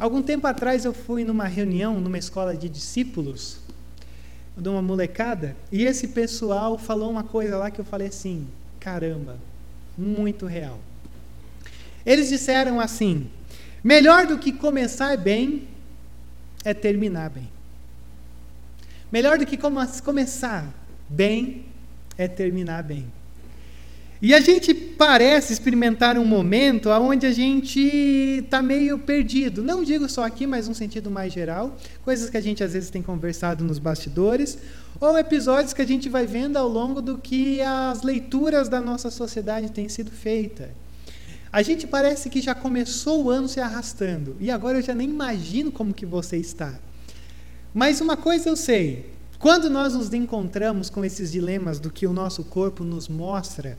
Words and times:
Algum 0.00 0.22
tempo 0.22 0.46
atrás 0.46 0.86
eu 0.86 0.94
fui 0.94 1.24
numa 1.24 1.44
reunião 1.44 2.00
numa 2.00 2.16
escola 2.16 2.56
de 2.56 2.70
discípulos, 2.70 3.58
de 4.56 4.66
uma 4.66 4.80
molecada, 4.80 5.54
e 5.70 5.84
esse 5.84 6.08
pessoal 6.08 6.78
falou 6.78 7.10
uma 7.10 7.22
coisa 7.22 7.58
lá 7.58 7.70
que 7.70 7.78
eu 7.78 7.84
falei 7.84 8.08
assim: 8.08 8.48
caramba, 8.80 9.36
muito 9.98 10.46
real. 10.46 10.78
Eles 12.04 12.30
disseram 12.30 12.80
assim: 12.80 13.30
melhor 13.84 14.26
do 14.26 14.38
que 14.38 14.52
começar 14.52 15.18
bem 15.18 15.68
é 16.64 16.72
terminar 16.72 17.28
bem. 17.28 17.50
Melhor 19.12 19.36
do 19.36 19.44
que 19.44 19.58
começar 19.58 20.66
bem 21.10 21.66
é 22.16 22.26
terminar 22.26 22.82
bem. 22.82 23.04
E 24.22 24.34
a 24.34 24.40
gente 24.40 24.74
parece 24.74 25.50
experimentar 25.50 26.18
um 26.18 26.26
momento 26.26 26.90
onde 26.90 27.26
a 27.26 27.32
gente 27.32 27.80
está 27.80 28.60
meio 28.60 28.98
perdido. 28.98 29.62
Não 29.62 29.82
digo 29.82 30.06
só 30.10 30.24
aqui, 30.24 30.46
mas 30.46 30.68
num 30.68 30.74
sentido 30.74 31.10
mais 31.10 31.32
geral. 31.32 31.74
Coisas 32.04 32.28
que 32.28 32.36
a 32.36 32.40
gente 32.40 32.62
às 32.62 32.74
vezes 32.74 32.90
tem 32.90 33.00
conversado 33.00 33.64
nos 33.64 33.78
bastidores. 33.78 34.58
Ou 35.00 35.18
episódios 35.18 35.72
que 35.72 35.80
a 35.80 35.86
gente 35.86 36.10
vai 36.10 36.26
vendo 36.26 36.58
ao 36.58 36.68
longo 36.68 37.00
do 37.00 37.16
que 37.16 37.62
as 37.62 38.02
leituras 38.02 38.68
da 38.68 38.78
nossa 38.78 39.10
sociedade 39.10 39.70
têm 39.70 39.88
sido 39.88 40.10
feitas. 40.10 40.68
A 41.50 41.62
gente 41.62 41.86
parece 41.86 42.28
que 42.28 42.42
já 42.42 42.54
começou 42.54 43.24
o 43.24 43.30
ano 43.30 43.48
se 43.48 43.58
arrastando. 43.58 44.36
E 44.38 44.50
agora 44.50 44.78
eu 44.78 44.82
já 44.82 44.94
nem 44.94 45.08
imagino 45.08 45.72
como 45.72 45.94
que 45.94 46.04
você 46.04 46.36
está. 46.36 46.78
Mas 47.72 48.02
uma 48.02 48.18
coisa 48.18 48.50
eu 48.50 48.56
sei. 48.56 49.10
Quando 49.38 49.70
nós 49.70 49.94
nos 49.94 50.12
encontramos 50.12 50.90
com 50.90 51.02
esses 51.02 51.32
dilemas 51.32 51.80
do 51.80 51.90
que 51.90 52.06
o 52.06 52.12
nosso 52.12 52.44
corpo 52.44 52.84
nos 52.84 53.08
mostra 53.08 53.78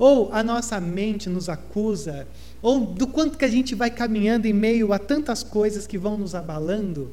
ou 0.00 0.32
a 0.32 0.42
nossa 0.42 0.80
mente 0.80 1.28
nos 1.28 1.50
acusa, 1.50 2.26
ou 2.62 2.86
do 2.86 3.06
quanto 3.06 3.36
que 3.36 3.44
a 3.44 3.48
gente 3.48 3.74
vai 3.74 3.90
caminhando 3.90 4.46
em 4.46 4.52
meio 4.52 4.94
a 4.94 4.98
tantas 4.98 5.42
coisas 5.42 5.86
que 5.86 5.98
vão 5.98 6.16
nos 6.16 6.34
abalando. 6.34 7.12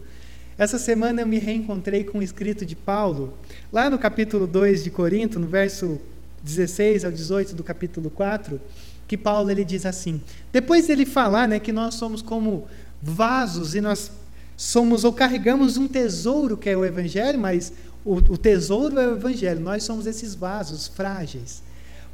Essa 0.57 0.79
semana 0.79 1.21
eu 1.21 1.27
me 1.27 1.37
reencontrei 1.37 2.05
com 2.05 2.19
o 2.19 2.23
escrito 2.23 2.65
de 2.65 2.77
Paulo, 2.77 3.33
lá 3.73 3.89
no 3.89 3.99
capítulo 3.99 4.47
2 4.47 4.85
de 4.85 4.89
Corinto, 4.89 5.37
no 5.37 5.47
verso 5.47 5.99
16 6.41 7.03
ao 7.03 7.11
18 7.11 7.53
do 7.53 7.61
capítulo 7.61 8.09
4, 8.09 8.57
que 9.05 9.17
Paulo 9.17 9.51
ele 9.51 9.65
diz 9.65 9.85
assim: 9.85 10.21
depois 10.53 10.87
ele 10.87 11.05
falar 11.05 11.45
né, 11.45 11.59
que 11.59 11.73
nós 11.73 11.95
somos 11.95 12.21
como 12.21 12.69
vasos 13.01 13.75
e 13.75 13.81
nós 13.81 14.09
somos 14.55 15.03
ou 15.03 15.11
carregamos 15.11 15.75
um 15.75 15.89
tesouro 15.89 16.55
que 16.55 16.69
é 16.69 16.77
o 16.77 16.85
Evangelho, 16.85 17.37
mas 17.37 17.73
o, 18.05 18.15
o 18.15 18.37
tesouro 18.37 18.97
é 18.97 19.09
o 19.09 19.17
Evangelho, 19.17 19.59
nós 19.59 19.83
somos 19.83 20.07
esses 20.07 20.33
vasos 20.33 20.87
frágeis 20.87 21.66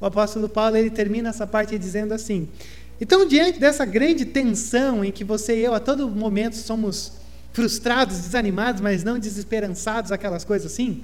o 0.03 0.05
apóstolo 0.05 0.49
Paulo 0.49 0.75
ele 0.75 0.89
termina 0.89 1.29
essa 1.29 1.47
parte 1.47 1.79
dizendo 1.79 2.13
assim: 2.13 2.49
então, 2.99 3.25
diante 3.25 3.57
dessa 3.57 3.85
grande 3.85 4.25
tensão 4.25 5.03
em 5.03 5.11
que 5.11 5.23
você 5.23 5.57
e 5.57 5.63
eu 5.63 5.73
a 5.73 5.79
todo 5.79 6.09
momento 6.09 6.57
somos 6.57 7.13
frustrados, 7.53 8.19
desanimados, 8.19 8.81
mas 8.81 9.01
não 9.01 9.17
desesperançados, 9.17 10.11
aquelas 10.11 10.43
coisas 10.43 10.71
assim, 10.71 11.03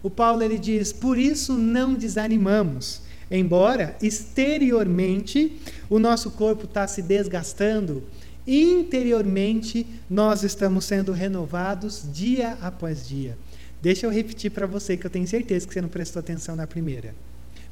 o 0.00 0.08
Paulo 0.08 0.44
ele 0.44 0.60
diz: 0.60 0.92
por 0.92 1.18
isso 1.18 1.54
não 1.54 1.94
desanimamos. 1.94 3.02
Embora 3.28 3.96
exteriormente 4.00 5.60
o 5.90 5.98
nosso 5.98 6.30
corpo 6.30 6.66
está 6.66 6.86
se 6.86 7.02
desgastando, 7.02 8.04
interiormente 8.46 9.84
nós 10.08 10.44
estamos 10.44 10.84
sendo 10.84 11.10
renovados 11.10 12.04
dia 12.12 12.56
após 12.62 13.08
dia. 13.08 13.36
Deixa 13.82 14.06
eu 14.06 14.10
repetir 14.10 14.52
para 14.52 14.68
você 14.68 14.96
que 14.96 15.04
eu 15.04 15.10
tenho 15.10 15.26
certeza 15.26 15.66
que 15.66 15.74
você 15.74 15.80
não 15.80 15.88
prestou 15.88 16.20
atenção 16.20 16.54
na 16.54 16.68
primeira. 16.68 17.12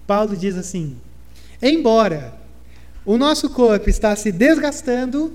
Paulo 0.07 0.37
diz 0.37 0.57
assim: 0.57 0.97
embora 1.61 2.35
o 3.05 3.17
nosso 3.19 3.51
corpo 3.51 3.89
está 3.91 4.15
se 4.17 4.33
desgastando, 4.33 5.33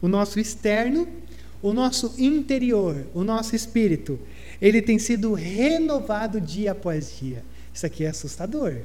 o 0.00 0.08
nosso 0.08 0.40
externo, 0.40 1.06
o 1.62 1.72
nosso 1.72 2.14
interior, 2.18 3.06
o 3.14 3.22
nosso 3.22 3.54
espírito, 3.54 4.18
ele 4.60 4.82
tem 4.82 4.98
sido 4.98 5.32
renovado 5.34 6.40
dia 6.40 6.72
após 6.72 7.16
dia. 7.18 7.44
Isso 7.72 7.86
aqui 7.86 8.04
é 8.04 8.08
assustador. 8.08 8.76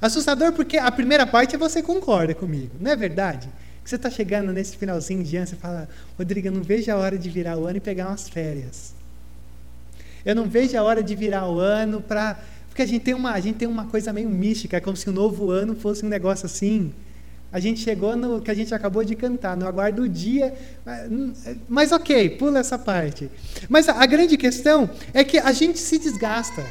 Assustador 0.00 0.52
porque 0.52 0.76
a 0.76 0.90
primeira 0.92 1.26
parte 1.26 1.56
você 1.56 1.82
concorda 1.82 2.34
comigo, 2.34 2.72
não 2.78 2.90
é 2.90 2.96
verdade? 2.96 3.48
Que 3.82 3.88
você 3.88 3.96
está 3.96 4.10
chegando 4.10 4.52
nesse 4.52 4.76
finalzinho 4.76 5.22
de 5.24 5.36
ano, 5.36 5.46
você 5.46 5.56
fala, 5.56 5.88
Rodrigo, 6.18 6.48
eu 6.48 6.52
não 6.52 6.62
vejo 6.62 6.90
a 6.92 6.96
hora 6.96 7.16
de 7.16 7.30
virar 7.30 7.56
o 7.56 7.66
ano 7.66 7.78
e 7.78 7.80
pegar 7.80 8.08
umas 8.08 8.28
férias. 8.28 8.94
Eu 10.24 10.34
não 10.34 10.48
vejo 10.48 10.76
a 10.76 10.82
hora 10.82 11.02
de 11.02 11.14
virar 11.14 11.48
o 11.48 11.60
ano 11.60 12.00
para 12.00 12.38
porque 12.76 12.82
a 12.82 12.86
gente 12.86 13.04
tem 13.04 13.14
uma, 13.14 13.32
a 13.32 13.40
gente 13.40 13.56
tem 13.56 13.66
uma 13.66 13.86
coisa 13.86 14.12
meio 14.12 14.28
mística, 14.28 14.76
é 14.76 14.80
como 14.80 14.94
se 14.94 15.08
o 15.08 15.12
novo 15.12 15.50
ano 15.50 15.74
fosse 15.74 16.04
um 16.04 16.10
negócio 16.10 16.44
assim. 16.44 16.92
A 17.50 17.58
gente 17.58 17.80
chegou 17.80 18.14
no 18.14 18.42
que 18.42 18.50
a 18.50 18.54
gente 18.54 18.74
acabou 18.74 19.02
de 19.02 19.16
cantar, 19.16 19.56
no 19.56 19.66
aguardo 19.66 20.02
do 20.02 20.08
dia. 20.10 20.52
Mas 21.66 21.90
ok, 21.90 22.28
pula 22.36 22.58
essa 22.58 22.78
parte. 22.78 23.30
Mas 23.66 23.88
a, 23.88 24.02
a 24.02 24.04
grande 24.04 24.36
questão 24.36 24.90
é 25.14 25.24
que 25.24 25.38
a 25.38 25.52
gente 25.52 25.78
se 25.78 25.98
desgasta. 25.98 26.66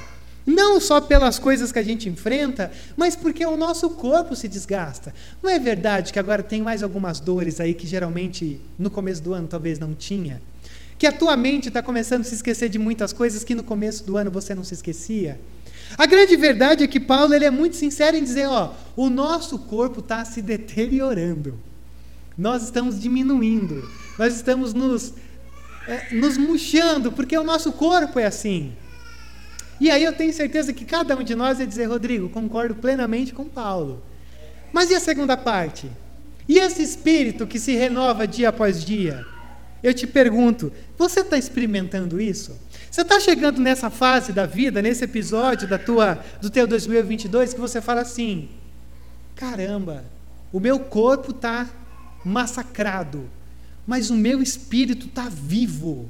Não 0.46 0.80
só 0.80 1.02
pelas 1.02 1.40
coisas 1.40 1.72
que 1.72 1.80
a 1.80 1.84
gente 1.84 2.08
enfrenta, 2.08 2.72
mas 2.96 3.16
porque 3.16 3.44
o 3.44 3.58
nosso 3.58 3.90
corpo 3.90 4.36
se 4.36 4.48
desgasta. 4.48 5.12
Não 5.42 5.50
é 5.50 5.58
verdade 5.58 6.14
que 6.14 6.20
agora 6.20 6.44
tem 6.44 6.62
mais 6.62 6.84
algumas 6.84 7.20
dores 7.20 7.60
aí 7.60 7.74
que 7.74 7.88
geralmente 7.88 8.62
no 8.78 8.92
começo 8.92 9.24
do 9.24 9.34
ano 9.34 9.48
talvez 9.48 9.80
não 9.80 9.96
tinha? 9.96 10.40
Que 11.00 11.08
a 11.08 11.12
tua 11.12 11.36
mente 11.36 11.70
está 11.70 11.82
começando 11.82 12.22
a 12.22 12.26
se 12.26 12.36
esquecer 12.36 12.70
de 12.70 12.78
muitas 12.78 13.12
coisas 13.12 13.44
que 13.44 13.56
no 13.56 13.64
começo 13.64 14.04
do 14.04 14.18
ano 14.18 14.30
você 14.30 14.54
não 14.54 14.64
se 14.64 14.76
esquecia? 14.76 15.40
A 15.98 16.06
grande 16.06 16.36
verdade 16.36 16.84
é 16.84 16.88
que 16.88 17.00
Paulo 17.00 17.34
ele 17.34 17.46
é 17.46 17.52
muito 17.52 17.76
sincero 17.76 18.18
em 18.18 18.24
dizer, 18.24 18.48
ó, 18.48 18.74
o 18.96 19.10
nosso 19.10 19.60
corpo 19.60 20.00
está 20.00 20.26
se 20.26 20.42
deteriorando. 20.42 21.60
Nós 22.38 22.64
estamos 22.64 23.00
diminuindo. 23.00 23.88
Nós 24.18 24.36
estamos 24.36 24.74
nos, 24.74 25.14
é, 25.88 26.14
nos 26.14 26.38
murchando, 26.38 27.12
porque 27.12 27.38
o 27.38 27.44
nosso 27.44 27.72
corpo 27.72 28.20
é 28.20 28.26
assim. 28.26 28.74
E 29.80 29.92
aí 29.92 30.04
eu 30.04 30.14
tenho 30.14 30.34
certeza 30.34 30.74
que 30.74 30.86
cada 30.86 31.16
um 31.16 31.24
de 31.24 31.36
nós 31.36 31.58
vai 31.58 31.68
dizer, 31.68 31.86
Rodrigo, 31.86 32.30
concordo 32.30 32.76
plenamente 32.76 33.34
com 33.34 33.46
Paulo. 33.46 34.02
Mas 34.72 34.90
e 34.90 34.96
a 34.96 35.00
segunda 35.00 35.38
parte? 35.38 35.90
E 36.48 36.60
esse 36.60 36.82
espírito 36.82 37.48
que 37.48 37.60
se 37.60 37.74
renova 37.74 38.28
dia 38.28 38.50
após 38.50 38.84
dia? 38.84 39.26
Eu 39.86 39.94
te 39.94 40.08
pergunto, 40.08 40.74
você 40.98 41.20
está 41.20 41.38
experimentando 41.38 42.20
isso? 42.20 42.60
Você 42.90 43.02
está 43.02 43.20
chegando 43.20 43.62
nessa 43.62 43.92
fase 43.92 44.34
da 44.34 44.48
vida, 44.48 44.82
nesse 44.82 45.04
episódio 45.04 45.68
da 45.68 45.78
tua, 45.78 46.26
do 46.42 46.50
teu 46.50 46.66
2022, 46.66 47.54
que 47.54 47.60
você 47.60 47.80
fala 47.80 48.02
assim: 48.02 48.50
caramba, 49.36 50.04
o 50.52 50.60
meu 50.60 50.80
corpo 50.80 51.30
está 51.30 51.70
massacrado, 52.24 53.30
mas 53.86 54.10
o 54.10 54.16
meu 54.16 54.42
espírito 54.42 55.06
está 55.06 55.30
vivo. 55.30 56.10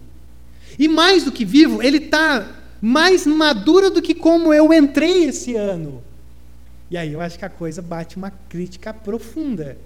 E 0.80 0.88
mais 0.88 1.26
do 1.26 1.32
que 1.34 1.44
vivo, 1.44 1.84
ele 1.84 1.98
está 1.98 2.50
mais 2.82 3.28
maduro 3.28 3.92
do 3.92 4.02
que 4.02 4.16
como 4.16 4.54
eu 4.54 4.74
entrei 4.74 5.26
esse 5.26 5.54
ano. 5.58 6.02
E 6.90 6.96
aí 6.96 7.12
eu 7.12 7.20
acho 7.20 7.38
que 7.38 7.44
a 7.44 7.50
coisa 7.50 7.82
bate 7.82 8.16
uma 8.16 8.32
crítica 8.48 8.94
profunda. 8.94 9.78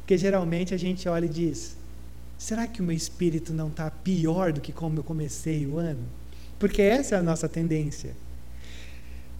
Porque 0.00 0.18
geralmente 0.18 0.74
a 0.74 0.76
gente 0.76 1.08
olha 1.08 1.24
e 1.24 1.30
diz: 1.30 1.79
será 2.40 2.66
que 2.66 2.80
o 2.80 2.84
meu 2.84 2.96
espírito 2.96 3.52
não 3.52 3.68
está 3.68 3.90
pior 3.90 4.52
do 4.52 4.60
que 4.60 4.72
como 4.72 4.98
eu 4.98 5.04
comecei 5.04 5.66
o 5.66 5.78
ano? 5.78 6.04
porque 6.60 6.82
essa 6.82 7.16
é 7.16 7.18
a 7.18 7.22
nossa 7.22 7.48
tendência. 7.48 8.14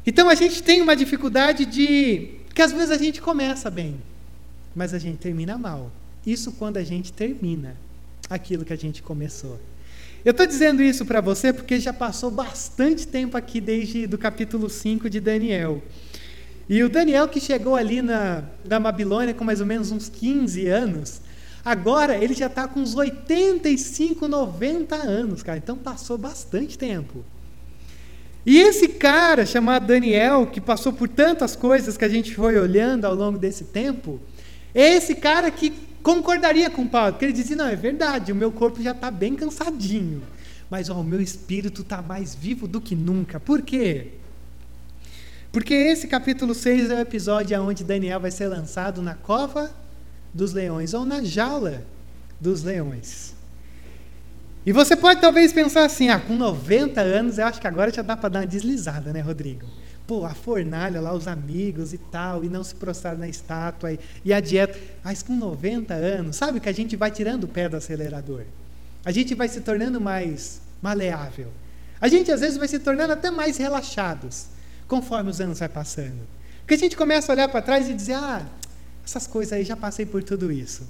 Então 0.04 0.28
a 0.30 0.34
gente 0.34 0.62
tem 0.62 0.80
uma 0.80 0.96
dificuldade 0.96 1.66
de 1.66 2.30
que 2.54 2.62
às 2.62 2.72
vezes 2.72 2.90
a 2.90 2.96
gente 2.96 3.20
começa 3.20 3.70
bem, 3.70 4.00
mas 4.74 4.94
a 4.94 4.98
gente 4.98 5.18
termina 5.18 5.58
mal. 5.58 5.92
Isso 6.26 6.50
quando 6.52 6.78
a 6.78 6.82
gente 6.82 7.12
termina 7.12 7.76
aquilo 8.28 8.64
que 8.64 8.72
a 8.72 8.76
gente 8.76 9.02
começou. 9.02 9.60
Eu 10.24 10.30
estou 10.30 10.46
dizendo 10.46 10.82
isso 10.82 11.04
para 11.04 11.20
você 11.20 11.52
porque 11.52 11.78
já 11.78 11.92
passou 11.92 12.30
bastante 12.30 13.06
tempo 13.06 13.36
aqui 13.36 13.60
desde 13.60 14.06
do 14.06 14.16
capítulo 14.16 14.70
5 14.70 15.10
de 15.10 15.20
Daniel. 15.20 15.82
E 16.70 16.82
o 16.82 16.88
Daniel 16.88 17.28
que 17.28 17.40
chegou 17.40 17.76
ali 17.76 18.00
na, 18.00 18.44
na 18.66 18.80
Babilônia 18.80 19.34
com 19.34 19.44
mais 19.44 19.60
ou 19.60 19.66
menos 19.66 19.90
uns 19.90 20.08
15 20.08 20.66
anos, 20.68 21.20
Agora 21.64 22.16
ele 22.16 22.34
já 22.34 22.46
está 22.46 22.66
com 22.66 22.80
uns 22.80 22.94
85, 22.94 24.26
90 24.26 24.96
anos, 24.96 25.42
cara. 25.42 25.58
Então 25.58 25.76
passou 25.76 26.16
bastante 26.16 26.78
tempo. 26.78 27.24
E 28.44 28.58
esse 28.58 28.88
cara 28.88 29.44
chamado 29.44 29.86
Daniel, 29.86 30.46
que 30.46 30.60
passou 30.60 30.92
por 30.92 31.08
tantas 31.08 31.54
coisas 31.54 31.96
que 31.96 32.04
a 32.04 32.08
gente 32.08 32.34
foi 32.34 32.58
olhando 32.58 33.04
ao 33.04 33.14
longo 33.14 33.38
desse 33.38 33.64
tempo, 33.64 34.18
é 34.74 34.94
esse 34.94 35.14
cara 35.14 35.50
que 35.50 35.72
concordaria 36.02 36.70
com 36.70 36.86
Paulo, 36.86 37.12
porque 37.12 37.26
ele 37.26 37.32
dizia: 37.34 37.56
não, 37.56 37.66
é 37.66 37.76
verdade, 37.76 38.32
o 38.32 38.36
meu 38.36 38.50
corpo 38.50 38.82
já 38.82 38.92
está 38.92 39.10
bem 39.10 39.34
cansadinho, 39.34 40.22
mas 40.70 40.88
ó, 40.88 40.94
o 40.94 41.04
meu 41.04 41.20
espírito 41.20 41.82
está 41.82 42.00
mais 42.00 42.34
vivo 42.34 42.66
do 42.66 42.80
que 42.80 42.96
nunca. 42.96 43.38
Por 43.38 43.60
quê? 43.60 44.12
Porque 45.52 45.74
esse 45.74 46.06
capítulo 46.06 46.54
6 46.54 46.90
é 46.90 46.94
o 46.94 47.00
episódio 47.00 47.60
onde 47.60 47.84
Daniel 47.84 48.20
vai 48.20 48.30
ser 48.30 48.46
lançado 48.46 49.02
na 49.02 49.14
cova 49.14 49.70
dos 50.32 50.52
leões 50.52 50.94
ou 50.94 51.04
na 51.04 51.22
jaula 51.22 51.84
dos 52.40 52.62
leões. 52.62 53.34
E 54.64 54.72
você 54.72 54.94
pode 54.94 55.20
talvez 55.20 55.52
pensar 55.52 55.84
assim: 55.84 56.08
ah, 56.08 56.20
com 56.20 56.36
90 56.36 57.00
anos, 57.00 57.38
eu 57.38 57.46
acho 57.46 57.60
que 57.60 57.66
agora 57.66 57.92
já 57.92 58.02
dá 58.02 58.16
para 58.16 58.28
dar 58.28 58.40
uma 58.40 58.46
deslizada, 58.46 59.12
né, 59.12 59.20
Rodrigo? 59.20 59.66
pô, 60.10 60.26
a 60.26 60.34
fornalha 60.34 61.00
lá, 61.00 61.14
os 61.14 61.28
amigos 61.28 61.92
e 61.92 61.98
tal, 61.98 62.42
e 62.42 62.48
não 62.48 62.64
se 62.64 62.74
prostrar 62.74 63.16
na 63.16 63.28
estátua, 63.28 63.92
e, 63.92 64.00
e 64.24 64.32
a 64.32 64.40
dieta. 64.40 64.76
Mas 65.04 65.22
com 65.22 65.36
90 65.36 65.94
anos, 65.94 66.34
sabe 66.34 66.58
que 66.58 66.68
a 66.68 66.72
gente 66.72 66.96
vai 66.96 67.12
tirando 67.12 67.44
o 67.44 67.48
pé 67.48 67.68
do 67.68 67.76
acelerador. 67.76 68.42
A 69.04 69.12
gente 69.12 69.36
vai 69.36 69.46
se 69.46 69.60
tornando 69.60 70.00
mais 70.00 70.60
maleável. 70.82 71.46
A 72.00 72.08
gente 72.08 72.32
às 72.32 72.40
vezes 72.40 72.58
vai 72.58 72.66
se 72.66 72.80
tornando 72.80 73.12
até 73.12 73.30
mais 73.30 73.56
relaxados, 73.56 74.46
conforme 74.88 75.30
os 75.30 75.40
anos 75.40 75.60
vai 75.60 75.68
passando. 75.68 76.26
Porque 76.62 76.74
a 76.74 76.78
gente 76.78 76.96
começa 76.96 77.30
a 77.30 77.32
olhar 77.32 77.48
para 77.48 77.62
trás 77.62 77.88
e 77.88 77.94
dizer, 77.94 78.14
ah, 78.14 78.44
essas 79.10 79.26
coisas 79.26 79.52
aí 79.52 79.64
já 79.64 79.76
passei 79.76 80.06
por 80.06 80.22
tudo 80.22 80.52
isso. 80.52 80.86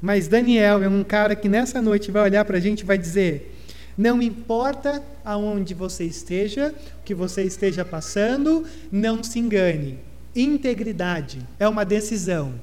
Mas 0.00 0.28
Daniel 0.28 0.82
é 0.84 0.88
um 0.88 1.02
cara 1.02 1.34
que 1.34 1.48
nessa 1.48 1.82
noite 1.82 2.12
vai 2.12 2.22
olhar 2.22 2.44
para 2.44 2.58
a 2.58 2.60
gente 2.60 2.80
e 2.80 2.84
vai 2.84 2.96
dizer: 2.96 3.56
não 3.98 4.22
importa 4.22 5.02
aonde 5.24 5.74
você 5.74 6.04
esteja, 6.04 6.72
o 7.00 7.04
que 7.04 7.14
você 7.14 7.42
esteja 7.42 7.84
passando, 7.84 8.64
não 8.92 9.22
se 9.22 9.40
engane. 9.40 9.98
Integridade 10.34 11.40
é 11.58 11.66
uma 11.66 11.84
decisão. 11.84 12.54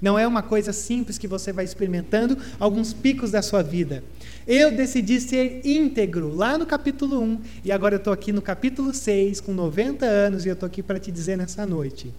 Não 0.00 0.18
é 0.18 0.26
uma 0.26 0.42
coisa 0.42 0.72
simples 0.72 1.18
que 1.18 1.28
você 1.28 1.52
vai 1.52 1.64
experimentando 1.64 2.36
alguns 2.58 2.92
picos 2.92 3.30
da 3.30 3.40
sua 3.40 3.62
vida. 3.62 4.02
Eu 4.44 4.72
decidi 4.72 5.20
ser 5.20 5.60
íntegro 5.64 6.34
lá 6.34 6.58
no 6.58 6.66
capítulo 6.66 7.20
1 7.20 7.40
e 7.64 7.70
agora 7.70 7.94
eu 7.94 7.98
estou 7.98 8.12
aqui 8.12 8.32
no 8.32 8.42
capítulo 8.42 8.92
6 8.92 9.40
com 9.40 9.52
90 9.52 10.04
anos 10.04 10.44
e 10.44 10.48
eu 10.48 10.54
estou 10.54 10.66
aqui 10.66 10.82
para 10.82 10.98
te 10.98 11.12
dizer 11.12 11.36
nessa 11.36 11.64
noite. 11.64 12.12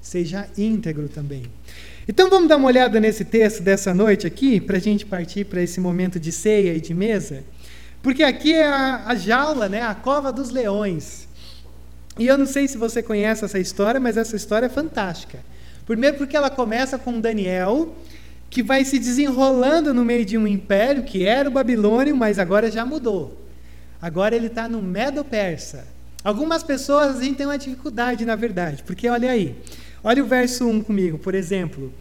Seja 0.00 0.48
íntegro 0.56 1.08
também. 1.08 1.44
Então 2.08 2.28
vamos 2.28 2.48
dar 2.48 2.56
uma 2.56 2.68
olhada 2.68 2.98
nesse 2.98 3.24
texto 3.24 3.62
dessa 3.62 3.94
noite 3.94 4.26
aqui, 4.26 4.60
para 4.60 4.78
a 4.78 4.80
gente 4.80 5.06
partir 5.06 5.44
para 5.44 5.62
esse 5.62 5.80
momento 5.80 6.18
de 6.18 6.32
ceia 6.32 6.74
e 6.74 6.80
de 6.80 6.94
mesa. 6.94 7.44
Porque 8.02 8.22
aqui 8.22 8.52
é 8.52 8.66
a, 8.66 9.04
a 9.06 9.14
jaula, 9.14 9.68
né, 9.68 9.82
a 9.82 9.94
cova 9.94 10.32
dos 10.32 10.50
leões. 10.50 11.28
E 12.18 12.26
eu 12.26 12.36
não 12.36 12.46
sei 12.46 12.66
se 12.66 12.76
você 12.76 13.02
conhece 13.02 13.44
essa 13.44 13.58
história, 13.58 14.00
mas 14.00 14.16
essa 14.16 14.34
história 14.34 14.66
é 14.66 14.68
fantástica. 14.70 15.38
Primeiro, 15.86 16.16
porque 16.16 16.36
ela 16.36 16.50
começa 16.50 16.98
com 16.98 17.20
Daniel, 17.20 17.94
que 18.48 18.62
vai 18.62 18.84
se 18.84 18.98
desenrolando 18.98 19.94
no 19.94 20.04
meio 20.04 20.24
de 20.24 20.36
um 20.36 20.46
império 20.46 21.04
que 21.04 21.24
era 21.24 21.48
o 21.48 21.52
Babilônio, 21.52 22.16
mas 22.16 22.38
agora 22.38 22.70
já 22.70 22.84
mudou. 22.84 23.46
Agora 24.00 24.34
ele 24.34 24.46
está 24.46 24.68
no 24.68 24.82
Medo-Persa. 24.82 25.86
Algumas 26.24 26.62
pessoas 26.62 27.18
têm 27.18 27.46
uma 27.46 27.56
dificuldade, 27.56 28.24
na 28.24 28.36
verdade, 28.36 28.82
porque 28.82 29.08
olha 29.08 29.30
aí, 29.30 29.56
olha 30.02 30.22
o 30.22 30.26
verso 30.26 30.66
1 30.66 30.82
comigo, 30.82 31.18
por 31.18 31.34
exemplo. 31.34 31.92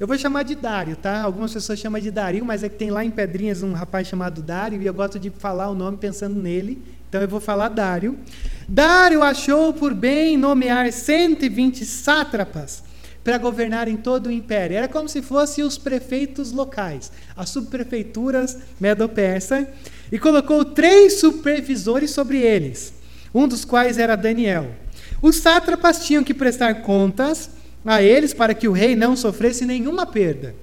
Eu 0.00 0.06
vou 0.06 0.18
chamar 0.18 0.42
de 0.42 0.56
Dário, 0.56 0.96
tá? 0.96 1.22
Algumas 1.22 1.52
pessoas 1.52 1.78
chamam 1.78 2.00
de 2.00 2.10
Dario, 2.10 2.44
mas 2.44 2.64
é 2.64 2.68
que 2.68 2.76
tem 2.76 2.90
lá 2.90 3.04
em 3.04 3.10
Pedrinhas 3.10 3.62
um 3.62 3.72
rapaz 3.72 4.08
chamado 4.08 4.42
Dário 4.42 4.82
e 4.82 4.86
eu 4.86 4.92
gosto 4.92 5.18
de 5.18 5.30
falar 5.30 5.68
o 5.68 5.74
nome 5.74 5.96
pensando 5.96 6.40
nele. 6.40 6.82
Então 7.08 7.20
eu 7.20 7.28
vou 7.28 7.40
falar 7.40 7.68
Dário. 7.68 8.18
Dário 8.68 9.22
achou 9.22 9.72
por 9.72 9.94
bem 9.94 10.36
nomear 10.36 10.90
120 10.92 11.84
sátrapas 11.84 12.82
para 13.22 13.38
governar 13.38 13.86
em 13.86 13.96
todo 13.96 14.26
o 14.26 14.32
império. 14.32 14.76
Era 14.76 14.88
como 14.88 15.08
se 15.08 15.22
fossem 15.22 15.62
os 15.62 15.78
prefeitos 15.78 16.52
locais, 16.52 17.12
as 17.36 17.50
subprefeituras 17.50 18.58
medo-persa, 18.80 19.68
e 20.10 20.18
colocou 20.18 20.64
três 20.64 21.20
supervisores 21.20 22.10
sobre 22.10 22.38
eles, 22.38 22.92
um 23.32 23.46
dos 23.46 23.64
quais 23.64 23.98
era 23.98 24.16
Daniel. 24.16 24.81
Os 25.22 25.36
sátrapas 25.36 26.04
tinham 26.04 26.24
que 26.24 26.34
prestar 26.34 26.82
contas 26.82 27.48
a 27.86 28.02
eles 28.02 28.34
para 28.34 28.52
que 28.52 28.66
o 28.66 28.72
rei 28.72 28.96
não 28.96 29.16
sofresse 29.16 29.64
nenhuma 29.64 30.04
perda. 30.04 30.54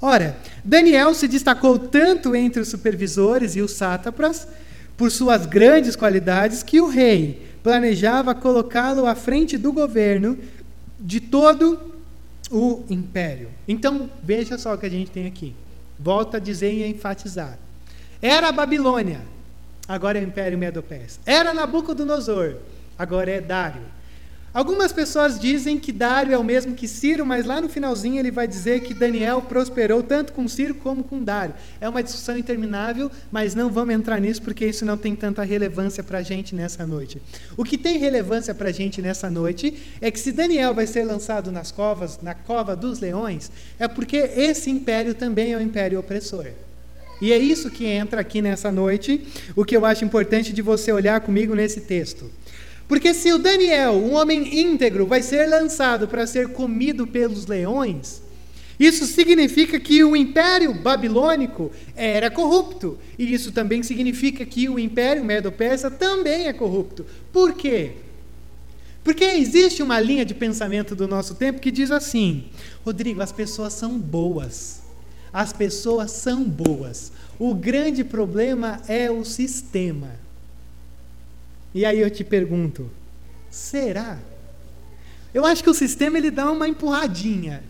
Ora, 0.00 0.36
Daniel 0.64 1.12
se 1.14 1.26
destacou 1.26 1.78
tanto 1.78 2.34
entre 2.36 2.60
os 2.60 2.68
supervisores 2.68 3.56
e 3.56 3.60
os 3.60 3.72
sátrapas 3.72 4.46
por 4.96 5.10
suas 5.10 5.46
grandes 5.46 5.96
qualidades 5.96 6.62
que 6.62 6.80
o 6.80 6.88
rei 6.88 7.46
planejava 7.62 8.34
colocá-lo 8.34 9.06
à 9.06 9.14
frente 9.14 9.58
do 9.58 9.72
governo 9.72 10.38
de 11.00 11.18
todo 11.18 11.94
o 12.50 12.84
império. 12.88 13.48
Então, 13.66 14.08
veja 14.22 14.56
só 14.56 14.74
o 14.74 14.78
que 14.78 14.86
a 14.86 14.90
gente 14.90 15.10
tem 15.10 15.26
aqui. 15.26 15.54
Volta 15.98 16.36
a 16.36 16.40
dizer 16.40 16.72
e 16.72 16.84
a 16.84 16.88
enfatizar. 16.88 17.58
Era 18.22 18.48
a 18.48 18.52
Babilônia, 18.52 19.20
agora 19.88 20.18
é 20.18 20.22
o 20.22 20.24
Império 20.24 20.56
Medo-Persa. 20.56 21.20
Era 21.26 21.52
Nabucodonosor, 21.52 22.56
agora 22.98 23.30
é 23.30 23.40
Dário. 23.40 23.96
Algumas 24.56 24.90
pessoas 24.90 25.38
dizem 25.38 25.78
que 25.78 25.92
Dário 25.92 26.32
é 26.32 26.38
o 26.38 26.42
mesmo 26.42 26.74
que 26.74 26.88
Ciro, 26.88 27.26
mas 27.26 27.44
lá 27.44 27.60
no 27.60 27.68
finalzinho 27.68 28.18
ele 28.18 28.30
vai 28.30 28.48
dizer 28.48 28.80
que 28.80 28.94
Daniel 28.94 29.42
prosperou 29.42 30.02
tanto 30.02 30.32
com 30.32 30.48
Ciro 30.48 30.74
como 30.76 31.04
com 31.04 31.22
Dário. 31.22 31.54
É 31.78 31.86
uma 31.86 32.02
discussão 32.02 32.38
interminável, 32.38 33.10
mas 33.30 33.54
não 33.54 33.68
vamos 33.68 33.94
entrar 33.94 34.18
nisso 34.18 34.40
porque 34.40 34.64
isso 34.64 34.86
não 34.86 34.96
tem 34.96 35.14
tanta 35.14 35.42
relevância 35.42 36.02
para 36.02 36.20
a 36.20 36.22
gente 36.22 36.54
nessa 36.54 36.86
noite. 36.86 37.20
O 37.54 37.64
que 37.64 37.76
tem 37.76 37.98
relevância 37.98 38.54
para 38.54 38.70
a 38.70 38.72
gente 38.72 39.02
nessa 39.02 39.28
noite 39.28 39.76
é 40.00 40.10
que 40.10 40.18
se 40.18 40.32
Daniel 40.32 40.72
vai 40.72 40.86
ser 40.86 41.04
lançado 41.04 41.52
nas 41.52 41.70
covas, 41.70 42.18
na 42.22 42.32
cova 42.32 42.74
dos 42.74 42.98
leões, 42.98 43.50
é 43.78 43.86
porque 43.86 44.16
esse 44.16 44.70
império 44.70 45.14
também 45.14 45.52
é 45.52 45.58
um 45.58 45.60
império 45.60 46.00
opressor. 46.00 46.46
E 47.20 47.30
é 47.30 47.36
isso 47.36 47.70
que 47.70 47.84
entra 47.84 48.22
aqui 48.22 48.40
nessa 48.40 48.72
noite, 48.72 49.26
o 49.54 49.66
que 49.66 49.76
eu 49.76 49.84
acho 49.84 50.02
importante 50.02 50.50
de 50.50 50.62
você 50.62 50.90
olhar 50.92 51.20
comigo 51.20 51.54
nesse 51.54 51.82
texto. 51.82 52.30
Porque 52.88 53.12
se 53.12 53.32
o 53.32 53.38
Daniel, 53.38 53.94
um 53.94 54.14
homem 54.14 54.60
íntegro, 54.60 55.06
vai 55.06 55.22
ser 55.22 55.46
lançado 55.46 56.06
para 56.06 56.26
ser 56.26 56.48
comido 56.48 57.06
pelos 57.06 57.46
leões, 57.46 58.22
isso 58.78 59.06
significa 59.06 59.80
que 59.80 60.04
o 60.04 60.14
império 60.14 60.74
babilônico 60.74 61.72
era 61.94 62.30
corrupto. 62.30 62.98
E 63.18 63.32
isso 63.32 63.50
também 63.50 63.82
significa 63.82 64.44
que 64.44 64.68
o 64.68 64.78
império 64.78 65.24
medo-persa 65.24 65.90
também 65.90 66.46
é 66.46 66.52
corrupto. 66.52 67.06
Por 67.32 67.54
quê? 67.54 67.92
Porque 69.02 69.24
existe 69.24 69.82
uma 69.82 69.98
linha 69.98 70.24
de 70.24 70.34
pensamento 70.34 70.94
do 70.94 71.08
nosso 71.08 71.34
tempo 71.36 71.60
que 71.60 71.70
diz 71.70 71.90
assim: 71.90 72.46
Rodrigo, 72.84 73.22
as 73.22 73.32
pessoas 73.32 73.72
são 73.72 73.98
boas. 73.98 74.82
As 75.32 75.52
pessoas 75.52 76.10
são 76.10 76.44
boas. 76.44 77.12
O 77.38 77.54
grande 77.54 78.04
problema 78.04 78.80
é 78.88 79.10
o 79.10 79.24
sistema. 79.24 80.25
E 81.76 81.84
aí 81.84 82.00
eu 82.00 82.08
te 82.08 82.24
pergunto, 82.24 82.90
será? 83.50 84.16
Eu 85.34 85.44
acho 85.44 85.62
que 85.62 85.68
o 85.68 85.74
sistema 85.74 86.16
ele 86.16 86.30
dá 86.30 86.50
uma 86.50 86.66
empurradinha. 86.66 87.62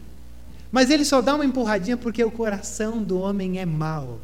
Mas 0.70 0.90
ele 0.90 1.04
só 1.04 1.20
dá 1.20 1.34
uma 1.34 1.44
empurradinha 1.44 1.96
porque 1.96 2.22
o 2.22 2.30
coração 2.30 3.02
do 3.02 3.18
homem 3.18 3.58
é 3.58 3.66
mau. 3.66 4.20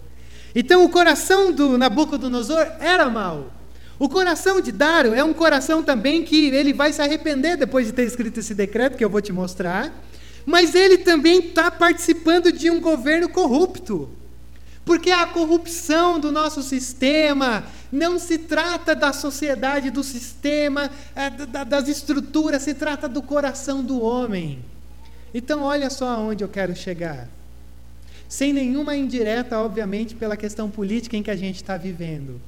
Então 0.55 0.85
o 0.85 0.89
coração 0.89 1.51
do 1.51 1.77
Nabucodonosor 1.77 2.65
era 2.79 3.11
mau. 3.11 3.53
O 3.99 4.09
coração 4.09 4.61
de 4.61 4.71
Dário 4.71 5.15
é 5.15 5.25
um 5.25 5.35
coração 5.35 5.83
também 5.83 6.23
que 6.23 6.47
ele 6.51 6.73
vai 6.73 6.93
se 6.93 7.03
arrepender 7.03 7.57
depois 7.57 7.89
de 7.89 7.93
ter 7.93 8.05
escrito 8.05 8.39
esse 8.39 8.55
decreto 8.55 8.97
que 8.97 9.05
eu 9.05 9.11
vou 9.11 9.21
te 9.21 9.33
mostrar. 9.33 9.93
Mas 10.47 10.77
ele 10.77 10.99
também 10.99 11.41
está 11.41 11.73
participando 11.73 12.53
de 12.53 12.71
um 12.71 12.81
governo 12.81 13.29
corrupto. 13.29 14.09
Porque 14.85 15.11
a 15.11 15.27
corrupção 15.27 16.19
do 16.19 16.33
nosso 16.33 16.63
sistema 16.63 17.65
não 17.91 18.19
se 18.19 18.39
trata 18.39 18.95
da 18.95 19.13
sociedade, 19.13 19.91
do 19.91 20.03
sistema, 20.03 20.91
é, 21.15 21.31
das 21.65 21.89
estruturas, 21.89 22.63
se 22.63 22.75
trata 22.75 23.09
do 23.09 23.23
coração 23.23 23.85
do 23.85 24.03
homem. 24.03 24.59
Então, 25.33 25.63
olha 25.63 25.89
só 25.89 26.09
aonde 26.09 26.43
eu 26.43 26.49
quero 26.49 26.75
chegar. 26.75 27.29
Sem 28.29 28.53
nenhuma 28.53 28.97
indireta, 28.97 29.59
obviamente, 29.59 30.15
pela 30.15 30.37
questão 30.37 30.71
política 30.71 31.17
em 31.17 31.23
que 31.23 31.31
a 31.31 31.37
gente 31.37 31.57
está 31.57 31.77
vivendo. 31.77 32.41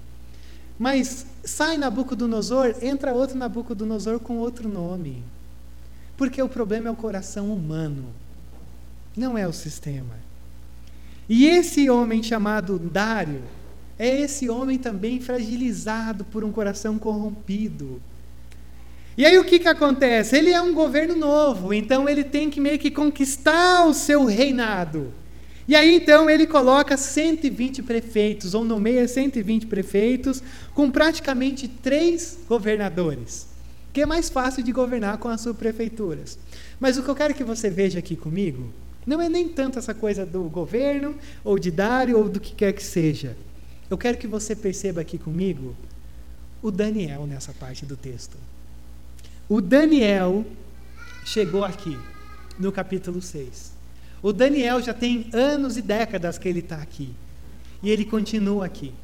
Mas 0.78 1.26
sai 1.44 1.76
Nabucodonosor, 1.76 2.74
entra 2.82 3.12
outro 3.12 3.38
Nabucodonosor 3.38 4.18
com 4.18 4.38
outro 4.38 4.68
nome. 4.68 5.22
Porque 6.16 6.42
o 6.42 6.48
problema 6.48 6.88
é 6.88 6.90
o 6.90 6.96
coração 6.96 7.52
humano, 7.52 8.06
não 9.16 9.36
é 9.36 9.46
o 9.46 9.52
sistema. 9.52 10.14
E 11.28 11.46
esse 11.46 11.88
homem 11.88 12.22
chamado 12.22 12.78
Dário 12.78 13.42
é 13.98 14.20
esse 14.20 14.48
homem 14.48 14.78
também 14.78 15.20
fragilizado 15.20 16.24
por 16.24 16.44
um 16.44 16.52
coração 16.52 16.98
corrompido. 16.98 18.02
E 19.16 19.24
aí 19.24 19.38
o 19.38 19.44
que, 19.44 19.60
que 19.60 19.68
acontece? 19.68 20.36
Ele 20.36 20.50
é 20.50 20.60
um 20.60 20.74
governo 20.74 21.14
novo, 21.14 21.72
então 21.72 22.08
ele 22.08 22.24
tem 22.24 22.50
que 22.50 22.60
meio 22.60 22.78
que 22.78 22.90
conquistar 22.90 23.86
o 23.86 23.94
seu 23.94 24.24
reinado. 24.24 25.12
E 25.66 25.74
aí 25.74 25.94
então 25.94 26.28
ele 26.28 26.46
coloca 26.46 26.96
120 26.96 27.82
prefeitos, 27.84 28.52
ou 28.52 28.64
nomeia 28.64 29.06
120 29.06 29.66
prefeitos, 29.66 30.42
com 30.74 30.90
praticamente 30.90 31.68
três 31.68 32.36
governadores, 32.46 33.46
que 33.92 34.02
é 34.02 34.06
mais 34.06 34.28
fácil 34.28 34.62
de 34.62 34.72
governar 34.72 35.16
com 35.18 35.28
as 35.28 35.40
subprefeituras. 35.40 36.38
Mas 36.78 36.98
o 36.98 37.02
que 37.02 37.08
eu 37.08 37.14
quero 37.14 37.34
que 37.34 37.44
você 37.44 37.70
veja 37.70 38.00
aqui 38.00 38.16
comigo 38.16 38.70
não 39.06 39.20
é 39.20 39.28
nem 39.28 39.48
tanto 39.48 39.78
essa 39.78 39.94
coisa 39.94 40.24
do 40.24 40.42
governo, 40.44 41.14
ou 41.42 41.58
de 41.58 41.70
Dário, 41.70 42.18
ou 42.18 42.28
do 42.28 42.40
que 42.40 42.54
quer 42.54 42.72
que 42.72 42.82
seja. 42.82 43.36
Eu 43.90 43.98
quero 43.98 44.16
que 44.16 44.26
você 44.26 44.56
perceba 44.56 45.00
aqui 45.00 45.18
comigo 45.18 45.76
o 46.62 46.70
Daniel 46.70 47.26
nessa 47.26 47.52
parte 47.52 47.84
do 47.84 47.96
texto. 47.96 48.36
O 49.48 49.60
Daniel 49.60 50.44
chegou 51.24 51.64
aqui, 51.64 51.98
no 52.58 52.72
capítulo 52.72 53.20
6. 53.20 53.72
O 54.22 54.32
Daniel 54.32 54.80
já 54.80 54.94
tem 54.94 55.28
anos 55.34 55.76
e 55.76 55.82
décadas 55.82 56.38
que 56.38 56.48
ele 56.48 56.60
está 56.60 56.76
aqui. 56.76 57.14
E 57.82 57.90
ele 57.90 58.06
continua 58.06 58.64
aqui. 58.64 58.94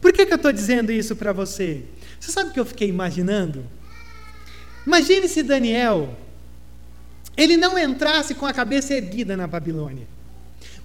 Por 0.00 0.12
que, 0.12 0.26
que 0.26 0.32
eu 0.32 0.36
estou 0.36 0.52
dizendo 0.52 0.92
isso 0.92 1.16
para 1.16 1.32
você? 1.32 1.84
Você 2.20 2.30
sabe 2.30 2.50
o 2.50 2.52
que 2.52 2.60
eu 2.60 2.66
fiquei 2.66 2.88
imaginando? 2.88 3.64
Imagine 4.86 5.26
se 5.28 5.42
Daniel 5.42 6.14
ele 7.40 7.56
não 7.56 7.78
entrasse 7.78 8.34
com 8.34 8.44
a 8.44 8.52
cabeça 8.52 8.94
erguida 8.94 9.34
na 9.34 9.46
Babilônia. 9.46 10.06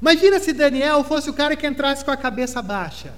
Imagina 0.01 0.39
se 0.39 0.53
Daniel 0.53 1.03
fosse 1.03 1.29
o 1.29 1.33
cara 1.33 1.55
que 1.55 1.67
entrasse 1.67 2.05
com 2.05 2.11
a 2.11 2.17
cabeça 2.17 2.61
baixa, 2.61 3.13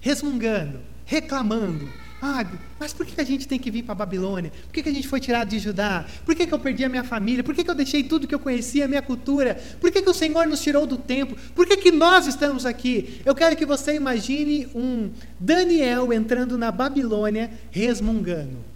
resmungando, 0.00 0.78
reclamando. 1.04 1.88
Ah, 2.22 2.46
mas 2.78 2.92
por 2.92 3.06
que 3.06 3.18
a 3.20 3.24
gente 3.24 3.48
tem 3.48 3.58
que 3.58 3.70
vir 3.70 3.82
para 3.82 3.92
a 3.92 3.96
Babilônia? 3.96 4.52
Por 4.66 4.72
que 4.72 4.88
a 4.88 4.92
gente 4.92 5.08
foi 5.08 5.18
tirado 5.18 5.48
de 5.48 5.58
Judá? 5.58 6.04
Por 6.24 6.34
que 6.34 6.52
eu 6.52 6.58
perdi 6.58 6.84
a 6.84 6.88
minha 6.88 7.02
família? 7.02 7.42
Por 7.42 7.54
que 7.54 7.68
eu 7.68 7.74
deixei 7.74 8.04
tudo 8.04 8.28
que 8.28 8.34
eu 8.34 8.38
conhecia, 8.38 8.84
a 8.84 8.88
minha 8.88 9.02
cultura? 9.02 9.60
Por 9.80 9.90
que 9.90 9.98
o 9.98 10.14
Senhor 10.14 10.46
nos 10.46 10.60
tirou 10.60 10.86
do 10.86 10.98
templo? 10.98 11.36
Por 11.54 11.66
que 11.66 11.90
nós 11.90 12.26
estamos 12.26 12.66
aqui? 12.66 13.20
Eu 13.24 13.34
quero 13.34 13.56
que 13.56 13.66
você 13.66 13.94
imagine 13.94 14.68
um 14.74 15.10
Daniel 15.40 16.12
entrando 16.12 16.56
na 16.58 16.70
Babilônia 16.70 17.50
resmungando. 17.70 18.69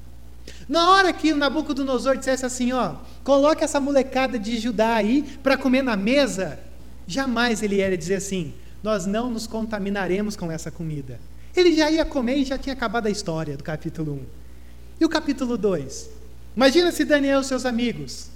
Na 0.69 0.91
hora 0.91 1.13
que 1.13 1.35
Nabucodonosor 1.35 2.17
dissesse 2.17 2.45
assim, 2.45 2.73
ó, 2.73 2.97
coloque 3.23 3.65
essa 3.65 3.81
molecada 3.81 4.39
de 4.39 4.59
Judá 4.59 4.95
aí 4.95 5.23
para 5.43 5.57
comer 5.57 5.83
na 5.83 5.97
mesa, 5.97 6.59
jamais 7.07 7.63
ele 7.63 7.77
ia 7.77 7.97
dizer 7.97 8.17
assim, 8.17 8.55
nós 8.83 9.07
não 9.07 9.31
nos 9.31 9.47
contaminaremos 9.47 10.37
com 10.37 10.51
essa 10.51 10.71
comida. 10.71 11.19
Ele 11.57 11.75
já 11.75 11.91
ia 11.91 12.05
comer 12.05 12.37
e 12.39 12.45
já 12.45 12.59
tinha 12.59 12.73
acabado 12.73 13.07
a 13.07 13.11
história 13.11 13.57
do 13.57 13.65
capítulo 13.65 14.15
1. 14.15 14.21
E 15.01 15.05
o 15.05 15.09
capítulo 15.09 15.57
2? 15.57 16.11
Imagina 16.57 16.93
se 16.93 17.05
Daniel 17.05 17.41
e 17.41 17.45
seus 17.45 17.65
amigos, 17.65 18.29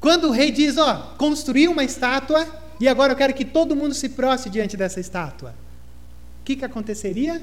quando 0.00 0.28
o 0.28 0.30
rei 0.30 0.50
diz, 0.50 0.76
ó, 0.76 1.14
construiu 1.18 1.72
uma 1.72 1.84
estátua 1.84 2.46
e 2.80 2.88
agora 2.88 3.12
eu 3.12 3.16
quero 3.16 3.34
que 3.34 3.44
todo 3.44 3.74
mundo 3.74 3.94
se 3.94 4.10
prostre 4.10 4.50
diante 4.50 4.76
dessa 4.76 5.00
estátua. 5.00 5.54
O 6.40 6.44
que, 6.44 6.56
que 6.56 6.64
aconteceria? 6.64 7.42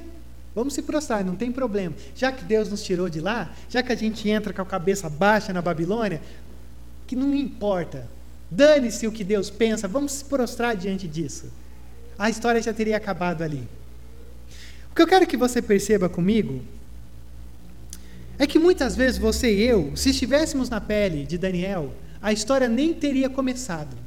Vamos 0.55 0.73
se 0.73 0.81
prostrar, 0.81 1.25
não 1.25 1.35
tem 1.35 1.51
problema. 1.51 1.93
Já 2.15 2.31
que 2.31 2.45
Deus 2.45 2.69
nos 2.69 2.81
tirou 2.81 3.09
de 3.09 3.19
lá, 3.19 3.53
já 3.69 3.83
que 3.83 3.91
a 3.91 3.95
gente 3.95 4.29
entra 4.29 4.53
com 4.53 4.61
a 4.61 4.65
cabeça 4.65 5.09
baixa 5.09 5.51
na 5.51 5.61
Babilônia, 5.61 6.21
que 7.05 7.15
não 7.15 7.35
importa. 7.35 8.07
Dane-se 8.49 9.05
o 9.05 9.11
que 9.11 9.23
Deus 9.23 9.49
pensa, 9.49 9.85
vamos 9.85 10.13
se 10.13 10.25
prostrar 10.25 10.77
diante 10.77 11.09
disso. 11.09 11.51
A 12.17 12.29
história 12.29 12.61
já 12.61 12.73
teria 12.73 12.95
acabado 12.95 13.43
ali. 13.43 13.67
O 14.89 14.95
que 14.95 15.01
eu 15.01 15.07
quero 15.07 15.27
que 15.27 15.35
você 15.35 15.61
perceba 15.61 16.07
comigo 16.07 16.61
é 18.39 18.47
que 18.47 18.57
muitas 18.57 18.95
vezes 18.95 19.17
você 19.17 19.53
e 19.53 19.61
eu, 19.61 19.91
se 19.97 20.11
estivéssemos 20.11 20.69
na 20.69 20.79
pele 20.79 21.25
de 21.25 21.37
Daniel, 21.37 21.93
a 22.21 22.31
história 22.31 22.69
nem 22.69 22.93
teria 22.93 23.29
começado. 23.29 23.97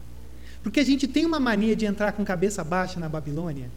Porque 0.63 0.81
a 0.81 0.85
gente 0.85 1.07
tem 1.07 1.27
uma 1.27 1.39
mania 1.39 1.77
de 1.77 1.85
entrar 1.85 2.13
com 2.13 2.25
cabeça 2.25 2.65
baixa 2.65 2.99
na 2.99 3.09
Babilônia 3.09 3.71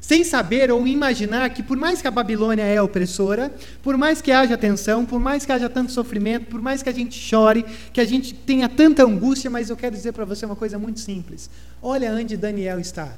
sem 0.00 0.24
saber 0.24 0.70
ou 0.70 0.86
imaginar 0.86 1.50
que, 1.50 1.62
por 1.62 1.76
mais 1.76 2.00
que 2.00 2.08
a 2.08 2.10
Babilônia 2.10 2.62
é 2.62 2.80
opressora, 2.80 3.52
por 3.82 3.96
mais 3.96 4.22
que 4.22 4.30
haja 4.30 4.56
tensão, 4.56 5.04
por 5.04 5.20
mais 5.20 5.44
que 5.44 5.52
haja 5.52 5.68
tanto 5.68 5.92
sofrimento, 5.92 6.46
por 6.46 6.62
mais 6.62 6.82
que 6.82 6.88
a 6.88 6.92
gente 6.92 7.18
chore, 7.18 7.64
que 7.92 8.00
a 8.00 8.04
gente 8.04 8.32
tenha 8.32 8.68
tanta 8.68 9.02
angústia, 9.02 9.50
mas 9.50 9.70
eu 9.70 9.76
quero 9.76 9.94
dizer 9.94 10.12
para 10.12 10.24
você 10.24 10.46
uma 10.46 10.56
coisa 10.56 10.78
muito 10.78 11.00
simples. 11.00 11.50
Olha 11.82 12.12
onde 12.12 12.36
Daniel 12.36 12.78
está. 12.78 13.12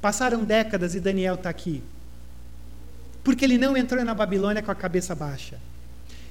Passaram 0.00 0.44
décadas 0.44 0.94
e 0.94 1.00
Daniel 1.00 1.34
está 1.34 1.48
aqui. 1.48 1.82
Porque 3.22 3.44
ele 3.44 3.58
não 3.58 3.76
entrou 3.76 4.04
na 4.04 4.14
Babilônia 4.14 4.62
com 4.62 4.70
a 4.70 4.74
cabeça 4.74 5.14
baixa. 5.14 5.58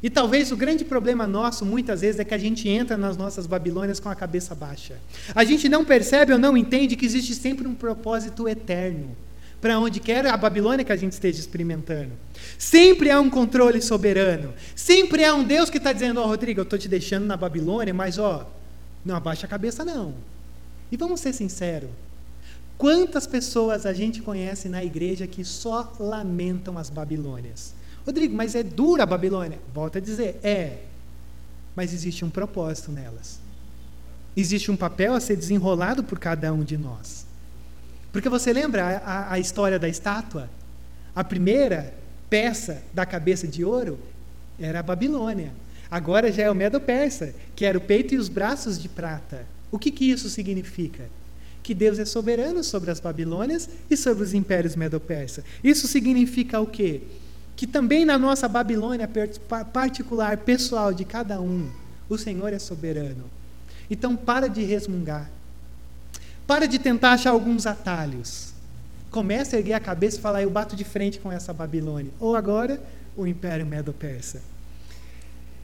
E 0.03 0.09
talvez 0.09 0.51
o 0.51 0.57
grande 0.57 0.85
problema 0.85 1.25
nosso, 1.25 1.65
muitas 1.65 2.01
vezes, 2.01 2.19
é 2.19 2.24
que 2.24 2.33
a 2.33 2.38
gente 2.38 2.69
entra 2.69 2.95
nas 2.95 3.17
nossas 3.17 3.47
Babilônias 3.47 4.00
com 4.00 4.09
a 4.09 4.15
cabeça 4.15 4.53
baixa. 4.53 4.97
A 5.33 5.43
gente 5.43 5.67
não 5.67 5.83
percebe 5.83 6.31
ou 6.33 6.38
não 6.38 6.55
entende 6.55 6.95
que 6.95 7.05
existe 7.05 7.33
sempre 7.33 7.67
um 7.67 7.74
propósito 7.74 8.47
eterno 8.47 9.15
para 9.65 9.79
onde 9.79 10.00
quer 10.00 10.27
a 10.27 10.38
Babilônia 10.38 10.86
que 10.86 10.91
a 10.91 10.95
gente 10.95 11.13
esteja 11.13 11.39
experimentando. 11.39 12.12
Sempre 12.55 13.10
há 13.10 13.19
um 13.19 13.31
controle 13.31 13.81
soberano. 13.81 14.53
Sempre 14.75 15.25
há 15.25 15.34
um 15.34 15.43
Deus 15.43 15.72
que 15.72 15.77
está 15.77 15.91
dizendo: 15.91 16.19
Ó, 16.19 16.24
oh, 16.24 16.27
Rodrigo, 16.27 16.60
eu 16.60 16.63
estou 16.65 16.77
te 16.77 16.88
deixando 16.88 17.25
na 17.25 17.36
Babilônia, 17.36 17.91
mas 17.91 18.19
ó, 18.19 18.48
não 19.03 19.15
abaixa 19.15 19.48
a 19.48 19.50
cabeça, 19.50 19.84
não. 19.84 20.13
E 20.91 20.95
vamos 20.95 21.19
ser 21.19 21.34
sinceros: 21.34 21.89
quantas 22.77 23.25
pessoas 23.25 23.88
a 23.88 23.91
gente 23.91 24.22
conhece 24.22 24.69
na 24.69 24.84
igreja 24.84 25.25
que 25.25 25.43
só 25.43 25.91
lamentam 26.00 26.77
as 26.77 26.91
Babilônias? 26.91 27.74
Rodrigo, 28.05 28.36
mas 28.36 28.53
é 28.53 28.62
dura 28.62 29.01
a 29.01 29.07
Babilônia? 29.07 29.57
Volta 29.74 29.98
a 29.98 30.01
dizer: 30.01 30.39
é. 30.43 30.84
Mas 31.75 31.91
existe 31.91 32.24
um 32.24 32.29
propósito 32.29 32.91
nelas. 32.91 33.39
Existe 34.38 34.69
um 34.69 34.77
papel 34.77 35.15
a 35.15 35.19
ser 35.19 35.36
desenrolado 35.36 36.03
por 36.03 36.19
cada 36.19 36.53
um 36.53 36.63
de 36.63 36.77
nós. 36.77 37.25
Porque 38.15 38.29
você 38.29 38.53
lembra 38.53 39.01
a, 39.03 39.34
a 39.34 39.39
história 39.39 39.77
da 39.77 39.89
estátua? 39.89 40.50
A 41.13 41.22
primeira 41.22 41.93
peça 42.29 42.81
da 42.93 43.05
cabeça 43.05 43.45
de 43.45 43.65
ouro 43.65 44.00
era 44.57 44.79
a 44.79 44.84
Babilônia. 44.84 45.51
Agora 45.91 46.31
já 46.31 46.43
é 46.43 46.50
o 46.50 46.55
Medo-Persa, 46.55 47.36
que 47.53 47.65
era 47.65 47.77
o 47.77 47.81
peito 47.81 48.15
e 48.15 48.17
os 48.17 48.29
braços 48.29 48.81
de 48.81 48.88
prata. 48.88 49.45
O 49.69 49.77
que, 49.77 49.91
que 49.91 50.10
isso 50.10 50.29
significa? 50.29 51.10
Que 51.62 51.74
Deus 51.74 52.00
é 52.00 52.05
soberano 52.05 52.63
sobre 52.63 52.89
as 52.89 53.01
Babilônias 53.01 53.67
e 53.89 53.98
sobre 53.98 54.24
os 54.24 54.34
impérios 54.34 54.77
Medo-Persa. 54.77 55.43
Isso 55.62 55.86
significa 55.86 56.62
o 56.62 56.67
quê? 56.67 57.01
Que 57.53 57.67
também 57.67 58.05
na 58.05 58.17
nossa 58.17 58.48
Babilônia 58.48 59.10
particular, 59.74 60.38
pessoal 60.38 60.93
de 60.93 61.03
cada 61.03 61.41
um, 61.41 61.69
o 62.07 62.17
Senhor 62.17 62.53
é 62.53 62.60
soberano. 62.60 63.25
Então 63.91 64.15
para 64.15 64.48
de 64.48 64.63
resmungar. 64.63 65.29
Para 66.48 66.68
de 66.68 66.80
tentar 66.80 67.14
achar 67.14 67.32
alguns 67.32 67.66
atalhos. 67.66 68.54
Comece 69.10 69.56
a 69.56 69.60
erguer 69.60 69.74
a 69.74 69.80
cabeça 69.80 70.18
e 70.18 70.22
falar: 70.22 70.42
eu 70.44 70.50
bato 70.50 70.75
de 70.75 70.84
frente 70.84 71.20
com 71.20 71.32
essa 71.32 71.54
Babilônia. 71.54 72.12
Ou 72.20 72.36
agora, 72.36 72.82
o 73.16 73.25
Império 73.25 73.66
Medo-Persa. 73.66 74.42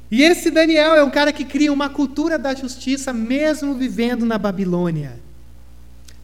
E 0.09 0.23
esse 0.23 0.51
Daniel 0.51 0.95
é 0.95 1.03
um 1.03 1.09
cara 1.09 1.31
que 1.31 1.45
cria 1.45 1.71
uma 1.71 1.89
cultura 1.89 2.37
da 2.37 2.53
justiça, 2.53 3.13
mesmo 3.13 3.73
vivendo 3.73 4.25
na 4.25 4.37
Babilônia. 4.37 5.17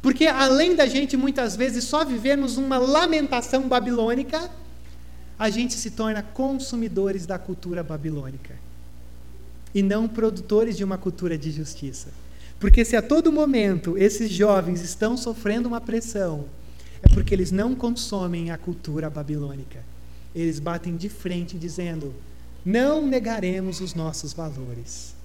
Porque 0.02 0.28
além 0.28 0.76
da 0.76 0.86
gente 0.86 1.16
muitas 1.16 1.56
vezes 1.56 1.86
só 1.86 2.04
vivermos 2.04 2.58
uma 2.58 2.78
lamentação 2.78 3.68
babilônica, 3.68 4.50
a 5.40 5.50
gente 5.50 5.74
se 5.74 5.92
torna 5.92 6.22
consumidores 6.22 7.26
da 7.26 7.38
cultura 7.38 7.84
babilônica 7.84 8.56
e 9.74 9.84
não 9.84 10.08
produtores 10.08 10.76
de 10.76 10.84
uma 10.84 10.98
cultura 10.98 11.38
de 11.38 11.52
justiça. 11.52 12.10
Porque 12.60 12.84
se 12.84 12.96
a 12.96 13.02
todo 13.02 13.32
momento 13.32 13.98
esses 13.98 14.32
jovens 14.32 14.82
estão 14.82 15.16
sofrendo 15.16 15.68
uma 15.68 15.80
pressão, 15.80 16.46
é 17.04 17.14
porque 17.14 17.34
eles 17.34 17.52
não 17.52 17.76
consomem 17.76 18.50
a 18.50 18.58
cultura 18.58 19.10
babilônica. 19.10 19.84
Eles 20.36 20.60
batem 20.60 20.96
de 20.96 21.10
frente 21.10 21.58
dizendo: 21.58 22.14
não 22.66 23.06
negaremos 23.06 23.80
os 23.80 23.94
nossos 23.94 24.34
valores. 24.34 25.16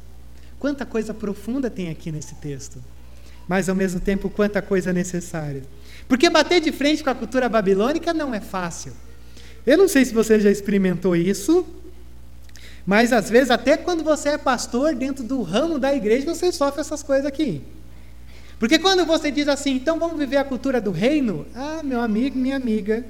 Quanta 0.59 0.87
coisa 0.87 1.13
profunda 1.13 1.69
tem 1.69 1.89
aqui 1.91 2.13
nesse 2.13 2.35
texto, 2.37 2.79
mas 3.49 3.69
ao 3.69 3.75
mesmo 3.75 3.99
tempo 3.99 4.31
quanta 4.31 4.63
coisa 4.63 4.93
necessária. 4.93 5.63
Porque 6.07 6.29
bater 6.31 6.61
de 6.61 6.71
frente 6.71 7.03
com 7.03 7.11
a 7.11 7.15
cultura 7.15 7.49
babilônica 7.49 8.13
não 8.13 8.35
é 8.35 8.41
fácil. 8.41 8.93
Eu 9.67 9.79
não 9.79 9.89
sei 9.89 10.05
se 10.05 10.13
você 10.13 10.39
já 10.39 10.51
experimentou 10.51 11.17
isso, 11.17 11.67
mas 12.85 13.13
às 13.13 13.31
vezes, 13.31 13.51
até 13.51 13.77
quando 13.77 14.03
você 14.03 14.31
é 14.31 14.39
pastor, 14.39 14.95
dentro 14.95 15.23
do 15.23 15.43
ramo 15.43 15.79
da 15.79 15.95
igreja, 15.95 16.27
você 16.27 16.51
sofre 16.51 16.81
essas 16.81 17.03
coisas 17.03 17.27
aqui. 17.27 17.63
Porque 18.59 18.79
quando 18.79 19.05
você 19.05 19.31
diz 19.31 19.49
assim, 19.49 19.73
então 19.73 19.99
vamos 19.99 20.19
viver 20.19 20.37
a 20.37 20.45
cultura 20.45 20.81
do 20.81 20.91
reino, 20.91 21.47
ah, 21.55 21.81
meu 21.83 22.01
amigo, 22.01 22.39
minha 22.39 22.57
amiga, 22.57 23.05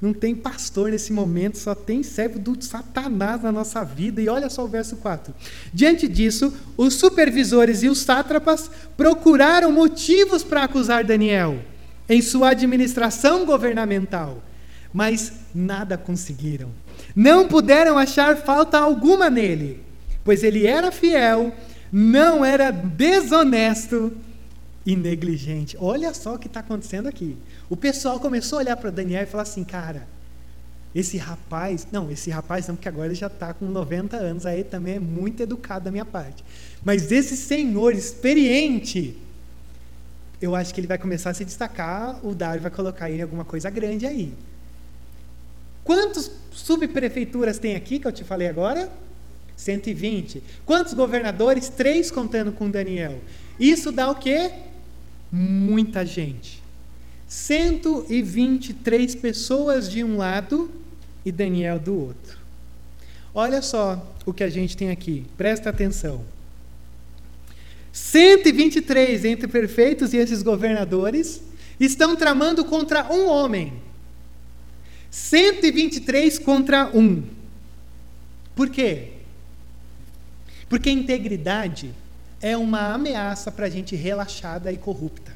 não 0.00 0.12
tem 0.12 0.34
pastor 0.34 0.90
nesse 0.90 1.12
momento, 1.12 1.56
só 1.56 1.74
tem 1.74 2.02
servo 2.02 2.38
do 2.38 2.62
Satanás 2.62 3.42
na 3.42 3.50
nossa 3.50 3.82
vida. 3.84 4.20
E 4.20 4.28
olha 4.28 4.50
só 4.50 4.64
o 4.64 4.68
verso 4.68 4.96
4. 4.96 5.34
Diante 5.72 6.06
disso, 6.06 6.52
os 6.76 6.94
supervisores 6.94 7.82
e 7.82 7.88
os 7.88 7.98
sátrapas 8.00 8.70
procuraram 8.96 9.72
motivos 9.72 10.42
para 10.42 10.64
acusar 10.64 11.04
Daniel 11.04 11.58
em 12.08 12.20
sua 12.20 12.50
administração 12.50 13.46
governamental, 13.46 14.42
mas 14.92 15.32
nada 15.54 15.96
conseguiram 15.96 16.83
não 17.14 17.46
puderam 17.46 17.96
achar 17.96 18.36
falta 18.36 18.78
alguma 18.78 19.30
nele, 19.30 19.82
pois 20.24 20.42
ele 20.42 20.66
era 20.66 20.90
fiel, 20.90 21.52
não 21.92 22.44
era 22.44 22.70
desonesto 22.70 24.12
e 24.84 24.96
negligente. 24.96 25.76
Olha 25.80 26.12
só 26.12 26.34
o 26.34 26.38
que 26.38 26.46
está 26.46 26.60
acontecendo 26.60 27.06
aqui. 27.06 27.36
O 27.70 27.76
pessoal 27.76 28.18
começou 28.20 28.58
a 28.58 28.62
olhar 28.62 28.76
para 28.76 28.90
Daniel 28.90 29.22
e 29.22 29.26
falar 29.26 29.44
assim: 29.44 29.64
cara, 29.64 30.06
esse 30.94 31.16
rapaz, 31.16 31.86
não, 31.90 32.10
esse 32.10 32.30
rapaz 32.30 32.68
não, 32.68 32.76
porque 32.76 32.88
agora 32.88 33.08
ele 33.08 33.14
já 33.14 33.26
está 33.26 33.54
com 33.54 33.64
90 33.66 34.16
anos, 34.16 34.46
aí 34.46 34.62
também 34.62 34.94
é 34.94 35.00
muito 35.00 35.42
educado 35.42 35.86
da 35.86 35.90
minha 35.90 36.04
parte. 36.04 36.44
Mas 36.84 37.10
esse 37.10 37.36
senhor 37.36 37.94
experiente, 37.94 39.16
eu 40.40 40.54
acho 40.54 40.74
que 40.74 40.80
ele 40.80 40.86
vai 40.86 40.98
começar 40.98 41.30
a 41.30 41.34
se 41.34 41.44
destacar, 41.44 42.24
o 42.24 42.34
Dário 42.34 42.60
vai 42.60 42.70
colocar 42.70 43.08
ele 43.08 43.20
em 43.20 43.22
alguma 43.22 43.44
coisa 43.44 43.70
grande 43.70 44.06
aí. 44.06 44.32
Quantas 45.84 46.30
subprefeituras 46.50 47.58
tem 47.58 47.76
aqui 47.76 47.98
que 47.98 48.06
eu 48.06 48.12
te 48.12 48.24
falei 48.24 48.48
agora? 48.48 48.90
120. 49.56 50.42
Quantos 50.64 50.94
governadores? 50.94 51.68
Três 51.68 52.10
contando 52.10 52.50
com 52.50 52.70
Daniel. 52.70 53.20
Isso 53.60 53.92
dá 53.92 54.10
o 54.10 54.14
quê? 54.14 54.50
Muita 55.30 56.04
gente. 56.04 56.62
123 57.28 59.14
pessoas 59.16 59.90
de 59.90 60.02
um 60.02 60.16
lado 60.16 60.70
e 61.24 61.30
Daniel 61.30 61.78
do 61.78 61.94
outro. 61.98 62.38
Olha 63.34 63.60
só 63.60 64.14
o 64.24 64.32
que 64.32 64.44
a 64.44 64.48
gente 64.48 64.76
tem 64.76 64.90
aqui, 64.90 65.26
presta 65.36 65.70
atenção. 65.70 66.24
123 67.92 69.24
entre 69.24 69.48
perfeitos 69.48 70.12
e 70.14 70.16
esses 70.16 70.42
governadores 70.42 71.40
estão 71.78 72.16
tramando 72.16 72.64
contra 72.64 73.12
um 73.12 73.26
homem. 73.26 73.72
123 75.14 76.40
contra 76.40 76.90
um. 76.92 77.22
Por 78.56 78.68
quê? 78.68 79.12
Porque 80.68 80.90
integridade 80.90 81.94
é 82.42 82.56
uma 82.56 82.92
ameaça 82.92 83.52
para 83.52 83.66
a 83.66 83.70
gente 83.70 83.94
relaxada 83.94 84.72
e 84.72 84.76
corrupta. 84.76 85.32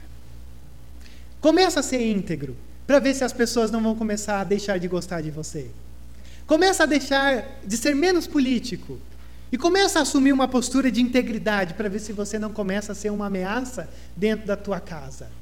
Começa 1.41 1.79
a 1.79 1.83
ser 1.85 2.03
íntegro, 2.03 2.57
para 2.89 2.99
ver 2.99 3.15
se 3.15 3.23
as 3.23 3.33
pessoas 3.33 3.71
não 3.71 3.81
vão 3.81 3.95
começar 3.95 4.41
a 4.41 4.45
deixar 4.45 4.79
de 4.79 4.89
gostar 4.89 5.21
de 5.21 5.31
você. 5.31 5.71
Começa 6.45 6.83
a 6.83 6.87
deixar 6.87 7.61
de 7.65 7.77
ser 7.77 7.95
menos 7.95 8.27
político. 8.27 8.99
E 9.53 9.57
começa 9.57 10.01
a 10.01 10.03
assumir 10.03 10.33
uma 10.33 10.49
postura 10.49 10.91
de 10.91 11.01
integridade 11.01 11.75
para 11.75 11.89
ver 11.89 12.01
se 12.01 12.13
você 12.13 12.37
não 12.37 12.53
começa 12.53 12.91
a 12.91 12.97
ser 12.97 13.11
uma 13.11 13.27
ameaça 13.27 13.89
dentro 14.17 14.45
da 14.45 14.57
tua 14.57 14.81
casa. 14.81 15.38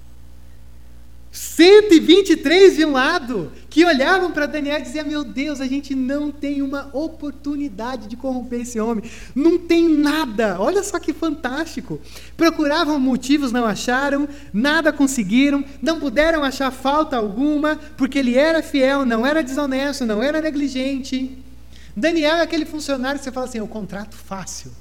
123 1.37 2.77
de 2.77 2.87
um 2.87 2.93
lado, 2.93 3.53
que 3.69 3.85
olhavam 3.85 4.33
para 4.33 4.47
Daniel 4.47 4.79
e 4.79 4.83
diziam: 4.83 5.07
Meu 5.07 5.23
Deus, 5.23 5.61
a 5.61 5.67
gente 5.67 5.95
não 5.95 6.33
tem 6.33 6.63
uma 6.63 6.89
oportunidade 6.95 8.09
de 8.09 8.17
corromper 8.17 8.63
esse 8.63 8.81
homem, 8.81 9.05
não 9.35 9.59
tem 9.59 9.87
nada. 9.87 10.57
Olha 10.59 10.83
só 10.83 10.99
que 10.99 11.13
fantástico. 11.13 12.01
Procuravam 12.39 12.99
motivos, 12.99 13.53
não 13.53 13.67
acharam, 13.67 14.27
nada 14.51 14.95
conseguiram, 14.95 15.63
não 15.83 16.01
puderam 16.01 16.43
achar 16.43 16.71
falta 16.71 17.19
alguma, 17.19 17.79
porque 17.99 18.19
ele 18.19 18.35
era 18.35 18.63
fiel, 18.63 19.05
não 19.05 19.27
era 19.27 19.43
desonesto, 19.43 20.07
não 20.07 20.23
era 20.23 20.41
negligente. 20.41 21.37
Daniel 21.95 22.37
é 22.37 22.43
aquele 22.43 22.65
funcionário 22.65 23.19
que 23.19 23.25
você 23.25 23.33
fala 23.33 23.45
assim: 23.45 23.61
o 23.61 23.69
contrato 23.69 24.17
fácil. 24.17 24.73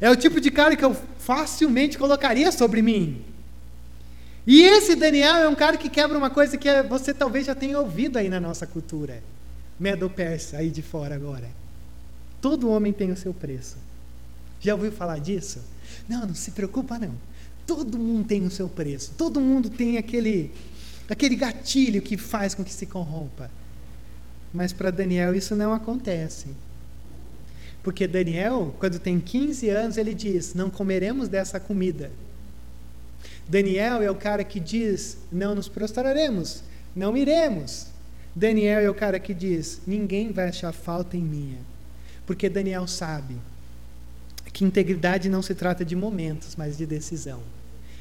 É 0.00 0.10
o 0.10 0.16
tipo 0.16 0.40
de 0.40 0.50
cara 0.50 0.74
que 0.74 0.84
eu 0.84 0.96
facilmente 1.20 1.96
colocaria 1.96 2.50
sobre 2.50 2.82
mim. 2.82 3.24
E 4.50 4.62
esse 4.62 4.96
Daniel 4.96 5.36
é 5.36 5.48
um 5.48 5.54
cara 5.54 5.76
que 5.76 5.88
quebra 5.88 6.18
uma 6.18 6.28
coisa 6.28 6.58
que 6.58 6.82
você 6.82 7.14
talvez 7.14 7.46
já 7.46 7.54
tenha 7.54 7.78
ouvido 7.78 8.16
aí 8.16 8.28
na 8.28 8.40
nossa 8.40 8.66
cultura. 8.66 9.22
Medo-persa, 9.78 10.56
aí 10.56 10.70
de 10.70 10.82
fora 10.82 11.14
agora. 11.14 11.48
Todo 12.40 12.68
homem 12.68 12.92
tem 12.92 13.12
o 13.12 13.16
seu 13.16 13.32
preço. 13.32 13.76
Já 14.60 14.74
ouviu 14.74 14.90
falar 14.90 15.20
disso? 15.20 15.60
Não, 16.08 16.26
não 16.26 16.34
se 16.34 16.50
preocupa 16.50 16.98
não. 16.98 17.14
Todo 17.64 17.96
mundo 17.96 18.26
tem 18.26 18.44
o 18.44 18.50
seu 18.50 18.68
preço. 18.68 19.12
Todo 19.16 19.40
mundo 19.40 19.70
tem 19.70 19.98
aquele, 19.98 20.50
aquele 21.08 21.36
gatilho 21.36 22.02
que 22.02 22.16
faz 22.16 22.52
com 22.52 22.64
que 22.64 22.72
se 22.72 22.86
corrompa. 22.86 23.48
Mas 24.52 24.72
para 24.72 24.90
Daniel 24.90 25.32
isso 25.32 25.54
não 25.54 25.72
acontece. 25.72 26.48
Porque 27.84 28.04
Daniel, 28.08 28.74
quando 28.80 28.98
tem 28.98 29.20
15 29.20 29.68
anos, 29.68 29.96
ele 29.96 30.12
diz: 30.12 30.54
Não 30.54 30.68
comeremos 30.68 31.28
dessa 31.28 31.60
comida 31.60 32.10
Daniel 33.50 34.00
é 34.00 34.08
o 34.08 34.14
cara 34.14 34.44
que 34.44 34.60
diz: 34.60 35.18
não 35.30 35.56
nos 35.56 35.68
prostraremos, 35.68 36.62
não 36.94 37.16
iremos. 37.16 37.88
Daniel 38.34 38.78
é 38.80 38.88
o 38.88 38.94
cara 38.94 39.18
que 39.18 39.34
diz: 39.34 39.80
ninguém 39.84 40.30
vai 40.30 40.48
achar 40.48 40.72
falta 40.72 41.16
em 41.16 41.22
minha. 41.22 41.58
Porque 42.24 42.48
Daniel 42.48 42.86
sabe 42.86 43.36
que 44.52 44.64
integridade 44.64 45.28
não 45.28 45.42
se 45.42 45.52
trata 45.52 45.84
de 45.84 45.96
momentos, 45.96 46.54
mas 46.54 46.78
de 46.78 46.86
decisão. 46.86 47.42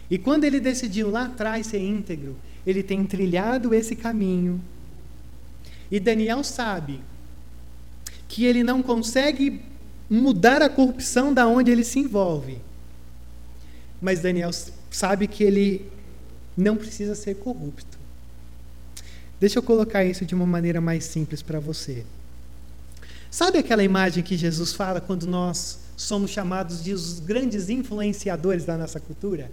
E 0.08 0.20
quando 0.20 0.44
ele 0.44 0.60
decidiu 0.60 1.10
lá 1.10 1.26
atrás 1.26 1.66
ser 1.66 1.80
íntegro, 1.80 2.36
ele 2.66 2.84
tem 2.84 3.04
trilhado 3.04 3.74
esse 3.74 3.96
caminho. 3.96 4.62
E 5.90 6.00
Daniel 6.00 6.44
sabe 6.44 7.02
que 8.28 8.46
ele 8.46 8.64
não 8.64 8.84
consegue 8.84 9.64
mudar 10.08 10.62
a 10.62 10.70
corrupção 10.70 11.34
da 11.34 11.48
onde 11.48 11.72
ele 11.72 11.84
se 11.84 11.98
envolve. 11.98 12.60
Mas 14.00 14.20
Daniel 14.20 14.52
sabe 14.90 15.28
que 15.28 15.44
ele 15.44 15.90
não 16.58 16.76
precisa 16.76 17.16
ser 17.16 17.36
corrupto. 17.36 17.98
Deixa 19.40 19.60
eu 19.60 19.64
colocar 19.64 20.04
isso 20.04 20.26
de 20.26 20.36
uma 20.36 20.46
maneira 20.46 20.82
mais 20.82 21.06
simples 21.06 21.42
para 21.42 21.60
você. 21.60 22.06
Sabe 23.32 23.60
aquela 23.60 23.84
imagem 23.84 24.24
que 24.24 24.36
Jesus 24.36 24.74
fala 24.74 25.00
quando 25.00 25.26
nós 25.26 25.80
somos 25.96 26.32
chamados 26.32 26.84
de 26.84 26.94
os 26.94 27.20
grandes 27.20 27.70
influenciadores 27.70 28.66
da 28.66 28.78
nossa 28.78 29.00
cultura? 29.00 29.50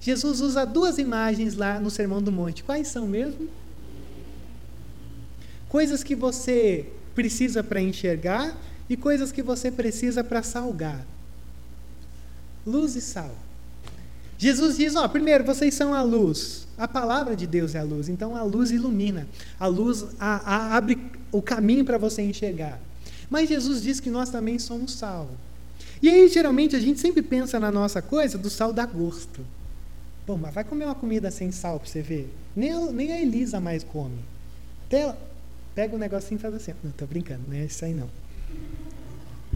Jesus 0.00 0.40
usa 0.40 0.64
duas 0.64 0.98
imagens 0.98 1.54
lá 1.54 1.78
no 1.78 1.90
Sermão 1.90 2.22
do 2.22 2.32
Monte. 2.32 2.64
Quais 2.64 2.88
são 2.88 3.06
mesmo? 3.06 3.48
Coisas 5.68 6.02
que 6.02 6.14
você 6.14 6.86
precisa 7.14 7.62
para 7.62 7.80
enxergar 7.80 8.56
e 8.88 8.96
coisas 8.96 9.30
que 9.30 9.42
você 9.42 9.70
precisa 9.70 10.24
para 10.24 10.42
salgar. 10.42 11.04
Luz 12.66 12.96
e 12.96 13.00
sal. 13.00 13.34
Jesus 14.38 14.76
diz: 14.76 14.94
ó, 14.94 15.06
primeiro, 15.08 15.44
vocês 15.44 15.74
são 15.74 15.92
a 15.92 16.00
luz. 16.00 16.66
A 16.78 16.86
palavra 16.86 17.34
de 17.34 17.46
Deus 17.46 17.74
é 17.74 17.80
a 17.80 17.82
luz. 17.82 18.08
Então 18.08 18.36
a 18.36 18.42
luz 18.44 18.70
ilumina. 18.70 19.26
A 19.58 19.66
luz 19.66 20.06
a, 20.18 20.54
a, 20.54 20.76
abre 20.76 20.96
o 21.32 21.42
caminho 21.42 21.84
para 21.84 21.98
você 21.98 22.22
enxergar. 22.22 22.80
Mas 23.28 23.48
Jesus 23.48 23.82
diz 23.82 23.98
que 23.98 24.08
nós 24.08 24.30
também 24.30 24.58
somos 24.58 24.92
sal. 24.92 25.28
E 26.00 26.08
aí, 26.08 26.28
geralmente, 26.28 26.76
a 26.76 26.80
gente 26.80 27.00
sempre 27.00 27.20
pensa 27.20 27.58
na 27.58 27.72
nossa 27.72 28.00
coisa 28.00 28.38
do 28.38 28.48
sal 28.48 28.72
da 28.72 28.86
gosto. 28.86 29.44
Bom, 30.24 30.38
mas 30.38 30.54
vai 30.54 30.62
comer 30.62 30.84
uma 30.84 30.94
comida 30.94 31.30
sem 31.30 31.50
sal 31.50 31.80
para 31.80 31.88
você 31.88 32.00
ver. 32.00 32.32
Nem 32.54 32.72
a, 32.72 32.80
nem 32.92 33.12
a 33.12 33.20
Elisa 33.20 33.58
mais 33.58 33.82
come. 33.82 34.18
Até 34.86 35.14
pega 35.74 35.96
um 35.96 35.98
negocinho 35.98 36.38
e 36.38 36.40
faz 36.40 36.54
assim. 36.54 36.72
Não, 36.82 36.90
estou 36.90 37.08
brincando, 37.08 37.42
não 37.48 37.56
é 37.56 37.64
isso 37.64 37.84
aí 37.84 37.92
não. 37.92 38.08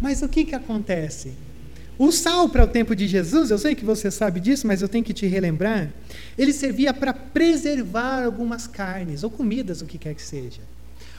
Mas 0.01 0.23
o 0.23 0.29
que, 0.29 0.45
que 0.45 0.55
acontece? 0.55 1.33
O 2.03 2.11
sal 2.11 2.49
para 2.49 2.65
o 2.65 2.67
tempo 2.67 2.97
de 2.97 3.07
Jesus, 3.07 3.53
eu 3.53 3.59
sei 3.59 3.77
que 3.77 3.85
você 3.85 4.11
sabe 4.11 4.41
disso, 4.41 4.67
mas 4.67 4.83
eu 4.83 4.89
tenho 4.89 5.05
que 5.05 5.13
te 5.13 5.25
relembrar, 5.25 5.89
ele 6.37 6.53
servia 6.53 6.93
para 6.93 7.15
preservar 7.15 8.25
algumas 8.25 8.67
carnes 8.67 9.23
ou 9.23 9.31
comidas, 9.31 9.83
o 9.83 9.87
que 9.87 9.99
quer 9.99 10.13
que 10.13 10.21
seja. 10.21 10.63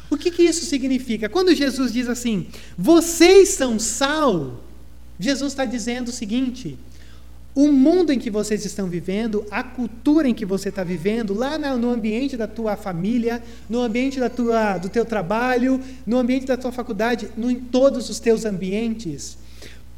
O 0.10 0.17
que, 0.17 0.30
que 0.30 0.43
isso 0.43 0.65
significa? 0.65 1.30
Quando 1.30 1.56
Jesus 1.56 1.93
diz 1.93 2.10
assim, 2.10 2.48
vocês 2.78 3.48
são 3.48 3.80
sal, 3.80 4.62
Jesus 5.17 5.54
está 5.54 5.63
dizendo 5.63 6.10
o 6.10 6.12
seguinte: 6.12 6.78
o 7.56 7.72
mundo 7.72 8.12
em 8.12 8.19
que 8.19 8.30
vocês 8.30 8.65
estão 8.65 8.89
vivendo, 8.89 9.46
a 9.50 9.63
cultura 9.63 10.28
em 10.28 10.34
que 10.34 10.46
você 10.46 10.67
está 10.67 10.84
vivendo, 10.84 11.34
lá 11.34 11.58
no 11.78 11.91
ambiente 11.91 12.36
da 12.36 12.46
tua 12.46 12.76
família, 12.76 13.41
no 13.69 13.80
ambiente 13.80 14.19
da 14.19 14.30
tua, 14.30 14.78
do 14.78 14.89
teu 14.89 15.06
trabalho, 15.06 15.80
no 16.06 16.17
ambiente 16.17 16.46
da 16.46 16.58
tua 16.58 16.74
faculdade, 16.74 17.30
no, 17.38 17.50
em 17.50 17.56
todos 17.56 18.10
os 18.10 18.19
teus 18.19 18.43
ambientes, 18.43 19.38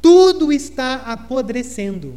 tudo 0.06 0.52
está 0.52 0.98
apodrecendo. 0.98 2.16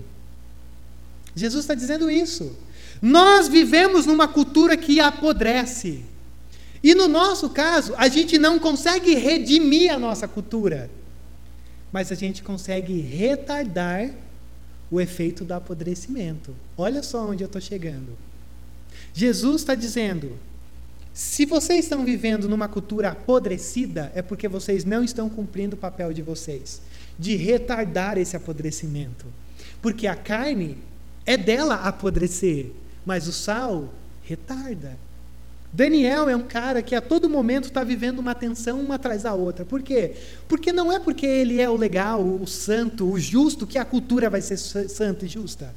Jesus 1.33 1.63
está 1.63 1.73
dizendo 1.73 2.11
isso. 2.11 2.55
Nós 3.01 3.47
vivemos 3.47 4.05
numa 4.05 4.27
cultura 4.27 4.77
que 4.77 4.99
apodrece. 4.99 6.05
E 6.83 6.93
no 6.93 7.07
nosso 7.07 7.49
caso, 7.49 7.95
a 7.97 8.07
gente 8.07 8.37
não 8.37 8.59
consegue 8.59 9.15
redimir 9.15 9.91
a 9.91 9.97
nossa 9.97 10.27
cultura, 10.27 10.87
mas 11.91 12.11
a 12.11 12.15
gente 12.15 12.43
consegue 12.43 13.01
retardar 13.01 14.11
o 14.91 15.01
efeito 15.01 15.43
do 15.43 15.55
apodrecimento. 15.55 16.55
Olha 16.77 17.01
só 17.01 17.27
onde 17.27 17.43
eu 17.43 17.47
estou 17.47 17.59
chegando. 17.59 18.15
Jesus 19.15 19.61
está 19.61 19.73
dizendo: 19.73 20.37
se 21.11 21.43
vocês 21.43 21.85
estão 21.85 22.05
vivendo 22.05 22.47
numa 22.47 22.67
cultura 22.67 23.09
apodrecida, 23.09 24.11
é 24.13 24.21
porque 24.21 24.47
vocês 24.47 24.85
não 24.85 25.03
estão 25.03 25.27
cumprindo 25.27 25.75
o 25.75 25.79
papel 25.79 26.13
de 26.13 26.21
vocês 26.21 26.87
de 27.19 27.35
retardar 27.35 28.17
esse 28.17 28.37
apodrecimento. 28.37 29.25
Porque 29.81 30.07
a 30.07 30.15
carne 30.15 30.77
é 31.25 31.35
dela 31.35 31.75
apodrecer, 31.75 32.71
mas 33.05 33.27
o 33.27 33.33
sal 33.33 33.93
retarda. 34.23 34.97
Daniel 35.71 36.27
é 36.27 36.35
um 36.35 36.41
cara 36.41 36.81
que 36.81 36.95
a 36.95 37.01
todo 37.01 37.29
momento 37.29 37.65
está 37.65 37.83
vivendo 37.83 38.19
uma 38.19 38.33
tensão 38.33 38.79
uma 38.79 38.95
atrás 38.95 39.23
da 39.23 39.33
outra. 39.33 39.63
Por 39.63 39.83
quê? 39.83 40.13
Porque 40.47 40.71
não 40.71 40.91
é 40.91 40.99
porque 40.99 41.25
ele 41.25 41.61
é 41.61 41.69
o 41.69 41.75
legal, 41.75 42.23
o 42.23 42.47
santo, 42.47 43.11
o 43.11 43.19
justo, 43.19 43.67
que 43.67 43.77
a 43.77 43.85
cultura 43.85 44.29
vai 44.29 44.41
ser 44.41 44.57
santa 44.57 45.25
e 45.25 45.27
justa. 45.27 45.75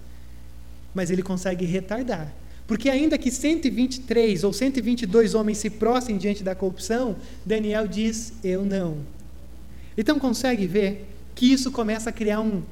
Mas 0.94 1.11
ele 1.11 1.22
consegue 1.22 1.66
retardar. 1.66 2.33
Porque 2.66 2.88
ainda 2.88 3.18
que 3.18 3.31
123 3.31 4.44
ou 4.44 4.52
122 4.52 5.35
homens 5.35 5.59
se 5.59 5.68
prostrem 5.68 6.16
diante 6.16 6.42
da 6.42 6.55
corrupção, 6.55 7.16
Daniel 7.44 7.87
diz: 7.87 8.33
Eu 8.42 8.64
não. 8.64 8.98
Então 9.96 10.18
consegue 10.18 10.66
ver 10.66 11.12
que 11.35 11.53
isso 11.53 11.71
começa 11.71 12.11
a 12.11 12.12
criar 12.12 12.40
um, 12.40 12.62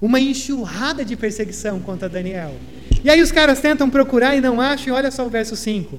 uma 0.00 0.20
enxurrada 0.20 1.04
de 1.04 1.16
perseguição 1.16 1.80
contra 1.80 2.08
Daniel. 2.08 2.54
E 3.02 3.10
aí 3.10 3.20
os 3.20 3.32
caras 3.32 3.60
tentam 3.60 3.88
procurar 3.88 4.36
e 4.36 4.40
não 4.40 4.60
acham, 4.60 4.88
e 4.88 4.96
olha 4.96 5.10
só 5.10 5.26
o 5.26 5.30
verso 5.30 5.56
5. 5.56 5.98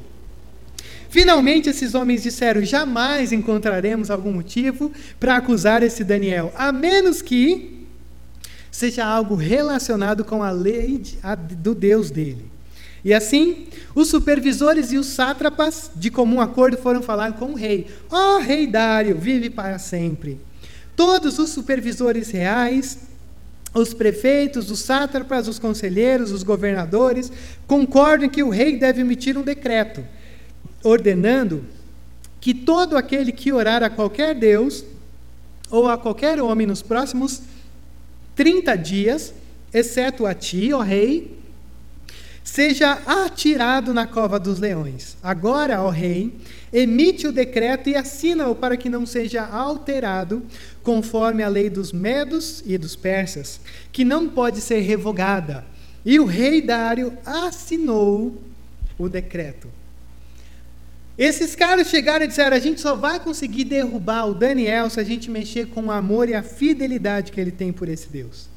Finalmente 1.09 1.69
esses 1.69 1.93
homens 1.93 2.23
disseram: 2.23 2.63
jamais 2.63 3.31
encontraremos 3.31 4.09
algum 4.09 4.31
motivo 4.31 4.91
para 5.19 5.35
acusar 5.35 5.83
esse 5.83 6.03
Daniel, 6.03 6.53
a 6.55 6.71
menos 6.71 7.21
que 7.21 7.85
seja 8.71 9.05
algo 9.05 9.35
relacionado 9.35 10.23
com 10.23 10.41
a 10.41 10.49
lei 10.49 10.97
de, 10.97 11.17
a, 11.21 11.35
do 11.35 11.75
Deus 11.75 12.09
dele. 12.09 12.49
E 13.03 13.13
assim, 13.13 13.67
os 13.95 14.07
supervisores 14.07 14.91
e 14.91 14.97
os 14.97 15.07
sátrapas, 15.07 15.91
de 15.95 16.09
comum 16.09 16.39
acordo, 16.39 16.77
foram 16.77 17.01
falar 17.01 17.33
com 17.33 17.51
o 17.51 17.55
rei: 17.55 17.87
Ó 18.09 18.37
oh, 18.37 18.39
rei 18.39 18.65
Dário, 18.65 19.17
vive 19.17 19.49
para 19.49 19.77
sempre. 19.79 20.39
Todos 21.01 21.39
os 21.39 21.49
supervisores 21.49 22.29
reais, 22.29 22.99
os 23.73 23.91
prefeitos, 23.91 24.69
os 24.69 24.81
sátrapas, 24.81 25.47
os 25.47 25.57
conselheiros, 25.57 26.31
os 26.31 26.43
governadores 26.43 27.31
concordam 27.65 28.29
que 28.29 28.43
o 28.43 28.51
rei 28.51 28.77
deve 28.77 29.01
emitir 29.01 29.35
um 29.35 29.41
decreto 29.41 30.05
ordenando 30.83 31.65
que 32.39 32.53
todo 32.53 32.95
aquele 32.95 33.31
que 33.31 33.51
orar 33.51 33.81
a 33.81 33.89
qualquer 33.89 34.35
Deus 34.35 34.85
ou 35.71 35.89
a 35.89 35.97
qualquer 35.97 36.39
homem 36.39 36.67
nos 36.67 36.83
próximos 36.83 37.41
30 38.35 38.75
dias, 38.75 39.33
exceto 39.73 40.27
a 40.27 40.35
ti, 40.35 40.71
ó 40.71 40.81
rei, 40.81 41.35
seja 42.43 42.93
atirado 43.05 43.93
na 43.93 44.07
cova 44.07 44.39
dos 44.39 44.59
leões. 44.59 45.15
Agora, 45.21 45.81
ó 45.81 45.89
rei, 45.89 46.35
emite 46.73 47.27
o 47.27 47.31
decreto 47.31 47.89
e 47.89 47.95
assina-o 47.95 48.55
para 48.55 48.77
que 48.77 48.89
não 48.89 49.05
seja 49.05 49.45
alterado, 49.45 50.43
conforme 50.83 51.43
a 51.43 51.47
lei 51.47 51.69
dos 51.69 51.91
medos 51.91 52.63
e 52.65 52.77
dos 52.77 52.95
persas, 52.95 53.59
que 53.91 54.03
não 54.03 54.27
pode 54.27 54.61
ser 54.61 54.79
revogada. 54.79 55.65
E 56.05 56.19
o 56.19 56.25
rei 56.25 56.61
Dário 56.61 57.17
assinou 57.25 58.41
o 58.97 59.07
decreto. 59.07 59.67
Esses 61.17 61.55
caras 61.55 61.87
chegaram 61.87 62.25
e 62.25 62.27
disseram: 62.27 62.57
a 62.57 62.59
gente 62.59 62.81
só 62.81 62.95
vai 62.95 63.19
conseguir 63.19 63.65
derrubar 63.65 64.25
o 64.27 64.33
Daniel 64.33 64.89
se 64.89 64.99
a 64.99 65.03
gente 65.03 65.29
mexer 65.29 65.67
com 65.67 65.83
o 65.83 65.91
amor 65.91 66.27
e 66.27 66.33
a 66.33 66.41
fidelidade 66.41 67.31
que 67.31 67.39
ele 67.39 67.51
tem 67.51 67.71
por 67.71 67.87
esse 67.87 68.09
Deus. 68.09 68.50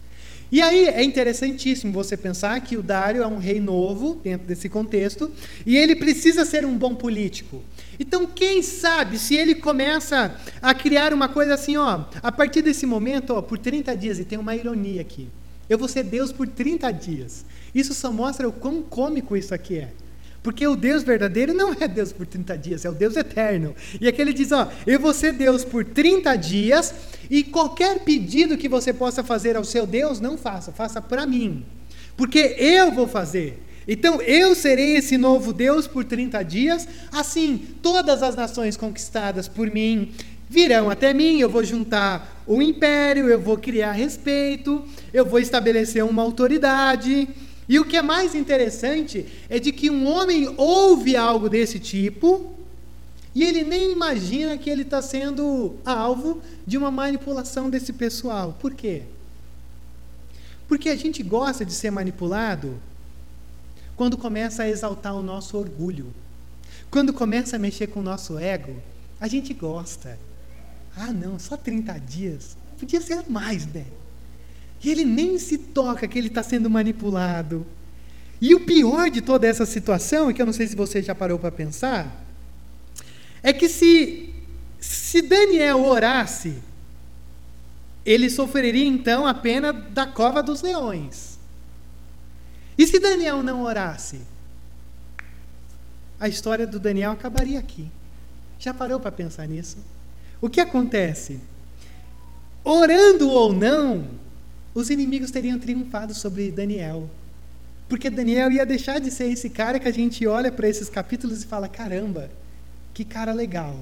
E 0.54 0.62
aí 0.62 0.86
é 0.86 1.02
interessantíssimo 1.02 1.92
você 1.92 2.16
pensar 2.16 2.60
que 2.60 2.76
o 2.76 2.82
Dário 2.82 3.24
é 3.24 3.26
um 3.26 3.38
rei 3.38 3.58
novo 3.58 4.20
dentro 4.22 4.46
desse 4.46 4.68
contexto 4.68 5.28
e 5.66 5.76
ele 5.76 5.96
precisa 5.96 6.44
ser 6.44 6.64
um 6.64 6.78
bom 6.78 6.94
político. 6.94 7.60
Então, 7.98 8.24
quem 8.24 8.62
sabe 8.62 9.18
se 9.18 9.34
ele 9.34 9.56
começa 9.56 10.40
a 10.62 10.72
criar 10.72 11.12
uma 11.12 11.28
coisa 11.28 11.54
assim, 11.54 11.76
ó, 11.76 12.04
a 12.22 12.30
partir 12.30 12.62
desse 12.62 12.86
momento, 12.86 13.30
ó, 13.30 13.42
por 13.42 13.58
30 13.58 13.96
dias, 13.96 14.20
e 14.20 14.24
tem 14.24 14.38
uma 14.38 14.54
ironia 14.54 15.00
aqui. 15.00 15.26
Eu 15.68 15.76
vou 15.76 15.88
ser 15.88 16.04
Deus 16.04 16.30
por 16.30 16.46
30 16.46 16.88
dias. 16.92 17.44
Isso 17.74 17.92
só 17.92 18.12
mostra 18.12 18.48
o 18.48 18.52
quão 18.52 18.80
cômico 18.80 19.36
isso 19.36 19.52
aqui 19.52 19.78
é. 19.78 19.90
Porque 20.44 20.66
o 20.66 20.76
Deus 20.76 21.02
verdadeiro 21.02 21.54
não 21.54 21.72
é 21.72 21.88
Deus 21.88 22.12
por 22.12 22.26
30 22.26 22.58
dias, 22.58 22.84
é 22.84 22.90
o 22.90 22.92
Deus 22.92 23.16
eterno. 23.16 23.74
E 23.98 24.06
aqui 24.06 24.20
ele 24.20 24.34
diz: 24.34 24.52
Ó, 24.52 24.70
eu 24.86 25.00
vou 25.00 25.14
ser 25.14 25.32
Deus 25.32 25.64
por 25.64 25.86
30 25.86 26.36
dias, 26.36 26.94
e 27.30 27.42
qualquer 27.42 28.00
pedido 28.00 28.58
que 28.58 28.68
você 28.68 28.92
possa 28.92 29.24
fazer 29.24 29.56
ao 29.56 29.64
seu 29.64 29.86
Deus, 29.86 30.20
não 30.20 30.36
faça, 30.36 30.70
faça 30.70 31.00
para 31.00 31.26
mim. 31.26 31.64
Porque 32.14 32.56
eu 32.58 32.92
vou 32.92 33.08
fazer. 33.08 33.58
Então 33.88 34.20
eu 34.20 34.54
serei 34.54 34.96
esse 34.96 35.16
novo 35.16 35.50
Deus 35.50 35.86
por 35.86 36.04
30 36.04 36.42
dias, 36.42 36.86
assim 37.10 37.56
todas 37.82 38.22
as 38.22 38.36
nações 38.36 38.76
conquistadas 38.76 39.48
por 39.48 39.70
mim 39.70 40.12
virão 40.48 40.90
até 40.90 41.12
mim, 41.12 41.40
eu 41.40 41.48
vou 41.48 41.64
juntar 41.64 42.42
o 42.46 42.62
império, 42.62 43.28
eu 43.28 43.40
vou 43.40 43.56
criar 43.56 43.92
respeito, 43.92 44.84
eu 45.12 45.24
vou 45.24 45.40
estabelecer 45.40 46.04
uma 46.04 46.22
autoridade. 46.22 47.28
E 47.68 47.78
o 47.78 47.84
que 47.84 47.96
é 47.96 48.02
mais 48.02 48.34
interessante 48.34 49.26
é 49.48 49.58
de 49.58 49.72
que 49.72 49.90
um 49.90 50.06
homem 50.06 50.52
ouve 50.56 51.16
algo 51.16 51.48
desse 51.48 51.78
tipo 51.78 52.54
e 53.34 53.42
ele 53.42 53.64
nem 53.64 53.90
imagina 53.90 54.56
que 54.56 54.70
ele 54.70 54.82
está 54.82 55.02
sendo 55.02 55.76
alvo 55.84 56.40
de 56.66 56.78
uma 56.78 56.90
manipulação 56.90 57.68
desse 57.68 57.92
pessoal. 57.92 58.56
Por 58.60 58.74
quê? 58.74 59.02
Porque 60.68 60.88
a 60.88 60.96
gente 60.96 61.22
gosta 61.22 61.64
de 61.64 61.72
ser 61.72 61.90
manipulado 61.90 62.78
quando 63.96 64.16
começa 64.16 64.62
a 64.62 64.68
exaltar 64.68 65.14
o 65.14 65.22
nosso 65.22 65.56
orgulho. 65.56 66.14
Quando 66.90 67.12
começa 67.12 67.56
a 67.56 67.58
mexer 67.58 67.88
com 67.88 68.00
o 68.00 68.04
nosso 68.04 68.38
ego, 68.38 68.76
a 69.20 69.26
gente 69.26 69.52
gosta. 69.52 70.18
Ah, 70.96 71.12
não, 71.12 71.38
só 71.38 71.56
30 71.56 71.98
dias. 71.98 72.56
Podia 72.78 73.00
ser 73.00 73.24
mais, 73.28 73.66
né? 73.66 73.84
E 74.84 74.90
ele 74.90 75.04
nem 75.04 75.38
se 75.38 75.56
toca 75.56 76.06
que 76.06 76.18
ele 76.18 76.28
está 76.28 76.42
sendo 76.42 76.68
manipulado. 76.68 77.66
E 78.40 78.54
o 78.54 78.60
pior 78.60 79.08
de 79.10 79.22
toda 79.22 79.46
essa 79.46 79.64
situação, 79.64 80.30
e 80.30 80.34
que 80.34 80.42
eu 80.42 80.46
não 80.46 80.52
sei 80.52 80.66
se 80.66 80.76
você 80.76 81.02
já 81.02 81.14
parou 81.14 81.38
para 81.38 81.50
pensar, 81.50 82.22
é 83.42 83.50
que 83.50 83.66
se, 83.66 84.34
se 84.78 85.22
Daniel 85.22 85.82
orasse, 85.82 86.58
ele 88.04 88.28
sofreria 88.28 88.84
então 88.84 89.26
a 89.26 89.32
pena 89.32 89.72
da 89.72 90.06
cova 90.06 90.42
dos 90.42 90.60
leões. 90.60 91.38
E 92.76 92.86
se 92.86 92.98
Daniel 92.98 93.42
não 93.42 93.62
orasse? 93.62 94.20
A 96.20 96.28
história 96.28 96.66
do 96.66 96.78
Daniel 96.78 97.12
acabaria 97.12 97.58
aqui. 97.58 97.90
Já 98.58 98.74
parou 98.74 99.00
para 99.00 99.10
pensar 99.10 99.48
nisso? 99.48 99.78
O 100.42 100.50
que 100.50 100.60
acontece? 100.60 101.40
Orando 102.62 103.30
ou 103.30 103.52
não, 103.52 104.06
os 104.74 104.90
inimigos 104.90 105.30
teriam 105.30 105.58
triunfado 105.58 106.12
sobre 106.12 106.50
Daniel. 106.50 107.08
Porque 107.88 108.10
Daniel 108.10 108.50
ia 108.50 108.66
deixar 108.66 108.98
de 108.98 109.10
ser 109.10 109.30
esse 109.30 109.48
cara 109.48 109.78
que 109.78 109.86
a 109.86 109.92
gente 109.92 110.26
olha 110.26 110.50
para 110.50 110.68
esses 110.68 110.88
capítulos 110.88 111.42
e 111.42 111.46
fala: 111.46 111.68
caramba, 111.68 112.30
que 112.92 113.04
cara 113.04 113.32
legal. 113.32 113.78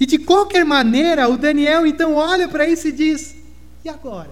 E 0.00 0.06
de 0.06 0.18
qualquer 0.18 0.64
maneira, 0.64 1.28
o 1.28 1.36
Daniel 1.36 1.86
então 1.86 2.14
olha 2.14 2.48
para 2.48 2.66
isso 2.66 2.88
e 2.88 2.92
diz: 2.92 3.36
e 3.84 3.88
agora? 3.88 4.30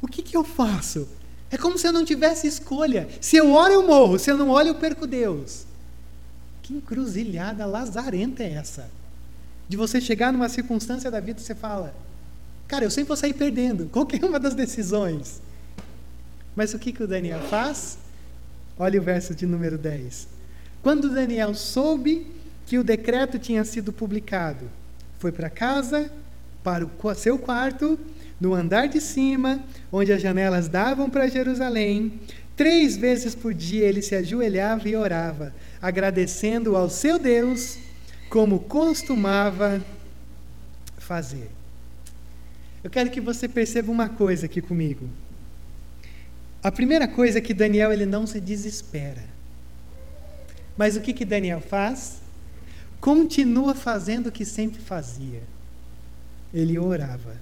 O 0.00 0.06
que, 0.06 0.22
que 0.22 0.36
eu 0.36 0.44
faço? 0.44 1.08
É 1.50 1.56
como 1.56 1.78
se 1.78 1.86
eu 1.86 1.92
não 1.92 2.04
tivesse 2.04 2.46
escolha. 2.46 3.08
Se 3.20 3.36
eu 3.36 3.52
oro, 3.52 3.72
eu 3.72 3.86
morro. 3.86 4.18
Se 4.18 4.30
eu 4.30 4.36
não 4.36 4.48
olho, 4.50 4.68
eu 4.68 4.74
perco 4.74 5.06
Deus. 5.06 5.66
Que 6.62 6.74
encruzilhada 6.74 7.66
lazarenta 7.66 8.42
é 8.42 8.52
essa? 8.52 8.88
De 9.68 9.76
você 9.76 10.00
chegar 10.00 10.32
numa 10.32 10.48
circunstância 10.48 11.10
da 11.10 11.20
vida 11.20 11.40
e 11.40 11.42
você 11.42 11.54
fala: 11.54 11.94
Cara, 12.68 12.84
eu 12.84 12.90
sempre 12.90 13.08
vou 13.08 13.16
sair 13.16 13.32
perdendo, 13.32 13.86
qualquer 13.90 14.22
uma 14.22 14.38
das 14.38 14.54
decisões. 14.54 15.40
Mas 16.54 16.74
o 16.74 16.78
que, 16.78 16.92
que 16.92 17.02
o 17.02 17.08
Daniel 17.08 17.40
faz? 17.48 17.98
Olha 18.78 19.00
o 19.00 19.02
verso 19.02 19.34
de 19.34 19.46
número 19.46 19.78
10. 19.78 20.28
Quando 20.82 21.10
Daniel 21.10 21.54
soube 21.54 22.26
que 22.66 22.78
o 22.78 22.84
decreto 22.84 23.38
tinha 23.38 23.64
sido 23.64 23.92
publicado, 23.92 24.70
foi 25.18 25.32
para 25.32 25.48
casa, 25.48 26.12
para 26.62 26.84
o 26.84 27.14
seu 27.14 27.38
quarto, 27.38 27.98
no 28.40 28.54
andar 28.54 28.86
de 28.86 29.00
cima, 29.00 29.60
onde 29.90 30.12
as 30.12 30.20
janelas 30.20 30.68
davam 30.68 31.08
para 31.08 31.26
Jerusalém. 31.26 32.20
Três 32.56 32.96
vezes 32.96 33.34
por 33.34 33.54
dia 33.54 33.86
ele 33.86 34.02
se 34.02 34.14
ajoelhava 34.14 34.88
e 34.88 34.94
orava, 34.94 35.54
agradecendo 35.80 36.76
ao 36.76 36.90
seu 36.90 37.18
Deus, 37.18 37.78
como 38.28 38.60
costumava 38.60 39.82
fazer. 40.98 41.57
Eu 42.82 42.90
quero 42.90 43.10
que 43.10 43.20
você 43.20 43.48
perceba 43.48 43.90
uma 43.90 44.08
coisa 44.08 44.46
aqui 44.46 44.60
comigo. 44.60 45.08
A 46.62 46.70
primeira 46.70 47.06
coisa 47.08 47.38
é 47.38 47.40
que 47.40 47.54
Daniel 47.54 47.92
ele 47.92 48.06
não 48.06 48.26
se 48.26 48.40
desespera. 48.40 49.22
Mas 50.76 50.96
o 50.96 51.00
que, 51.00 51.12
que 51.12 51.24
Daniel 51.24 51.60
faz? 51.60 52.18
Continua 53.00 53.74
fazendo 53.74 54.28
o 54.28 54.32
que 54.32 54.44
sempre 54.44 54.80
fazia. 54.80 55.42
Ele 56.52 56.78
orava. 56.78 57.36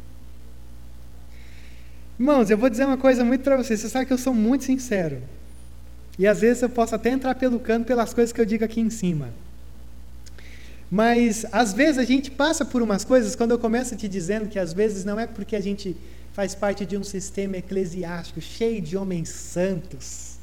Irmãos, 2.19 2.49
eu 2.49 2.57
vou 2.57 2.71
dizer 2.71 2.87
uma 2.87 2.97
coisa 2.97 3.25
muito 3.25 3.43
para 3.43 3.57
vocês. 3.57 3.81
Você 3.81 3.89
sabe 3.89 4.07
que 4.07 4.13
eu 4.13 4.19
sou 4.19 4.33
muito 4.33 4.65
sincero. 4.65 5.23
E 6.19 6.27
às 6.27 6.41
vezes 6.41 6.63
eu 6.63 6.71
posso 6.71 6.95
até 6.95 7.11
entrar 7.11 7.35
pelo 7.35 7.61
canto 7.61 7.87
pelas 7.87 8.15
coisas 8.15 8.33
que 8.33 8.41
eu 8.41 8.47
digo 8.47 8.65
aqui 8.65 8.81
em 8.81 8.89
cima. 8.89 9.29
Mas 10.91 11.45
às 11.51 11.73
vezes 11.73 11.99
a 11.99 12.05
gente 12.05 12.31
passa 12.31 12.65
por 12.65 12.81
umas 12.81 13.05
coisas, 13.05 13.35
quando 13.35 13.51
eu 13.51 13.59
começo 13.59 13.97
te 13.97 14.07
dizendo 14.07 14.49
que 14.49 14.59
às 14.59 14.73
vezes 14.73 15.05
não 15.05 15.19
é 15.19 15.27
porque 15.27 15.57
a 15.57 15.61
gente 15.61 15.97
faz 16.33 16.55
parte 16.55 16.87
de 16.87 16.97
um 16.97 17.03
sistema 17.03 17.57
eclesiástico 17.57 18.41
cheio 18.41 18.81
de 18.81 18.97
homens 18.97 19.29
santos, 19.31 20.37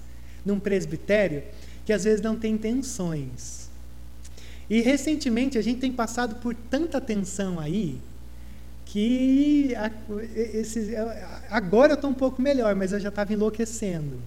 num 0.46 0.60
presbitério, 0.60 1.44
que 1.86 1.94
às 1.94 2.04
vezes 2.04 2.22
não 2.22 2.36
tem 2.36 2.58
tensões. 2.58 3.70
E 4.70 4.82
recentemente 4.82 5.58
a 5.58 5.62
gente 5.62 5.80
tem 5.80 5.92
passado 5.92 6.36
por 6.36 6.56
tanta 6.56 7.00
tensão 7.00 7.60
aí, 7.60 8.00
que 8.86 9.74
esse, 10.36 10.94
agora 11.50 11.94
eu 11.94 11.96
estou 11.96 12.10
um 12.10 12.14
pouco 12.14 12.42
melhor, 12.42 12.76
mas 12.76 12.92
eu 12.92 13.00
já 13.00 13.10
estava 13.10 13.32
enlouquecendo. 13.34 14.20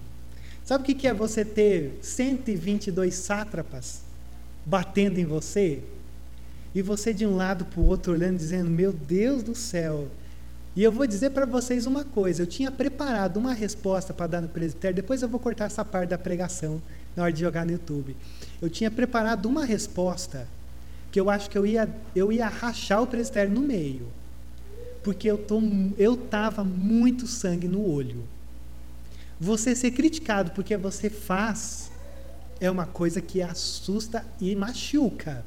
Sabe 0.64 0.82
o 0.82 0.96
que 0.96 1.06
é 1.06 1.14
você 1.14 1.44
ter 1.44 1.98
122 2.02 3.14
sátrapas 3.14 4.00
batendo 4.64 5.18
em 5.18 5.24
você? 5.24 5.82
E 6.76 6.82
você 6.82 7.14
de 7.14 7.24
um 7.24 7.34
lado 7.34 7.64
para 7.64 7.80
o 7.80 7.86
outro 7.86 8.12
olhando, 8.12 8.36
dizendo: 8.36 8.68
Meu 8.68 8.92
Deus 8.92 9.42
do 9.42 9.54
céu. 9.54 10.08
E 10.76 10.82
eu 10.82 10.92
vou 10.92 11.06
dizer 11.06 11.30
para 11.30 11.46
vocês 11.46 11.86
uma 11.86 12.04
coisa: 12.04 12.42
eu 12.42 12.46
tinha 12.46 12.70
preparado 12.70 13.38
uma 13.38 13.54
resposta 13.54 14.12
para 14.12 14.26
dar 14.26 14.42
no 14.42 14.48
presbitério, 14.48 14.94
depois 14.94 15.22
eu 15.22 15.28
vou 15.28 15.40
cortar 15.40 15.64
essa 15.64 15.82
parte 15.82 16.10
da 16.10 16.18
pregação 16.18 16.82
na 17.16 17.22
hora 17.22 17.32
de 17.32 17.40
jogar 17.40 17.64
no 17.64 17.72
YouTube. 17.72 18.14
Eu 18.60 18.68
tinha 18.68 18.90
preparado 18.90 19.46
uma 19.46 19.64
resposta 19.64 20.46
que 21.10 21.18
eu 21.18 21.30
acho 21.30 21.48
que 21.48 21.56
eu 21.56 21.64
ia, 21.64 21.88
eu 22.14 22.30
ia 22.30 22.46
rachar 22.46 23.02
o 23.02 23.06
presbitério 23.06 23.54
no 23.54 23.62
meio. 23.62 24.06
Porque 25.02 25.30
eu 25.30 25.38
tô, 25.38 25.62
eu 25.96 26.14
tava 26.14 26.62
muito 26.62 27.26
sangue 27.26 27.66
no 27.66 27.90
olho. 27.90 28.22
Você 29.40 29.74
ser 29.74 29.92
criticado 29.92 30.50
porque 30.50 30.76
você 30.76 31.08
faz 31.08 31.90
é 32.60 32.70
uma 32.70 32.84
coisa 32.84 33.22
que 33.22 33.40
assusta 33.40 34.22
e 34.38 34.54
machuca. 34.54 35.42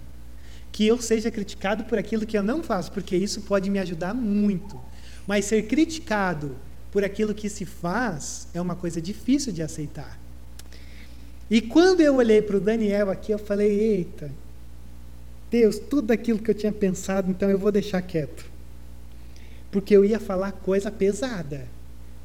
Que 0.72 0.86
eu 0.86 1.02
seja 1.02 1.32
criticado 1.32 1.84
por 1.86 1.98
aquilo 1.98 2.26
que 2.26 2.38
eu 2.38 2.44
não 2.44 2.64
faço, 2.64 2.92
porque 2.92 3.16
isso 3.16 3.42
pode 3.42 3.70
me 3.70 3.80
ajudar 3.80 4.14
muito. 4.14 4.80
Mas 5.28 5.46
ser 5.46 5.64
criticado 5.64 6.56
por 6.92 7.04
aquilo 7.04 7.34
que 7.34 7.50
se 7.50 7.66
faz 7.66 8.48
é 8.54 8.62
uma 8.62 8.76
coisa 8.76 9.02
difícil 9.02 9.54
de 9.54 9.62
aceitar. 9.62 10.20
E 11.50 11.62
quando 11.62 12.02
eu 12.02 12.16
olhei 12.16 12.42
para 12.42 12.58
o 12.58 12.60
Daniel 12.60 13.10
aqui, 13.10 13.32
eu 13.32 13.40
falei: 13.40 13.80
eita, 13.80 14.32
Deus, 15.50 15.80
tudo 15.80 16.12
aquilo 16.12 16.40
que 16.40 16.52
eu 16.52 16.56
tinha 16.56 16.72
pensado, 16.72 17.30
então 17.32 17.50
eu 17.50 17.58
vou 17.58 17.72
deixar 17.72 18.02
quieto. 18.02 18.46
Porque 19.72 19.96
eu 19.96 20.06
ia 20.06 20.20
falar 20.20 20.52
coisa 20.52 20.92
pesada 20.92 21.68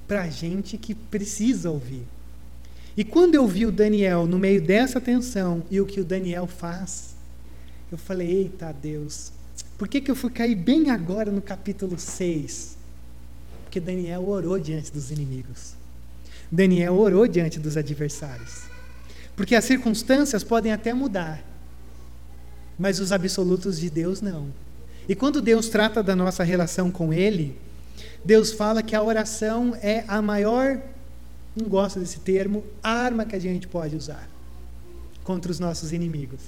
para 0.07 0.29
gente 0.29 0.77
que 0.77 0.95
precisa 0.95 1.71
ouvir. 1.71 2.07
E 2.97 3.03
quando 3.03 3.35
eu 3.35 3.47
vi 3.47 3.67
o 3.67 3.73
Daniel 3.73 4.27
no 4.27 4.39
meio 4.39 4.63
dessa 4.63 5.01
tensão 5.01 5.63
e 5.71 5.81
o 5.81 5.87
que 5.87 6.01
o 6.01 6.05
Daniel 6.05 6.47
faz, 6.47 7.14
eu 7.95 7.99
falei: 7.99 8.31
eita 8.31 8.73
Deus, 8.73 9.33
por 9.79 9.89
que, 9.89 10.01
que 10.01 10.11
eu 10.11 10.17
fui 10.17 10.31
cair 10.31 10.55
bem 10.55 10.91
agora 10.91 11.31
no 11.31 11.41
capítulo 11.41 11.99
6? 11.99 12.77
Porque 13.65 13.81
Daniel 13.81 14.29
orou 14.29 14.59
diante 14.59 14.93
dos 14.93 15.11
inimigos. 15.11 15.75
Daniel 16.51 16.95
orou 16.99 17.27
diante 17.27 17.59
dos 17.59 17.77
adversários. 17.77 18.63
Porque 19.37 19.55
as 19.55 19.65
circunstâncias 19.65 20.45
podem 20.45 20.73
até 20.73 20.93
mudar, 20.93 21.43
mas 22.79 23.01
os 23.01 23.11
absolutos 23.11 23.81
de 23.81 23.91
Deus 23.91 24.21
não. 24.21 24.49
E 25.09 25.15
quando 25.15 25.43
Deus 25.43 25.69
trata 25.69 26.03
da 26.03 26.15
nossa 26.15 26.45
relação 26.45 26.91
com 26.91 27.13
Ele, 27.13 27.59
Deus 28.25 28.53
fala 28.53 28.83
que 28.83 28.95
a 28.95 29.03
oração 29.03 29.77
é 29.83 30.05
a 30.07 30.23
maior, 30.23 30.81
não 31.55 31.69
gosto 31.69 31.99
desse 31.99 32.21
termo, 32.21 32.65
arma 32.83 33.25
que 33.25 33.37
a 33.37 33.41
gente 33.41 33.67
pode 33.67 33.97
usar 33.97 34.29
contra 35.25 35.51
os 35.51 35.59
nossos 35.59 35.93
inimigos. 35.93 36.41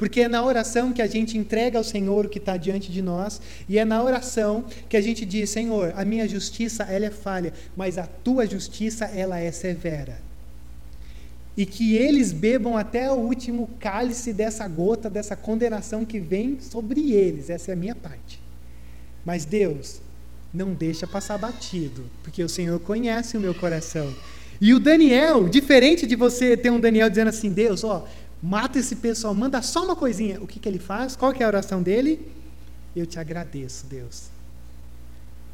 Porque 0.00 0.22
é 0.22 0.28
na 0.28 0.42
oração 0.42 0.94
que 0.94 1.02
a 1.02 1.06
gente 1.06 1.36
entrega 1.36 1.76
ao 1.76 1.84
Senhor 1.84 2.24
o 2.24 2.28
que 2.28 2.38
está 2.38 2.56
diante 2.56 2.90
de 2.90 3.02
nós, 3.02 3.38
e 3.68 3.78
é 3.78 3.84
na 3.84 4.02
oração 4.02 4.64
que 4.88 4.96
a 4.96 5.00
gente 5.00 5.26
diz: 5.26 5.50
Senhor, 5.50 5.92
a 5.94 6.06
minha 6.06 6.26
justiça 6.26 6.84
ela 6.84 7.04
é 7.04 7.10
falha, 7.10 7.52
mas 7.76 7.98
a 7.98 8.06
tua 8.06 8.46
justiça 8.46 9.04
ela 9.04 9.38
é 9.38 9.52
severa 9.52 10.30
e 11.54 11.66
que 11.66 11.94
eles 11.94 12.32
bebam 12.32 12.74
até 12.78 13.10
o 13.12 13.16
último 13.16 13.68
cálice 13.78 14.32
dessa 14.32 14.66
gota, 14.66 15.10
dessa 15.10 15.36
condenação 15.36 16.06
que 16.06 16.18
vem 16.18 16.58
sobre 16.58 17.12
eles. 17.12 17.50
Essa 17.50 17.72
é 17.72 17.74
a 17.74 17.76
minha 17.76 17.94
parte. 17.94 18.40
Mas 19.26 19.44
Deus 19.44 20.00
não 20.54 20.72
deixa 20.72 21.06
passar 21.06 21.36
batido, 21.36 22.04
porque 22.22 22.42
o 22.42 22.48
Senhor 22.48 22.80
conhece 22.80 23.36
o 23.36 23.40
meu 23.40 23.54
coração. 23.54 24.10
E 24.58 24.72
o 24.72 24.80
Daniel, 24.80 25.50
diferente 25.50 26.06
de 26.06 26.16
você 26.16 26.56
ter 26.56 26.70
um 26.70 26.80
Daniel 26.80 27.10
dizendo 27.10 27.28
assim, 27.28 27.50
Deus, 27.50 27.84
ó, 27.84 28.06
mata 28.42 28.78
esse 28.78 28.96
pessoal, 28.96 29.34
manda 29.34 29.60
só 29.62 29.84
uma 29.84 29.96
coisinha. 29.96 30.40
O 30.40 30.46
que, 30.46 30.58
que 30.58 30.68
ele 30.68 30.78
faz? 30.78 31.16
Qual 31.16 31.32
que 31.32 31.42
é 31.42 31.46
a 31.46 31.48
oração 31.48 31.82
dele? 31.82 32.20
Eu 32.94 33.06
te 33.06 33.18
agradeço, 33.18 33.86
Deus. 33.86 34.30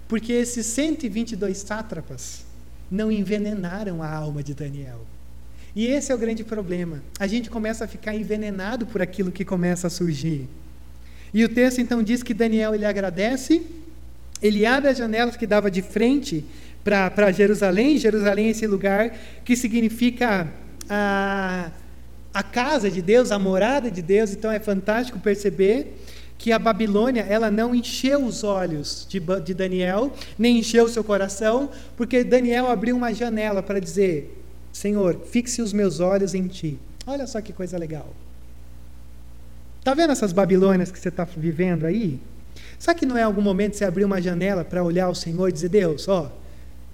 Porque 0.08 0.32
esses 0.32 0.66
122 0.66 1.58
sátrapas 1.58 2.44
não 2.90 3.10
envenenaram 3.10 4.02
a 4.02 4.10
alma 4.12 4.42
de 4.42 4.54
Daniel. 4.54 5.00
E 5.74 5.86
esse 5.86 6.10
é 6.10 6.14
o 6.14 6.18
grande 6.18 6.42
problema. 6.42 7.02
A 7.18 7.26
gente 7.26 7.50
começa 7.50 7.84
a 7.84 7.88
ficar 7.88 8.14
envenenado 8.14 8.86
por 8.86 9.02
aquilo 9.02 9.30
que 9.30 9.44
começa 9.44 9.88
a 9.88 9.90
surgir. 9.90 10.48
E 11.34 11.44
o 11.44 11.48
texto 11.48 11.80
então 11.80 12.02
diz 12.02 12.22
que 12.22 12.32
Daniel 12.32 12.74
ele 12.74 12.86
agradece, 12.86 13.66
ele 14.40 14.64
abre 14.64 14.90
as 14.90 14.96
janelas 14.96 15.36
que 15.36 15.46
dava 15.46 15.70
de 15.70 15.82
frente 15.82 16.44
para 16.82 17.30
Jerusalém. 17.32 17.98
Jerusalém 17.98 18.46
é 18.46 18.50
esse 18.50 18.66
lugar 18.66 19.14
que 19.44 19.56
significa 19.56 20.48
a, 20.88 21.70
a 22.36 22.42
casa 22.42 22.90
de 22.90 23.00
Deus, 23.00 23.32
a 23.32 23.38
morada 23.38 23.90
de 23.90 24.02
Deus. 24.02 24.30
Então 24.32 24.50
é 24.50 24.60
fantástico 24.60 25.18
perceber 25.18 25.96
que 26.36 26.52
a 26.52 26.58
Babilônia 26.58 27.22
ela 27.22 27.50
não 27.50 27.74
encheu 27.74 28.22
os 28.26 28.44
olhos 28.44 29.06
de, 29.08 29.18
de 29.42 29.54
Daniel, 29.54 30.12
nem 30.38 30.58
encheu 30.58 30.86
seu 30.86 31.02
coração, 31.02 31.70
porque 31.96 32.22
Daniel 32.22 32.70
abriu 32.70 32.94
uma 32.94 33.14
janela 33.14 33.62
para 33.62 33.80
dizer: 33.80 34.44
Senhor, 34.70 35.18
fixe 35.24 35.62
os 35.62 35.72
meus 35.72 35.98
olhos 35.98 36.34
em 36.34 36.46
ti. 36.46 36.78
Olha 37.06 37.26
só 37.26 37.40
que 37.40 37.54
coisa 37.54 37.78
legal. 37.78 38.12
Tá 39.82 39.94
vendo 39.94 40.12
essas 40.12 40.30
Babilônias 40.30 40.92
que 40.92 40.98
você 40.98 41.08
está 41.08 41.24
vivendo 41.24 41.86
aí? 41.86 42.20
Sabe 42.78 43.00
que 43.00 43.06
não 43.06 43.16
é 43.16 43.22
algum 43.22 43.40
momento 43.40 43.76
você 43.76 43.86
abrir 43.86 44.04
uma 44.04 44.20
janela 44.20 44.62
para 44.62 44.84
olhar 44.84 45.08
o 45.08 45.14
Senhor 45.14 45.48
e 45.48 45.52
dizer: 45.52 45.70
Deus, 45.70 46.06
ó, 46.06 46.30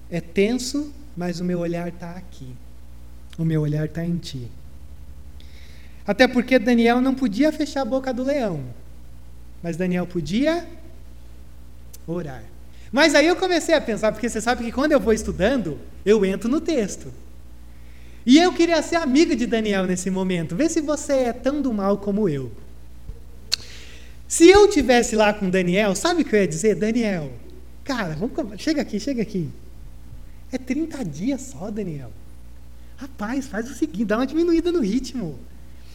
é 0.09 0.21
tenso, 0.21 0.93
mas 1.17 1.41
o 1.41 1.45
meu 1.45 1.59
olhar 1.59 1.89
está 1.89 2.13
aqui. 2.13 2.55
O 3.37 3.45
meu 3.45 3.63
olhar 3.63 3.87
está 3.87 4.05
em 4.05 4.19
ti. 4.19 4.49
Até 6.07 6.27
porque 6.27 6.59
Daniel 6.59 7.01
não 7.01 7.15
podia 7.15 7.53
fechar 7.53 7.83
a 7.83 7.85
boca 7.85 8.13
do 8.13 8.25
leão, 8.25 8.65
mas 9.63 9.77
Daniel 9.77 10.07
podia 10.07 10.67
orar. 12.07 12.43
Mas 12.91 13.15
aí 13.15 13.27
eu 13.27 13.37
comecei 13.37 13.75
a 13.75 13.81
pensar, 13.81 14.13
porque 14.13 14.29
você 14.29 14.41
sabe 14.41 14.65
que 14.65 14.73
quando 14.73 14.93
eu 14.93 15.01
vou 15.01 15.13
estudando, 15.13 15.79
eu 16.05 16.25
entro 16.25 16.49
no 16.49 16.61
texto. 16.61 17.13
E 18.27 18.39
eu 18.39 18.53
queria 18.53 18.83
ser 18.83 18.97
amigo 18.97 19.35
de 19.35 19.47
Daniel 19.47 19.87
nesse 19.87 20.11
momento. 20.11 20.55
Vê 20.55 20.69
se 20.69 20.81
você 20.81 21.13
é 21.15 21.33
tão 21.33 21.63
do 21.63 21.73
mal 21.73 21.99
como 21.99 22.29
eu. 22.29 22.53
Se 24.29 24.49
eu 24.49 24.69
tivesse 24.69 25.17
lá 25.17 25.33
com 25.33 25.51
Daniel, 25.51 25.95
sabe 25.95 26.23
o 26.23 26.25
que 26.25 26.35
eu 26.35 26.41
ia 26.41 26.49
dizer? 26.49 26.75
Daniel, 26.75 27.33
cara, 27.85 28.15
vamos, 28.15 28.61
chega 28.61 28.83
aqui, 28.83 29.01
chega 29.01 29.23
aqui. 29.23 29.49
É 30.51 30.59
30 30.59 31.05
dias 31.05 31.41
só, 31.41 31.71
Daniel. 31.71 32.13
Rapaz, 32.97 33.47
faz 33.47 33.71
o 33.71 33.75
seguinte, 33.75 34.05
dá 34.05 34.19
uma 34.19 34.27
diminuída 34.27 34.71
no 34.71 34.81
ritmo. 34.81 35.39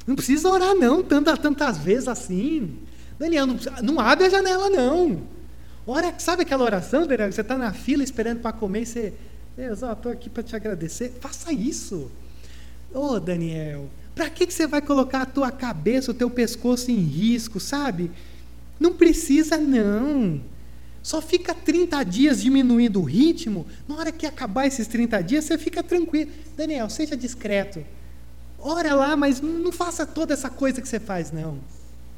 Não 0.08 0.16
precisa 0.16 0.50
orar, 0.50 0.74
não, 0.74 1.04
tantas, 1.04 1.38
tantas 1.38 1.78
vezes 1.78 2.08
assim. 2.08 2.80
Daniel, 3.20 3.46
não, 3.46 3.58
não 3.84 4.00
abre 4.00 4.26
a 4.26 4.30
janela, 4.30 4.70
não. 4.70 5.22
Ora, 5.86 6.14
sabe 6.18 6.44
aquela 6.44 6.64
oração, 6.64 7.06
Daniel? 7.06 7.32
Você 7.32 7.42
está 7.42 7.58
na 7.58 7.74
fila 7.74 8.04
esperando 8.04 8.40
para 8.40 8.54
comer 8.54 8.82
e 8.82 8.86
você 8.86 9.14
Deus, 9.58 9.82
estou 9.82 10.12
aqui 10.12 10.30
para 10.30 10.44
te 10.44 10.56
agradecer. 10.56 11.14
Faça 11.20 11.52
isso. 11.52 12.12
Ô 12.94 13.00
oh, 13.00 13.20
Daniel, 13.20 13.90
para 14.14 14.30
que, 14.30 14.46
que 14.46 14.54
você 14.54 14.68
vai 14.68 14.82
colocar 14.82 15.24
a 15.24 15.26
tua 15.26 15.52
cabeça, 15.52 16.12
o 16.12 16.14
teu 16.14 16.30
pescoço 16.30 16.92
em 16.92 17.00
risco, 17.00 17.60
sabe? 17.60 18.12
Não 18.80 18.94
precisa, 18.94 19.58
não. 19.58 20.40
Só 21.02 21.22
fica 21.22 21.56
30 21.56 22.04
dias 22.04 22.42
diminuindo 22.42 23.02
o 23.02 23.04
ritmo. 23.04 23.66
Na 23.88 23.96
hora 23.96 24.12
que 24.12 24.28
acabar 24.28 24.68
esses 24.68 24.86
30 24.88 25.22
dias, 25.24 25.46
você 25.46 25.58
fica 25.58 25.82
tranquilo. 25.82 26.30
Daniel, 26.56 26.88
seja 26.88 27.18
discreto. 27.18 27.84
Ora 28.60 28.96
lá, 28.96 29.16
mas 29.16 29.40
não 29.40 29.72
faça 29.72 30.06
toda 30.06 30.34
essa 30.34 30.50
coisa 30.50 30.82
que 30.82 30.88
você 30.88 31.00
faz, 31.00 31.32
não. 31.32 31.60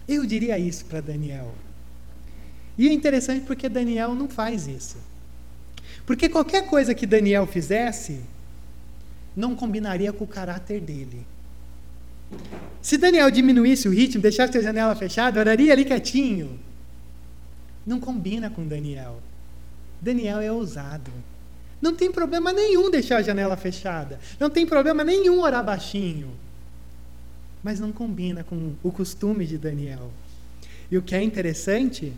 Eu 0.07 0.25
diria 0.25 0.57
isso 0.57 0.85
para 0.85 1.01
Daniel. 1.01 1.53
E 2.77 2.87
é 2.87 2.93
interessante 2.93 3.45
porque 3.45 3.67
Daniel 3.67 4.15
não 4.15 4.29
faz 4.29 4.67
isso. 4.67 4.97
Porque 6.05 6.29
qualquer 6.29 6.65
coisa 6.65 6.95
que 6.95 7.05
Daniel 7.05 7.45
fizesse 7.45 8.21
não 9.35 9.55
combinaria 9.55 10.11
com 10.11 10.23
o 10.23 10.27
caráter 10.27 10.81
dele. 10.81 11.25
Se 12.81 12.97
Daniel 12.97 13.29
diminuísse 13.29 13.87
o 13.87 13.91
ritmo, 13.91 14.21
deixasse 14.21 14.57
a 14.57 14.61
janela 14.61 14.95
fechada, 14.95 15.39
oraria 15.39 15.73
ali 15.73 15.83
quietinho. 15.83 16.59
Não 17.85 17.99
combina 17.99 18.49
com 18.49 18.65
Daniel. 18.67 19.21
Daniel 20.01 20.39
é 20.39 20.51
ousado. 20.51 21.11
Não 21.81 21.95
tem 21.95 22.11
problema 22.11 22.51
nenhum 22.51 22.89
deixar 22.89 23.17
a 23.17 23.21
janela 23.21 23.55
fechada. 23.55 24.19
Não 24.39 24.49
tem 24.49 24.65
problema 24.65 25.03
nenhum 25.03 25.41
orar 25.41 25.63
baixinho. 25.63 26.31
Mas 27.63 27.79
não 27.79 27.91
combina 27.91 28.43
com 28.43 28.73
o 28.83 28.91
costume 28.91 29.45
de 29.45 29.57
Daniel. 29.57 30.11
E 30.91 30.97
o 30.97 31.01
que 31.01 31.15
é 31.15 31.21
interessante 31.21 32.13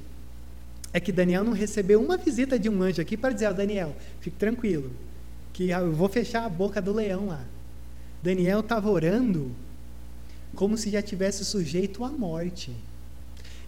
é 0.93 0.99
que 0.99 1.11
Daniel 1.11 1.43
não 1.43 1.53
recebeu 1.53 2.01
uma 2.01 2.17
visita 2.17 2.57
de 2.57 2.69
um 2.69 2.81
anjo 2.81 3.01
aqui 3.01 3.15
para 3.15 3.33
dizer: 3.33 3.49
oh, 3.49 3.53
Daniel, 3.53 3.95
fique 4.19 4.37
tranquilo, 4.37 4.91
que 5.53 5.69
eu 5.69 5.91
vou 5.93 6.09
fechar 6.09 6.45
a 6.45 6.49
boca 6.49 6.81
do 6.81 6.93
leão 6.93 7.27
lá. 7.27 7.43
Daniel 8.21 8.59
estava 8.59 8.89
orando 8.89 9.51
como 10.55 10.77
se 10.77 10.89
já 10.89 11.01
tivesse 11.01 11.45
sujeito 11.45 12.03
à 12.03 12.09
morte. 12.09 12.71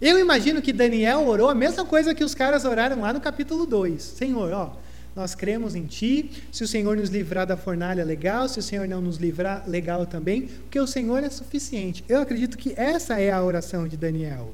Eu 0.00 0.18
imagino 0.18 0.60
que 0.60 0.72
Daniel 0.72 1.26
orou 1.26 1.48
a 1.48 1.54
mesma 1.54 1.84
coisa 1.84 2.14
que 2.14 2.24
os 2.24 2.34
caras 2.34 2.64
oraram 2.64 3.00
lá 3.00 3.12
no 3.12 3.20
capítulo 3.20 3.64
2. 3.64 4.02
Senhor, 4.02 4.52
ó, 4.52 4.76
nós 5.14 5.34
cremos 5.34 5.74
em 5.74 5.86
Ti. 5.86 6.30
Se 6.50 6.64
o 6.64 6.68
Senhor 6.68 6.96
nos 6.96 7.08
livrar 7.08 7.46
da 7.46 7.56
fornalha, 7.56 8.04
legal. 8.04 8.48
Se 8.48 8.58
o 8.58 8.62
Senhor 8.62 8.88
não 8.88 9.00
nos 9.00 9.16
livrar, 9.18 9.62
legal 9.68 10.06
também. 10.06 10.48
Porque 10.48 10.80
o 10.80 10.86
Senhor 10.86 11.22
é 11.22 11.30
suficiente. 11.30 12.04
Eu 12.08 12.20
acredito 12.20 12.58
que 12.58 12.74
essa 12.76 13.20
é 13.20 13.30
a 13.30 13.42
oração 13.42 13.86
de 13.86 13.96
Daniel. 13.96 14.52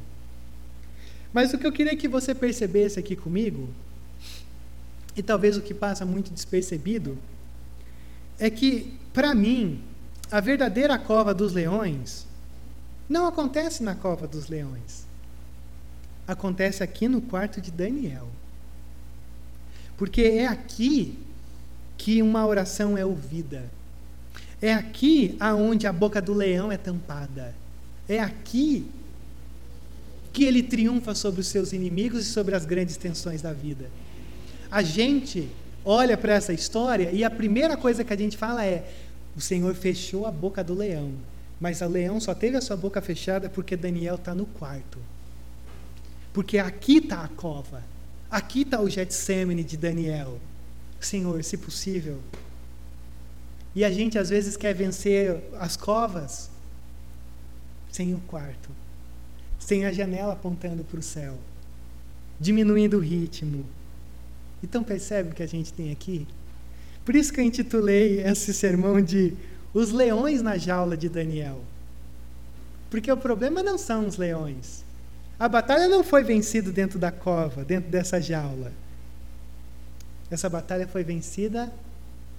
Mas 1.32 1.52
o 1.54 1.58
que 1.58 1.66
eu 1.66 1.72
queria 1.72 1.96
que 1.96 2.08
você 2.08 2.34
percebesse 2.34 2.98
aqui 2.98 3.16
comigo, 3.16 3.68
e 5.16 5.22
talvez 5.22 5.56
o 5.56 5.62
que 5.62 5.72
passa 5.72 6.04
muito 6.04 6.32
despercebido, 6.32 7.16
é 8.38 8.50
que, 8.50 8.98
para 9.12 9.34
mim, 9.34 9.82
a 10.30 10.40
verdadeira 10.40 10.98
cova 10.98 11.32
dos 11.32 11.52
leões 11.52 12.26
não 13.08 13.26
acontece 13.26 13.82
na 13.82 13.94
cova 13.94 14.26
dos 14.26 14.48
leões. 14.48 15.06
Acontece 16.26 16.82
aqui 16.82 17.08
no 17.08 17.20
quarto 17.20 17.60
de 17.60 17.70
Daniel. 17.70 18.28
Porque 20.00 20.22
é 20.22 20.46
aqui 20.46 21.18
que 21.98 22.22
uma 22.22 22.46
oração 22.46 22.96
é 22.96 23.04
ouvida. 23.04 23.70
É 24.62 24.72
aqui 24.72 25.36
aonde 25.38 25.86
a 25.86 25.92
boca 25.92 26.22
do 26.22 26.32
leão 26.32 26.72
é 26.72 26.78
tampada. 26.78 27.54
É 28.08 28.18
aqui 28.18 28.86
que 30.32 30.44
ele 30.44 30.62
triunfa 30.62 31.14
sobre 31.14 31.42
os 31.42 31.48
seus 31.48 31.74
inimigos 31.74 32.26
e 32.26 32.30
sobre 32.30 32.54
as 32.54 32.64
grandes 32.64 32.96
tensões 32.96 33.42
da 33.42 33.52
vida. 33.52 33.90
A 34.70 34.80
gente 34.80 35.50
olha 35.84 36.16
para 36.16 36.32
essa 36.32 36.54
história 36.54 37.10
e 37.12 37.22
a 37.22 37.28
primeira 37.28 37.76
coisa 37.76 38.02
que 38.02 38.14
a 38.14 38.16
gente 38.16 38.38
fala 38.38 38.64
é: 38.64 38.90
o 39.36 39.40
Senhor 39.42 39.74
fechou 39.74 40.24
a 40.24 40.30
boca 40.30 40.64
do 40.64 40.72
leão. 40.72 41.12
Mas 41.60 41.82
o 41.82 41.86
leão 41.86 42.18
só 42.18 42.34
teve 42.34 42.56
a 42.56 42.62
sua 42.62 42.74
boca 42.74 43.02
fechada 43.02 43.50
porque 43.50 43.76
Daniel 43.76 44.14
está 44.14 44.34
no 44.34 44.46
quarto. 44.46 44.98
Porque 46.32 46.56
aqui 46.56 46.96
está 46.96 47.22
a 47.22 47.28
cova. 47.28 47.84
Aqui 48.30 48.62
está 48.62 48.80
o 48.80 48.88
Getsemane 48.88 49.64
de 49.64 49.76
Daniel. 49.76 50.38
Senhor, 51.00 51.42
se 51.42 51.56
possível. 51.56 52.20
E 53.74 53.84
a 53.84 53.90
gente 53.90 54.18
às 54.18 54.28
vezes 54.28 54.56
quer 54.56 54.74
vencer 54.74 55.42
as 55.58 55.76
covas 55.76 56.50
sem 57.90 58.14
o 58.14 58.20
quarto, 58.20 58.70
sem 59.58 59.84
a 59.84 59.92
janela 59.92 60.32
apontando 60.32 60.84
para 60.84 61.00
o 61.00 61.02
céu, 61.02 61.36
diminuindo 62.38 62.98
o 62.98 63.00
ritmo. 63.00 63.64
Então 64.62 64.84
percebe 64.84 65.30
o 65.30 65.34
que 65.34 65.42
a 65.42 65.48
gente 65.48 65.72
tem 65.72 65.90
aqui? 65.90 66.26
Por 67.04 67.16
isso 67.16 67.32
que 67.32 67.40
eu 67.40 67.44
intitulei 67.44 68.20
esse 68.20 68.52
sermão 68.54 69.00
de 69.00 69.34
Os 69.72 69.90
Leões 69.90 70.42
na 70.42 70.56
Jaula 70.56 70.96
de 70.96 71.08
Daniel. 71.08 71.60
Porque 72.90 73.10
o 73.10 73.16
problema 73.16 73.62
não 73.62 73.78
são 73.78 74.06
os 74.06 74.16
leões. 74.16 74.84
A 75.40 75.48
batalha 75.48 75.88
não 75.88 76.04
foi 76.04 76.22
vencida 76.22 76.70
dentro 76.70 76.98
da 76.98 77.10
cova, 77.10 77.64
dentro 77.64 77.90
dessa 77.90 78.20
jaula. 78.20 78.70
Essa 80.30 80.50
batalha 80.50 80.86
foi 80.86 81.02
vencida 81.02 81.72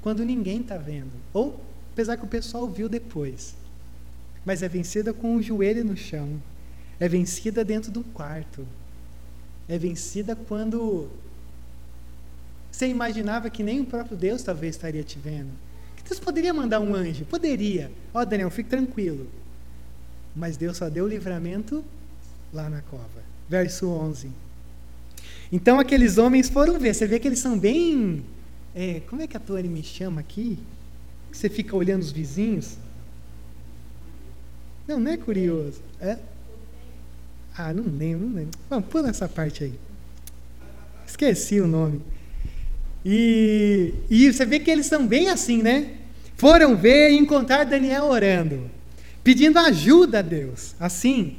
quando 0.04 0.24
ninguém 0.24 0.62
está 0.62 0.78
vendo. 0.78 1.12
Ou, 1.34 1.60
apesar 1.92 2.16
que 2.16 2.26
o 2.26 2.28
pessoal 2.28 2.68
viu 2.68 2.88
depois. 2.88 3.56
Mas 4.46 4.62
é 4.62 4.70
vencida 4.70 5.12
com 5.16 5.36
o 5.36 5.42
joelho 5.42 5.84
no 5.84 5.98
chão. 5.98 6.40
É 7.00 7.10
vencida 7.10 7.66
dentro 7.66 7.92
do 7.92 8.04
quarto. 8.04 8.68
É 9.68 9.80
vencida 9.80 10.36
quando 10.36 11.10
você 12.72 12.86
imaginava 12.88 13.50
que 13.50 13.64
nem 13.64 13.80
o 13.80 13.86
próprio 13.86 14.16
Deus 14.16 14.44
talvez 14.44 14.76
estaria 14.76 15.04
te 15.04 15.18
vendo. 15.18 15.50
Que 15.96 16.04
Deus 16.04 16.20
poderia 16.20 16.54
mandar 16.54 16.80
um 16.80 16.94
anjo? 16.94 17.26
Poderia. 17.26 17.92
Ó, 18.14 18.22
oh, 18.22 18.26
Daniel, 18.26 18.52
fique 18.52 18.70
tranquilo. 18.70 19.28
Mas 20.36 20.56
Deus 20.56 20.78
só 20.78 20.88
deu 20.88 21.06
o 21.06 21.08
livramento 21.08 21.84
lá 22.54 22.70
na 22.70 22.82
cova. 22.82 23.24
Verso 23.50 23.88
11. 23.88 24.30
Então 25.52 25.80
aqueles 25.80 26.18
homens 26.18 26.50
foram 26.50 26.80
ver. 26.80 26.94
Você 26.94 27.06
vê 27.06 27.20
que 27.20 27.28
eles 27.28 27.40
são 27.40 27.58
bem. 27.58 28.24
É, 28.74 29.02
como 29.10 29.22
é 29.22 29.28
que 29.28 29.36
a 29.36 29.40
Tony 29.40 29.68
me 29.68 29.84
chama 29.84 30.22
aqui? 30.22 30.58
Você 31.32 31.50
fica 31.50 31.76
olhando 31.76 32.02
os 32.02 32.12
vizinhos? 32.12 32.78
Não, 34.88 35.00
não 35.00 35.12
é 35.12 35.18
curioso. 35.18 35.82
É? 36.00 36.18
Ah, 37.58 37.74
não 37.74 37.84
lembro, 37.84 38.28
não 38.28 38.36
lembro. 38.36 38.60
Vamos, 38.70 38.86
pula 38.90 39.10
essa 39.10 39.28
parte 39.28 39.64
aí. 39.64 39.74
Esqueci 41.06 41.60
o 41.60 41.68
nome. 41.68 42.02
E, 43.06 43.94
e 44.10 44.32
você 44.32 44.46
vê 44.46 44.60
que 44.60 44.72
eles 44.72 44.86
são 44.86 45.06
bem 45.06 45.30
assim, 45.30 45.62
né? 45.62 45.98
Foram 46.38 46.76
ver 46.76 47.12
e 47.12 47.18
encontrar 47.18 47.66
Daniel 47.66 48.06
orando, 48.06 48.70
pedindo 49.24 49.60
ajuda 49.60 50.20
a 50.20 50.22
Deus. 50.22 50.76
Assim, 50.80 51.38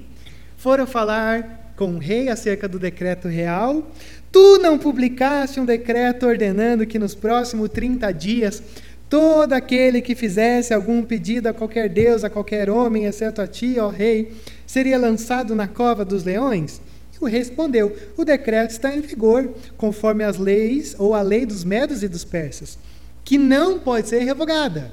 foram 0.62 0.86
falar 0.86 1.72
com 1.74 1.96
o 1.96 1.98
rei 1.98 2.28
acerca 2.28 2.68
do 2.68 2.78
decreto 2.78 3.26
real. 3.26 3.90
Tu 4.30 4.58
não 4.58 4.78
publicaste 4.78 5.58
um 5.58 5.64
decreto 5.64 6.24
ordenando 6.24 6.86
que 6.86 7.00
nos 7.00 7.16
próximos 7.16 7.68
30 7.70 8.12
dias 8.12 8.62
todo 9.10 9.54
aquele 9.54 10.00
que 10.00 10.14
fizesse 10.14 10.72
algum 10.72 11.02
pedido 11.02 11.48
a 11.48 11.52
qualquer 11.52 11.88
deus, 11.88 12.22
a 12.22 12.30
qualquer 12.30 12.70
homem, 12.70 13.06
exceto 13.06 13.42
a 13.42 13.46
ti, 13.48 13.74
ó 13.80 13.88
rei, 13.88 14.34
seria 14.64 14.96
lançado 14.96 15.52
na 15.52 15.66
cova 15.66 16.04
dos 16.04 16.22
leões? 16.22 16.80
O 17.20 17.26
rei 17.26 17.40
respondeu: 17.40 17.94
O 18.16 18.24
decreto 18.24 18.70
está 18.70 18.94
em 18.94 19.00
vigor, 19.00 19.52
conforme 19.76 20.22
as 20.22 20.38
leis 20.38 20.94
ou 20.96 21.12
a 21.12 21.22
lei 21.22 21.44
dos 21.44 21.64
medos 21.64 22.04
e 22.04 22.08
dos 22.08 22.24
persas, 22.24 22.78
que 23.24 23.36
não 23.36 23.80
pode 23.80 24.08
ser 24.08 24.20
revogada. 24.20 24.92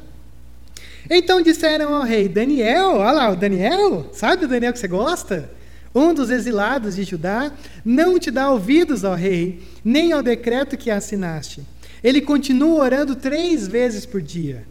Então 1.07 1.43
disseram 1.43 1.93
ao 1.93 2.01
rei: 2.01 2.27
Daniel, 2.27 2.95
olha 2.95 3.11
lá, 3.11 3.29
o 3.29 3.35
Daniel, 3.35 4.09
sabe 4.13 4.45
o 4.45 4.47
Daniel 4.47 4.73
que 4.73 4.79
você 4.79 4.87
gosta? 4.87 5.58
Um 5.93 6.13
dos 6.13 6.29
exilados 6.29 6.95
de 6.95 7.03
Judá, 7.03 7.51
não 7.83 8.19
te 8.19 8.29
dá 8.29 8.51
ouvidos, 8.51 9.03
ó 9.03 9.15
rei, 9.15 9.63
nem 9.83 10.11
ao 10.11 10.21
decreto 10.21 10.77
que 10.77 10.91
assinaste. 10.91 11.63
Ele 12.03 12.21
continua 12.21 12.83
orando 12.83 13.15
três 13.15 13.67
vezes 13.67 14.05
por 14.05 14.21
dia. 14.21 14.65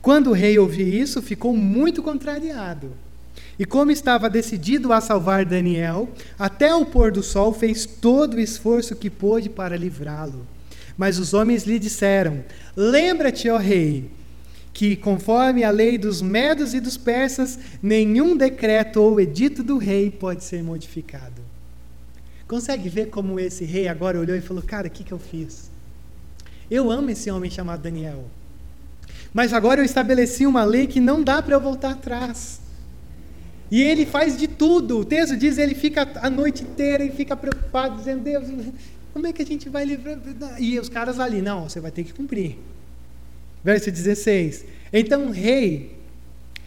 Quando 0.00 0.30
o 0.30 0.34
rei 0.34 0.58
ouviu 0.58 0.86
isso, 0.86 1.20
ficou 1.20 1.56
muito 1.56 2.02
contrariado 2.02 2.92
e 3.58 3.64
como 3.64 3.90
estava 3.90 4.28
decidido 4.28 4.92
a 4.92 5.00
salvar 5.00 5.44
Daniel, 5.44 6.08
até 6.38 6.74
o 6.74 6.84
pôr 6.84 7.12
do 7.12 7.22
sol 7.22 7.52
fez 7.52 7.86
todo 7.86 8.34
o 8.34 8.40
esforço 8.40 8.96
que 8.96 9.08
pôde 9.08 9.48
para 9.48 9.76
livrá-lo. 9.76 10.46
Mas 10.96 11.18
os 11.18 11.34
homens 11.34 11.64
lhe 11.64 11.78
disseram: 11.78 12.44
Lembra-te, 12.76 13.48
ó 13.48 13.56
rei, 13.56 14.10
que, 14.74 14.96
conforme 14.96 15.62
a 15.62 15.70
lei 15.70 15.96
dos 15.96 16.20
medos 16.20 16.74
e 16.74 16.80
dos 16.80 16.96
persas, 16.96 17.56
nenhum 17.80 18.36
decreto 18.36 19.00
ou 19.00 19.20
edito 19.20 19.62
do 19.62 19.78
rei 19.78 20.10
pode 20.10 20.42
ser 20.42 20.64
modificado. 20.64 21.40
Consegue 22.48 22.88
ver 22.88 23.06
como 23.06 23.38
esse 23.38 23.64
rei 23.64 23.86
agora 23.86 24.18
olhou 24.18 24.36
e 24.36 24.40
falou: 24.40 24.62
Cara, 24.62 24.88
o 24.88 24.90
que, 24.90 25.04
que 25.04 25.12
eu 25.12 25.18
fiz? 25.18 25.70
Eu 26.68 26.90
amo 26.90 27.08
esse 27.10 27.30
homem 27.30 27.50
chamado 27.50 27.82
Daniel. 27.82 28.24
Mas 29.32 29.52
agora 29.52 29.80
eu 29.80 29.84
estabeleci 29.84 30.44
uma 30.44 30.64
lei 30.64 30.88
que 30.88 31.00
não 31.00 31.22
dá 31.22 31.40
para 31.40 31.54
eu 31.54 31.60
voltar 31.60 31.92
atrás. 31.92 32.60
E 33.70 33.80
ele 33.80 34.04
faz 34.04 34.36
de 34.36 34.48
tudo. 34.48 34.98
O 34.98 35.04
texto 35.04 35.36
diz 35.36 35.56
ele 35.56 35.74
fica 35.74 36.08
a 36.20 36.28
noite 36.28 36.64
inteira 36.64 37.04
e 37.04 37.12
fica 37.12 37.36
preocupado, 37.36 37.96
dizendo: 37.96 38.24
Deus, 38.24 38.44
como 39.12 39.28
é 39.28 39.32
que 39.32 39.40
a 39.40 39.46
gente 39.46 39.68
vai 39.68 39.84
livrar? 39.84 40.18
E 40.58 40.80
os 40.80 40.88
caras 40.88 41.20
ali: 41.20 41.40
Não, 41.40 41.68
você 41.68 41.78
vai 41.78 41.92
ter 41.92 42.02
que 42.02 42.12
cumprir. 42.12 42.58
Verso 43.64 43.90
16: 43.90 44.64
Então 44.92 45.28
o 45.28 45.30
rei 45.30 45.96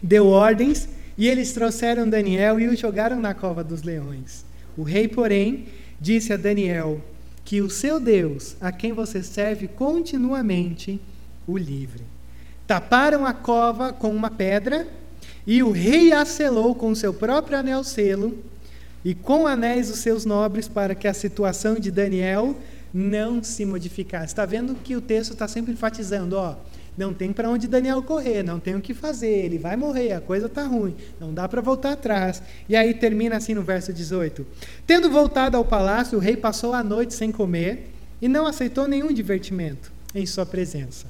deu 0.02 0.26
ordens 0.26 0.88
e 1.16 1.28
eles 1.28 1.52
trouxeram 1.52 2.08
Daniel 2.08 2.58
e 2.58 2.66
o 2.68 2.76
jogaram 2.76 3.20
na 3.20 3.32
cova 3.32 3.62
dos 3.62 3.82
leões. 3.82 4.44
O 4.76 4.82
rei, 4.82 5.06
porém, 5.06 5.66
disse 6.00 6.32
a 6.32 6.36
Daniel 6.36 7.00
que 7.44 7.62
o 7.62 7.70
seu 7.70 7.98
Deus, 7.98 8.56
a 8.60 8.70
quem 8.72 8.92
você 8.92 9.22
serve 9.22 9.68
continuamente, 9.68 11.00
o 11.46 11.56
livre. 11.56 12.02
Taparam 12.66 13.24
a 13.24 13.32
cova 13.32 13.92
com 13.92 14.10
uma 14.10 14.30
pedra 14.30 14.86
e 15.46 15.62
o 15.62 15.70
rei 15.70 16.12
a 16.12 16.24
selou 16.26 16.74
com 16.74 16.94
seu 16.94 17.14
próprio 17.14 17.56
anel 17.56 17.82
selo 17.82 18.36
e 19.04 19.14
com 19.14 19.46
anéis 19.46 19.90
os 19.90 20.00
seus 20.00 20.24
nobres 20.26 20.68
para 20.68 20.94
que 20.94 21.08
a 21.08 21.14
situação 21.14 21.76
de 21.76 21.90
Daniel 21.90 22.54
não 22.92 23.42
se 23.42 23.64
modificasse. 23.64 24.26
Está 24.26 24.44
vendo 24.44 24.74
que 24.74 24.94
o 24.94 25.00
texto 25.00 25.32
está 25.32 25.48
sempre 25.48 25.72
enfatizando, 25.72 26.36
ó, 26.36 26.56
não 26.98 27.14
tem 27.14 27.32
para 27.32 27.48
onde 27.48 27.68
Daniel 27.68 28.02
correr, 28.02 28.42
não 28.42 28.60
tem 28.60 28.74
o 28.74 28.80
que 28.80 28.92
fazer, 28.92 29.44
ele 29.44 29.56
vai 29.56 29.76
morrer, 29.76 30.12
a 30.12 30.20
coisa 30.20 30.46
está 30.46 30.64
ruim, 30.64 30.94
não 31.18 31.32
dá 31.32 31.48
para 31.48 31.62
voltar 31.62 31.92
atrás. 31.92 32.42
E 32.68 32.76
aí 32.76 32.92
termina 32.92 33.36
assim 33.36 33.54
no 33.54 33.62
verso 33.62 33.92
18: 33.92 34.44
Tendo 34.86 35.10
voltado 35.10 35.56
ao 35.56 35.64
palácio, 35.64 36.18
o 36.18 36.20
rei 36.20 36.36
passou 36.36 36.74
a 36.74 36.82
noite 36.82 37.14
sem 37.14 37.32
comer 37.32 37.88
e 38.20 38.28
não 38.28 38.46
aceitou 38.46 38.86
nenhum 38.86 39.12
divertimento 39.12 39.90
em 40.14 40.26
sua 40.26 40.44
presença. 40.44 41.06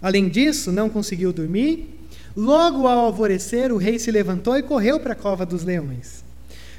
Além 0.00 0.28
disso, 0.28 0.70
não 0.70 0.90
conseguiu 0.90 1.32
dormir 1.32 2.04
Logo 2.36 2.88
ao 2.88 2.98
alvorecer, 2.98 3.72
o 3.72 3.76
rei 3.76 3.96
se 3.96 4.10
levantou 4.10 4.58
e 4.58 4.62
correu 4.62 4.98
para 4.98 5.12
a 5.12 5.16
cova 5.16 5.46
dos 5.46 5.62
leões. 5.62 6.23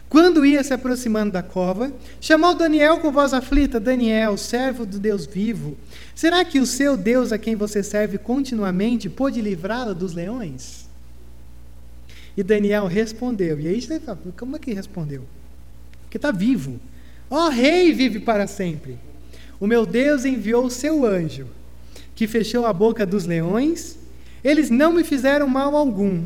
Quando 0.10 0.46
ia 0.46 0.64
se 0.64 0.74
aproximando 0.74 1.32
da 1.32 1.42
cova, 1.42 1.92
chamou 2.22 2.56
Daniel 2.56 3.00
com 3.00 3.12
voz 3.12 3.34
aflita: 3.34 3.80
Daniel, 3.80 4.38
servo 4.38 4.86
do 4.86 5.00
Deus 5.00 5.26
vivo, 5.26 5.78
será 6.14 6.46
que 6.46 6.60
o 6.60 6.66
seu 6.66 6.96
Deus 6.96 7.32
a 7.32 7.38
quem 7.38 7.56
você 7.56 7.82
serve 7.82 8.18
continuamente 8.18 9.10
pôde 9.10 9.42
livrá-lo 9.42 9.96
dos 9.96 10.14
leões? 10.14 10.86
E 12.38 12.44
Daniel 12.44 12.86
respondeu. 12.86 13.60
E 13.60 13.68
aí 13.68 13.82
você 13.82 14.00
fala: 14.00 14.20
como 14.38 14.56
é 14.56 14.60
que 14.60 14.74
respondeu? 14.74 15.24
Porque 16.02 16.18
está 16.18 16.32
vivo. 16.32 16.80
Ó 17.30 17.48
oh, 17.48 17.50
rei 17.50 17.92
vive 17.92 18.20
para 18.20 18.48
sempre. 18.48 18.98
O 19.60 19.66
meu 19.66 19.86
Deus 19.86 20.26
enviou 20.26 20.66
o 20.66 20.72
seu 20.72 21.06
anjo, 21.06 21.48
que 22.14 22.28
fechou 22.28 22.66
a 22.66 22.74
boca 22.74 23.06
dos 23.06 23.26
leões 23.26 23.98
eles 24.46 24.70
não 24.70 24.94
me 24.94 25.04
fizeram 25.04 25.48
mal 25.48 25.76
algum, 25.76 26.24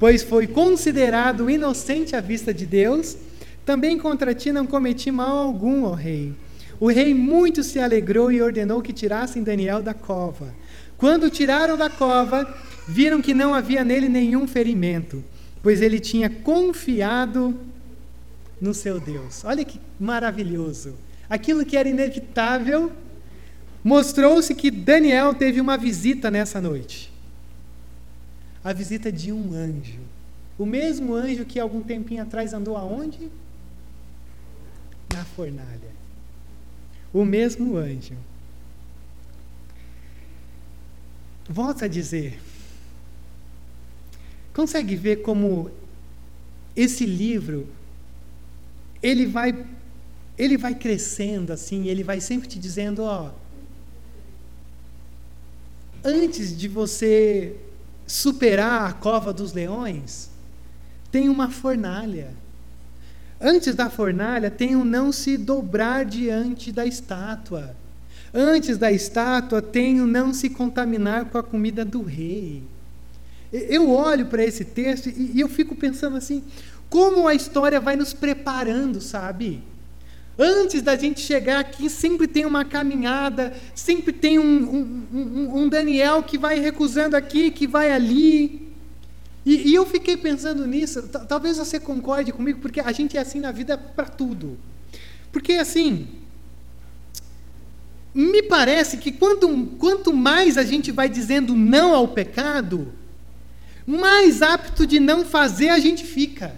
pois 0.00 0.22
foi 0.22 0.46
considerado 0.46 1.50
inocente 1.50 2.16
à 2.16 2.22
vista 2.22 2.54
de 2.54 2.64
Deus. 2.64 3.18
Também 3.66 3.98
contra 3.98 4.34
ti 4.34 4.50
não 4.50 4.66
cometi 4.66 5.10
mal 5.10 5.36
algum, 5.36 5.84
ó 5.84 5.92
rei. 5.92 6.32
O 6.80 6.88
rei 6.88 7.12
muito 7.12 7.62
se 7.62 7.78
alegrou 7.78 8.32
e 8.32 8.40
ordenou 8.40 8.80
que 8.80 8.94
tirassem 8.94 9.42
Daniel 9.42 9.82
da 9.82 9.92
cova. 9.92 10.54
Quando 10.96 11.28
tiraram 11.28 11.76
da 11.76 11.90
cova, 11.90 12.52
viram 12.88 13.20
que 13.20 13.34
não 13.34 13.52
havia 13.52 13.84
nele 13.84 14.08
nenhum 14.08 14.48
ferimento, 14.48 15.22
pois 15.62 15.82
ele 15.82 16.00
tinha 16.00 16.30
confiado 16.30 17.54
no 18.58 18.72
seu 18.72 18.98
Deus. 18.98 19.44
Olha 19.44 19.64
que 19.66 19.78
maravilhoso. 19.98 20.94
Aquilo 21.28 21.64
que 21.64 21.76
era 21.76 21.88
inevitável, 21.88 22.90
mostrou-se 23.84 24.54
que 24.54 24.70
Daniel 24.70 25.34
teve 25.34 25.60
uma 25.60 25.76
visita 25.76 26.30
nessa 26.30 26.58
noite 26.58 27.09
a 28.62 28.72
visita 28.72 29.10
de 29.10 29.32
um 29.32 29.54
anjo. 29.54 30.00
O 30.58 30.66
mesmo 30.66 31.14
anjo 31.14 31.44
que 31.44 31.58
algum 31.58 31.82
tempinho 31.82 32.22
atrás 32.22 32.52
andou 32.52 32.76
aonde? 32.76 33.30
fornalha. 35.40 35.90
O 37.12 37.24
mesmo 37.24 37.76
anjo. 37.76 38.14
Volto 41.48 41.84
a 41.84 41.88
dizer. 41.88 42.38
Consegue 44.52 44.94
ver 44.96 45.22
como 45.22 45.70
esse 46.76 47.06
livro 47.06 47.66
ele 49.02 49.26
vai 49.26 49.66
ele 50.38 50.56
vai 50.56 50.74
crescendo 50.74 51.52
assim, 51.52 51.88
ele 51.88 52.02
vai 52.02 52.18
sempre 52.18 52.48
te 52.48 52.58
dizendo, 52.58 53.02
ó, 53.02 53.30
antes 56.02 56.56
de 56.56 56.66
você 56.66 57.56
superar 58.10 58.90
a 58.90 58.92
cova 58.92 59.32
dos 59.32 59.52
leões, 59.52 60.28
tem 61.12 61.28
uma 61.28 61.48
fornalha. 61.48 62.34
Antes 63.40 63.72
da 63.76 63.88
fornalha, 63.88 64.50
tem 64.50 64.74
o 64.74 64.84
não 64.84 65.12
se 65.12 65.36
dobrar 65.36 66.04
diante 66.04 66.72
da 66.72 66.84
estátua. 66.84 67.76
Antes 68.34 68.76
da 68.76 68.90
estátua, 68.90 69.62
tem 69.62 70.00
o 70.00 70.08
não 70.08 70.34
se 70.34 70.50
contaminar 70.50 71.26
com 71.26 71.38
a 71.38 71.42
comida 71.42 71.84
do 71.84 72.02
rei. 72.02 72.64
Eu 73.52 73.88
olho 73.90 74.26
para 74.26 74.44
esse 74.44 74.64
texto 74.64 75.08
e 75.08 75.38
eu 75.38 75.48
fico 75.48 75.76
pensando 75.76 76.16
assim: 76.16 76.42
como 76.88 77.28
a 77.28 77.34
história 77.34 77.80
vai 77.80 77.94
nos 77.94 78.12
preparando, 78.12 79.00
sabe? 79.00 79.62
Antes 80.42 80.80
da 80.80 80.96
gente 80.96 81.20
chegar 81.20 81.60
aqui, 81.60 81.90
sempre 81.90 82.26
tem 82.26 82.46
uma 82.46 82.64
caminhada, 82.64 83.52
sempre 83.74 84.10
tem 84.10 84.38
um, 84.38 84.42
um, 84.42 85.06
um, 85.12 85.58
um 85.58 85.68
Daniel 85.68 86.22
que 86.22 86.38
vai 86.38 86.58
recusando 86.58 87.14
aqui, 87.14 87.50
que 87.50 87.66
vai 87.66 87.92
ali. 87.92 88.72
E, 89.44 89.68
e 89.68 89.74
eu 89.74 89.84
fiquei 89.84 90.16
pensando 90.16 90.66
nisso, 90.66 91.02
talvez 91.28 91.58
você 91.58 91.78
concorde 91.78 92.32
comigo, 92.32 92.58
porque 92.58 92.80
a 92.80 92.90
gente 92.90 93.18
é 93.18 93.20
assim 93.20 93.38
na 93.38 93.52
vida 93.52 93.76
para 93.76 94.06
tudo. 94.06 94.58
Porque 95.30 95.52
assim, 95.52 96.08
me 98.14 98.42
parece 98.42 98.96
que 98.96 99.12
quanto, 99.12 99.66
quanto 99.78 100.10
mais 100.10 100.56
a 100.56 100.64
gente 100.64 100.90
vai 100.90 101.10
dizendo 101.10 101.54
não 101.54 101.94
ao 101.94 102.08
pecado, 102.08 102.94
mais 103.86 104.40
apto 104.40 104.86
de 104.86 104.98
não 104.98 105.22
fazer 105.22 105.68
a 105.68 105.78
gente 105.78 106.02
fica. 106.02 106.54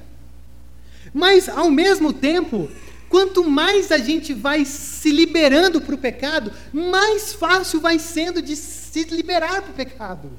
Mas, 1.13 1.49
ao 1.49 1.71
mesmo 1.71 2.13
tempo, 2.13 2.71
Quanto 3.13 3.45
mais 3.45 3.93
a 3.93 3.99
gente 3.99 4.33
vai 4.33 4.65
se 4.65 5.11
liberando 5.11 5.83
para 5.83 5.95
o 5.95 5.99
pecado, 5.99 6.51
mais 6.73 7.35
fácil 7.35 7.79
vai 7.79 7.99
sendo 7.99 8.41
de 8.41 8.57
se 8.57 9.05
liberar 9.05 9.61
para 9.61 9.71
o 9.71 9.75
pecado. 9.75 10.31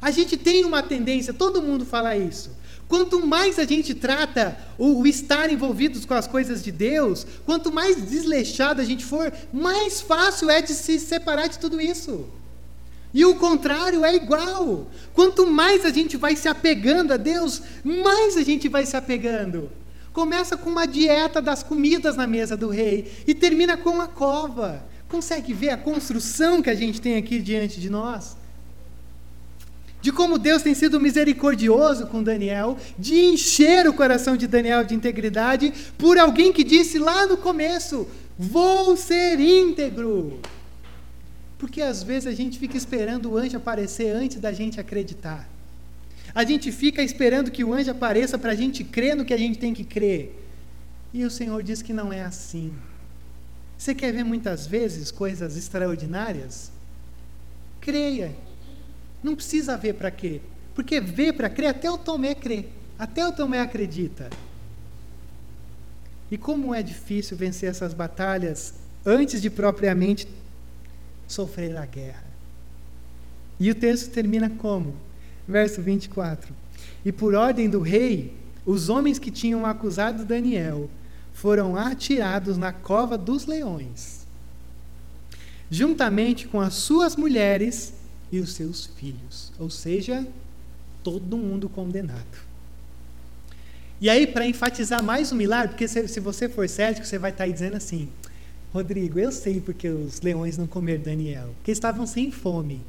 A 0.00 0.10
gente 0.10 0.38
tem 0.38 0.64
uma 0.64 0.82
tendência, 0.82 1.34
todo 1.34 1.60
mundo 1.60 1.84
fala 1.84 2.16
isso. 2.16 2.50
Quanto 2.88 3.26
mais 3.26 3.58
a 3.58 3.66
gente 3.66 3.92
trata 3.92 4.56
o, 4.78 5.02
o, 5.02 5.06
estar 5.06 5.52
envolvidos 5.52 6.06
com 6.06 6.14
as 6.14 6.26
coisas 6.26 6.62
de 6.62 6.72
Deus, 6.72 7.26
quanto 7.44 7.70
mais 7.70 8.00
desleixado 8.00 8.80
a 8.80 8.84
gente 8.84 9.04
for, 9.04 9.30
mais 9.52 10.00
fácil 10.00 10.48
é 10.48 10.62
de 10.62 10.72
se 10.72 10.98
separar 10.98 11.48
de 11.48 11.58
tudo 11.58 11.78
isso. 11.78 12.24
E 13.12 13.22
o 13.26 13.34
contrário 13.34 14.02
é 14.02 14.16
igual. 14.16 14.90
Quanto 15.12 15.46
mais 15.46 15.84
a 15.84 15.90
gente 15.90 16.16
vai 16.16 16.36
se 16.36 16.48
apegando 16.48 17.12
a 17.12 17.18
Deus, 17.18 17.60
mais 17.84 18.38
a 18.38 18.42
gente 18.42 18.66
vai 18.66 18.86
se 18.86 18.96
apegando. 18.96 19.70
Começa 20.12 20.56
com 20.56 20.68
uma 20.68 20.86
dieta 20.86 21.40
das 21.40 21.62
comidas 21.62 22.16
na 22.16 22.26
mesa 22.26 22.56
do 22.56 22.68
rei 22.68 23.10
e 23.26 23.34
termina 23.34 23.76
com 23.76 24.00
a 24.00 24.06
cova. 24.06 24.84
Consegue 25.08 25.54
ver 25.54 25.70
a 25.70 25.76
construção 25.76 26.60
que 26.60 26.70
a 26.70 26.74
gente 26.74 27.00
tem 27.00 27.16
aqui 27.16 27.38
diante 27.38 27.80
de 27.80 27.88
nós? 27.88 28.36
De 30.02 30.10
como 30.10 30.36
Deus 30.36 30.62
tem 30.62 30.74
sido 30.74 31.00
misericordioso 31.00 32.06
com 32.08 32.22
Daniel, 32.22 32.76
de 32.98 33.14
encher 33.14 33.86
o 33.86 33.94
coração 33.94 34.36
de 34.36 34.46
Daniel 34.46 34.84
de 34.84 34.94
integridade 34.94 35.72
por 35.96 36.18
alguém 36.18 36.52
que 36.52 36.64
disse 36.64 36.98
lá 36.98 37.26
no 37.26 37.36
começo: 37.36 38.06
Vou 38.38 38.96
ser 38.96 39.38
íntegro. 39.38 40.40
Porque 41.56 41.80
às 41.80 42.02
vezes 42.02 42.26
a 42.26 42.32
gente 42.32 42.58
fica 42.58 42.76
esperando 42.76 43.30
o 43.30 43.36
anjo 43.36 43.56
aparecer 43.56 44.14
antes 44.14 44.40
da 44.40 44.52
gente 44.52 44.80
acreditar. 44.80 45.48
A 46.34 46.44
gente 46.44 46.72
fica 46.72 47.02
esperando 47.02 47.50
que 47.50 47.62
o 47.62 47.72
anjo 47.72 47.90
apareça 47.90 48.38
para 48.38 48.52
a 48.52 48.54
gente 48.54 48.82
crer 48.82 49.14
no 49.14 49.24
que 49.24 49.34
a 49.34 49.38
gente 49.38 49.58
tem 49.58 49.74
que 49.74 49.84
crer. 49.84 50.38
E 51.12 51.24
o 51.24 51.30
Senhor 51.30 51.62
diz 51.62 51.82
que 51.82 51.92
não 51.92 52.12
é 52.12 52.22
assim. 52.22 52.72
Você 53.76 53.94
quer 53.94 54.12
ver 54.12 54.24
muitas 54.24 54.66
vezes 54.66 55.10
coisas 55.10 55.56
extraordinárias? 55.56 56.70
Creia. 57.80 58.34
Não 59.22 59.36
precisa 59.36 59.76
ver 59.76 59.94
para 59.94 60.10
quê? 60.10 60.40
Porque 60.74 61.00
ver 61.00 61.34
para 61.34 61.50
crer, 61.50 61.68
até 61.68 61.90
o 61.90 61.98
Tomé 61.98 62.34
crê. 62.34 62.66
Até 62.98 63.26
o 63.26 63.32
Tomé 63.32 63.60
acredita. 63.60 64.30
E 66.30 66.38
como 66.38 66.74
é 66.74 66.82
difícil 66.82 67.36
vencer 67.36 67.68
essas 67.68 67.92
batalhas 67.92 68.74
antes 69.04 69.42
de 69.42 69.50
propriamente 69.50 70.26
sofrer 71.28 71.76
a 71.76 71.84
guerra. 71.84 72.24
E 73.60 73.70
o 73.70 73.74
texto 73.74 74.10
termina 74.10 74.48
como? 74.48 74.94
Verso 75.46 75.80
24. 75.82 76.54
E 77.04 77.12
por 77.12 77.34
ordem 77.34 77.68
do 77.68 77.80
rei, 77.80 78.34
os 78.64 78.88
homens 78.88 79.18
que 79.18 79.30
tinham 79.30 79.66
acusado 79.66 80.24
Daniel 80.24 80.88
foram 81.32 81.76
atirados 81.76 82.56
na 82.56 82.72
cova 82.72 83.18
dos 83.18 83.46
leões, 83.46 84.26
juntamente 85.70 86.46
com 86.46 86.60
as 86.60 86.74
suas 86.74 87.16
mulheres 87.16 87.94
e 88.30 88.38
os 88.38 88.52
seus 88.52 88.86
filhos. 88.86 89.52
Ou 89.58 89.68
seja, 89.68 90.26
todo 91.02 91.36
mundo 91.36 91.68
condenado. 91.68 92.52
E 94.00 94.10
aí, 94.10 94.26
para 94.26 94.46
enfatizar 94.46 95.02
mais 95.02 95.30
o 95.30 95.36
milagre, 95.36 95.68
porque 95.68 95.86
se, 95.86 96.08
se, 96.08 96.18
você 96.18 96.48
for 96.48 96.68
cético, 96.68 97.06
você 97.06 97.18
vai 97.18 97.30
estar 97.30 97.44
tá 97.44 97.44
aí 97.44 97.52
dizendo 97.52 97.76
assim: 97.76 98.08
Rodrigo, 98.72 99.18
eu 99.18 99.30
sei 99.30 99.60
porque 99.60 99.88
os 99.88 100.20
leões 100.20 100.58
não 100.58 100.66
comeram 100.66 101.02
Daniel, 101.02 101.50
porque 101.56 101.70
estavam 101.70 102.06
sem 102.06 102.30
fome. 102.30 102.80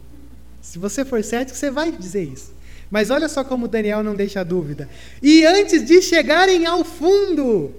Se 0.63 0.79
você 0.79 1.03
for 1.03 1.21
cético, 1.21 1.57
você 1.57 1.69
vai 1.69 1.91
dizer 1.91 2.23
isso. 2.23 2.53
Mas 2.89 3.09
olha 3.09 3.27
só 3.27 3.43
como 3.43 3.67
Daniel 3.67 4.01
não 4.01 4.15
deixa 4.15 4.43
dúvida. 4.45 4.89
E 5.21 5.45
antes 5.45 5.85
de 5.85 6.01
chegarem 6.01 6.65
ao 6.65 6.85
fundo, 6.85 7.71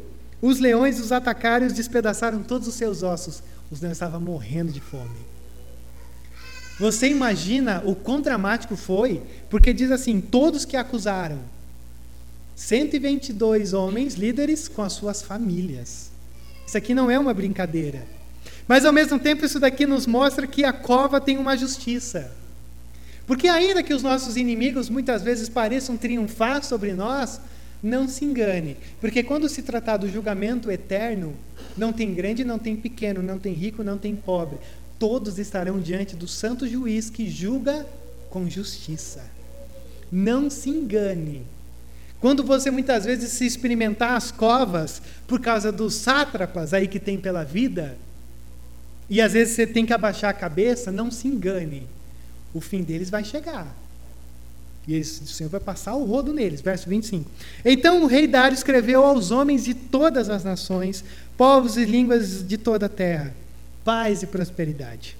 os 0.43 0.61
leões 0.61 1.01
os 1.01 1.11
atacaram 1.11 1.65
e 1.65 1.69
os 1.69 1.73
despedaçaram 1.73 2.43
todos 2.43 2.69
os 2.69 2.75
seus 2.75 3.03
ossos. 3.03 3.43
Os 3.71 3.81
leões 3.81 3.97
estavam 3.97 4.21
morrendo 4.21 4.71
de 4.71 4.81
fome. 4.81 5.17
Você 6.79 7.09
imagina 7.09 7.83
o 7.87 7.97
quão 7.97 8.21
dramático 8.21 8.77
foi? 8.77 9.23
Porque 9.49 9.73
diz 9.73 9.91
assim: 9.91 10.21
todos 10.21 10.67
que 10.67 10.77
acusaram, 10.77 11.39
122 12.55 13.73
homens 13.73 14.15
líderes 14.15 14.69
com 14.69 14.83
as 14.83 14.93
suas 14.93 15.23
famílias. 15.23 16.11
Isso 16.67 16.77
aqui 16.77 16.95
não 16.95 17.11
é 17.11 17.19
uma 17.19 17.33
brincadeira. 17.33 18.07
Mas 18.69 18.85
ao 18.85 18.93
mesmo 18.93 19.19
tempo, 19.19 19.45
isso 19.45 19.59
daqui 19.59 19.87
nos 19.87 20.07
mostra 20.07 20.47
que 20.47 20.65
a 20.65 20.73
cova 20.73 21.21
tem 21.21 21.39
uma 21.39 21.57
justiça. 21.57 22.44
Porque, 23.27 23.49
ainda 23.49 23.83
que 23.83 23.95
os 23.95 24.03
nossos 24.03 24.37
inimigos 24.37 24.91
muitas 24.91 25.23
vezes 25.23 25.49
pareçam 25.49 25.97
triunfar 25.97 26.63
sobre 26.63 26.93
nós, 26.93 27.41
não 27.83 28.09
se 28.09 28.25
engane, 28.25 28.79
porque 28.99 29.23
quando 29.23 29.47
se 29.47 29.61
tratar 29.63 29.99
do 29.99 30.09
julgamento 30.09 30.71
eterno, 30.71 31.35
não 31.77 31.93
tem 31.93 32.15
grande, 32.15 32.43
não 32.43 32.59
tem 32.59 32.75
pequeno, 32.75 33.23
não 33.23 33.39
tem 33.39 33.53
rico, 33.53 33.85
não 33.85 33.99
tem 33.99 34.17
pobre. 34.17 34.59
Todos 34.99 35.39
estarão 35.39 35.79
diante 35.79 36.17
do 36.17 36.27
santo 36.27 36.67
juiz 36.67 37.11
que 37.11 37.29
julga 37.29 37.87
com 38.31 38.49
justiça. 38.49 39.23
Não 40.11 40.49
se 40.49 40.71
engane. 40.71 41.43
Quando 42.21 42.43
você 42.43 42.71
muitas 42.71 43.05
vezes 43.05 43.33
se 43.33 43.45
experimentar 43.45 44.17
as 44.17 44.31
covas 44.31 45.03
por 45.27 45.39
causa 45.39 45.71
dos 45.71 45.95
sátrapas 45.95 46.73
aí 46.73 46.89
que 46.89 46.99
tem 46.99 47.19
pela 47.19 47.45
vida, 47.45 47.99
e 49.11 49.21
às 49.21 49.35
vezes 49.35 49.55
você 49.55 49.67
tem 49.67 49.85
que 49.85 49.93
abaixar 49.93 50.31
a 50.31 50.35
cabeça, 50.35 50.91
não 50.91 51.11
se 51.11 51.29
engane 51.29 51.87
o 52.55 52.61
fim 52.61 52.83
deles 52.83 53.11
vai 53.11 53.25
chegar. 53.25 53.75
E 54.87 54.95
eles, 54.95 55.21
o 55.21 55.27
Senhor 55.27 55.49
vai 55.49 55.61
passar 55.61 55.95
o 55.95 56.05
rodo 56.05 56.33
neles. 56.33 56.61
Verso 56.61 56.89
25. 56.89 57.29
Então 57.65 58.03
o 58.03 58.07
rei 58.07 58.27
Dário 58.27 58.55
escreveu 58.55 59.05
aos 59.05 59.31
homens 59.31 59.65
de 59.65 59.75
todas 59.75 60.31
as 60.31 60.45
nações, 60.45 61.05
povos 61.37 61.77
e 61.77 61.85
línguas 61.85 62.47
de 62.47 62.57
toda 62.57 62.87
a 62.87 62.89
terra: 62.89 63.35
paz 63.85 64.23
e 64.23 64.27
prosperidade. 64.27 65.17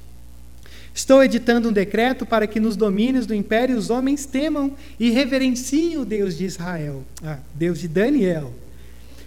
Estou 0.95 1.25
editando 1.25 1.71
um 1.71 1.73
decreto 1.73 2.25
para 2.25 2.47
que 2.47 2.61
nos 2.61 2.77
domínios 2.77 3.27
do 3.27 3.35
império 3.35 3.77
os 3.77 3.91
homens 3.91 4.27
temam 4.27 4.77
e 5.01 5.11
reverenciem 5.11 5.97
o 5.97 6.05
Deus 6.05 6.37
de 6.37 6.45
Israel, 6.45 7.03
ah, 7.21 7.39
Deus 7.53 7.81
de 7.81 7.89
Daniel, 7.89 8.53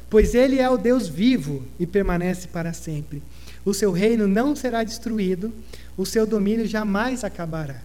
pois 0.09 0.33
ele 0.33 0.59
é 0.59 0.69
o 0.69 0.77
Deus 0.77 1.09
vivo 1.09 1.65
e 1.77 1.85
permanece 1.85 2.47
para 2.47 2.71
sempre. 2.71 3.21
O 3.65 3.73
seu 3.73 3.91
reino 3.91 4.29
não 4.29 4.55
será 4.55 4.81
destruído, 4.81 5.53
o 5.97 6.05
seu 6.05 6.25
domínio 6.25 6.65
jamais 6.65 7.25
acabará. 7.25 7.81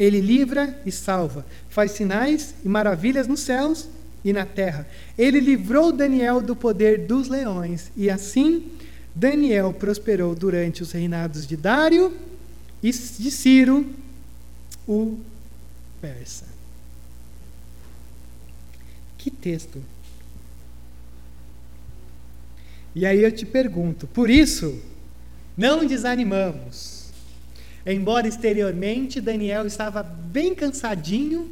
Ele 0.00 0.18
livra 0.18 0.80
e 0.86 0.90
salva, 0.90 1.44
faz 1.68 1.90
sinais 1.90 2.54
e 2.64 2.68
maravilhas 2.68 3.28
nos 3.28 3.40
céus 3.40 3.86
e 4.24 4.32
na 4.32 4.46
terra. 4.46 4.88
Ele 5.18 5.38
livrou 5.38 5.92
Daniel 5.92 6.40
do 6.40 6.56
poder 6.56 7.06
dos 7.06 7.28
leões, 7.28 7.92
e 7.94 8.08
assim 8.08 8.70
Daniel 9.14 9.74
prosperou 9.74 10.34
durante 10.34 10.82
os 10.82 10.92
reinados 10.92 11.46
de 11.46 11.54
Dário 11.54 12.16
e 12.82 12.90
de 12.90 13.30
Ciro, 13.30 13.86
o 14.88 15.18
persa. 16.00 16.46
Que 19.18 19.30
texto! 19.30 19.82
E 22.94 23.04
aí 23.04 23.22
eu 23.22 23.30
te 23.30 23.44
pergunto, 23.44 24.06
por 24.06 24.30
isso, 24.30 24.80
não 25.58 25.86
desanimamos. 25.86 26.99
Embora 27.90 28.28
exteriormente 28.28 29.20
Daniel 29.20 29.66
estava 29.66 30.02
bem 30.02 30.54
cansadinho, 30.54 31.50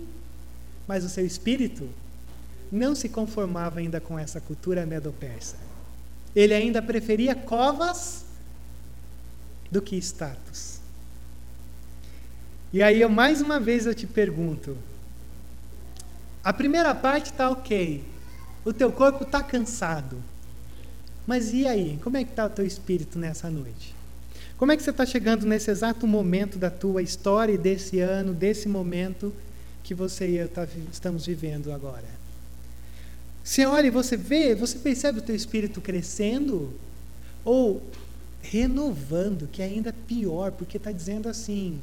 mas 0.87 1.05
o 1.05 1.09
seu 1.09 1.27
espírito 1.27 1.89
não 2.71 2.95
se 2.95 3.09
conformava 3.09 3.81
ainda 3.81 4.01
com 4.01 4.19
essa 4.19 4.41
cultura 4.41 4.87
medo-persa. 4.87 5.57
Ele 6.37 6.55
ainda 6.55 6.81
preferia 6.81 7.35
covas 7.35 8.25
do 9.71 9.83
que 9.83 9.97
status. 9.97 10.79
E 12.73 12.83
aí, 12.83 13.01
eu, 13.01 13.09
mais 13.09 13.41
uma 13.41 13.59
vez, 13.59 13.87
eu 13.87 13.95
te 13.95 14.07
pergunto: 14.07 14.77
a 16.45 16.53
primeira 16.53 16.95
parte 16.95 17.33
está 17.33 17.51
ok, 17.51 18.05
o 18.65 18.73
teu 18.73 18.93
corpo 18.93 19.25
está 19.25 19.43
cansado, 19.43 20.23
mas 21.27 21.53
e 21.53 21.67
aí? 21.67 21.99
Como 22.03 22.17
é 22.17 22.23
que 22.23 22.31
está 22.31 22.47
o 22.47 22.51
teu 22.51 22.65
espírito 22.65 23.19
nessa 23.19 23.51
noite? 23.51 23.98
Como 24.59 24.73
é 24.73 24.77
que 24.77 24.83
você 24.83 24.91
está 24.91 25.07
chegando 25.07 25.47
nesse 25.47 25.71
exato 25.71 26.05
momento 26.05 26.59
da 26.59 26.69
tua 26.69 27.01
história 27.01 27.57
desse 27.57 28.01
ano, 28.01 28.35
desse 28.35 28.69
momento 28.69 29.33
que 29.85 29.95
você 29.95 30.29
e 30.29 30.37
eu 30.37 30.49
tá, 30.49 30.67
estamos 30.93 31.25
vivendo 31.25 31.73
agora? 31.73 32.05
Você 33.45 33.65
olha 33.65 33.87
e 33.87 33.91
você 33.91 34.17
vê, 34.17 34.57
você 34.57 34.77
percebe 34.81 35.21
o 35.21 35.23
teu 35.23 35.37
espírito 35.37 35.81
crescendo 35.81 36.75
ou 37.45 37.81
renovando, 38.43 39.49
que 39.51 39.63
é 39.63 39.67
ainda 39.67 39.95
pior, 40.09 40.51
porque 40.51 40.77
está 40.77 40.91
dizendo 40.91 41.29
assim, 41.29 41.81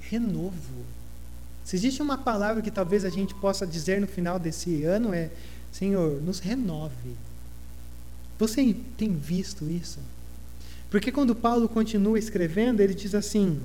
renovo. 0.00 0.84
Se 1.64 1.74
existe 1.74 2.00
uma 2.00 2.16
palavra 2.16 2.62
que 2.62 2.70
talvez 2.70 3.04
a 3.04 3.10
gente 3.10 3.34
possa 3.34 3.66
dizer 3.66 4.00
no 4.00 4.06
final 4.06 4.38
desse 4.38 4.84
ano 4.84 5.12
é, 5.12 5.28
Senhor, 5.72 6.22
nos 6.22 6.38
renove. 6.38 7.16
Você 8.38 8.76
tem 8.96 9.12
visto 9.12 9.68
isso? 9.68 9.98
Porque 10.90 11.12
quando 11.12 11.34
Paulo 11.34 11.68
continua 11.68 12.18
escrevendo, 12.18 12.80
ele 12.80 12.94
diz 12.94 13.14
assim: 13.14 13.60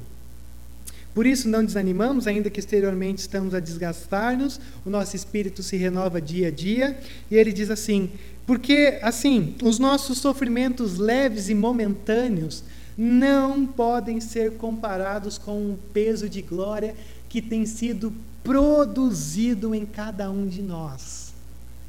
Por 1.13 1.26
isso 1.26 1.47
não 1.47 1.63
desanimamos, 1.63 2.28
ainda 2.28 2.49
que 2.49 2.59
exteriormente 2.59 3.19
estamos 3.19 3.53
a 3.53 3.59
desgastar-nos, 3.59 4.59
o 4.86 4.89
nosso 4.89 5.15
espírito 5.15 5.63
se 5.63 5.78
renova 5.78 6.21
dia 6.21 6.49
a 6.49 6.51
dia. 6.51 6.99
E 7.32 7.36
ele 7.36 7.53
diz 7.53 7.69
assim: 7.69 8.09
Porque, 8.45 8.99
assim, 9.01 9.55
os 9.63 9.80
nossos 9.80 10.17
sofrimentos 10.17 10.97
leves 10.97 11.49
e 11.49 11.55
momentâneos 11.55 12.63
não 12.97 13.65
podem 13.65 14.19
ser 14.19 14.53
comparados 14.57 15.38
com 15.38 15.71
o 15.71 15.80
peso 15.93 16.30
de 16.30 16.41
glória 16.41 16.95
que 17.30 17.41
tem 17.41 17.65
sido 17.65 18.13
produzido 18.43 19.74
em 19.74 19.86
cada 19.86 20.30
um 20.30 20.45
de 20.47 20.61
nós. 20.61 21.34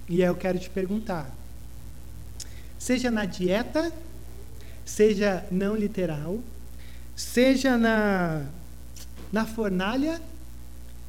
E 0.09 0.23
aí 0.23 0.29
eu 0.29 0.37
quero 0.37 0.59
te 0.59 0.71
perguntar: 0.71 1.31
seja 2.79 3.11
na 3.11 3.25
dieta, 3.25 3.93
seja 4.85 5.45
não 5.51 5.77
literal, 5.77 6.41
seja 7.17 7.77
na, 7.79 8.45
na 9.33 9.47
fornalha, 9.47 10.21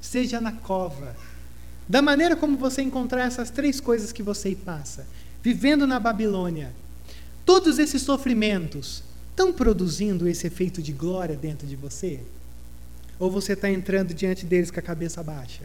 seja 0.01 0.39
na 0.39 0.51
cova, 0.51 1.15
da 1.87 2.01
maneira 2.01 2.35
como 2.35 2.57
você 2.57 2.81
encontrar 2.81 3.25
essas 3.25 3.49
três 3.49 3.79
coisas 3.79 4.11
que 4.11 4.23
você 4.23 4.55
passa, 4.55 5.05
vivendo 5.43 5.85
na 5.85 5.99
Babilônia, 5.99 6.71
todos 7.45 7.77
esses 7.77 8.01
sofrimentos, 8.01 9.03
estão 9.29 9.51
produzindo 9.51 10.27
esse 10.27 10.47
efeito 10.47 10.81
de 10.81 10.93
glória 10.93 11.35
dentro 11.35 11.67
de 11.67 11.75
você? 11.75 12.21
Ou 13.19 13.29
você 13.29 13.53
está 13.53 13.69
entrando 13.69 14.13
diante 14.13 14.45
deles 14.45 14.71
com 14.71 14.79
a 14.79 14.83
cabeça 14.83 15.21
baixa? 15.21 15.63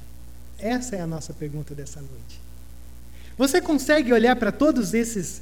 Essa 0.58 0.96
é 0.96 1.00
a 1.00 1.06
nossa 1.06 1.32
pergunta 1.32 1.74
dessa 1.74 2.00
noite. 2.00 2.40
Você 3.38 3.60
consegue 3.60 4.12
olhar 4.12 4.36
para 4.36 4.52
todos 4.52 4.92
esses 4.92 5.40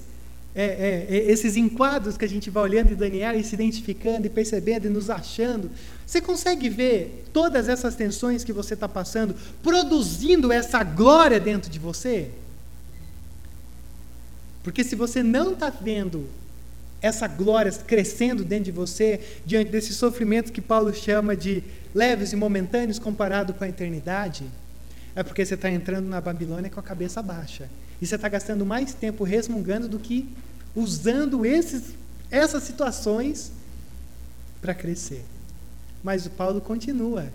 é, 0.60 0.64
é, 0.64 1.06
é, 1.08 1.30
esses 1.30 1.56
enquadros 1.56 2.16
que 2.16 2.24
a 2.24 2.28
gente 2.28 2.50
vai 2.50 2.64
olhando 2.64 2.90
em 2.92 2.96
Daniel 2.96 3.38
e 3.38 3.44
se 3.44 3.54
identificando 3.54 4.26
e 4.26 4.28
percebendo 4.28 4.88
e 4.88 4.90
nos 4.90 5.08
achando, 5.08 5.70
você 6.04 6.20
consegue 6.20 6.68
ver 6.68 7.26
todas 7.32 7.68
essas 7.68 7.94
tensões 7.94 8.42
que 8.42 8.52
você 8.52 8.74
está 8.74 8.88
passando 8.88 9.36
produzindo 9.62 10.50
essa 10.50 10.82
glória 10.82 11.38
dentro 11.38 11.70
de 11.70 11.78
você? 11.78 12.32
Porque 14.64 14.82
se 14.82 14.96
você 14.96 15.22
não 15.22 15.52
está 15.52 15.70
vendo 15.70 16.28
essa 17.00 17.28
glória 17.28 17.70
crescendo 17.70 18.44
dentro 18.44 18.64
de 18.64 18.72
você, 18.72 19.20
diante 19.46 19.70
desse 19.70 19.94
sofrimento 19.94 20.50
que 20.50 20.60
Paulo 20.60 20.92
chama 20.92 21.36
de 21.36 21.62
leves 21.94 22.32
e 22.32 22.36
momentâneos 22.36 22.98
comparado 22.98 23.54
com 23.54 23.62
a 23.62 23.68
eternidade, 23.68 24.44
é 25.14 25.22
porque 25.22 25.46
você 25.46 25.54
está 25.54 25.70
entrando 25.70 26.08
na 26.08 26.20
Babilônia 26.20 26.68
com 26.68 26.80
a 26.80 26.82
cabeça 26.82 27.22
baixa. 27.22 27.68
E 28.02 28.06
você 28.08 28.16
está 28.16 28.28
gastando 28.28 28.66
mais 28.66 28.92
tempo 28.92 29.22
resmungando 29.22 29.88
do 29.88 30.00
que 30.00 30.28
usando 30.74 31.44
esses, 31.44 31.94
essas 32.30 32.62
situações 32.62 33.50
para 34.60 34.74
crescer. 34.74 35.24
Mas 36.02 36.26
o 36.26 36.30
Paulo 36.30 36.60
continua. 36.60 37.32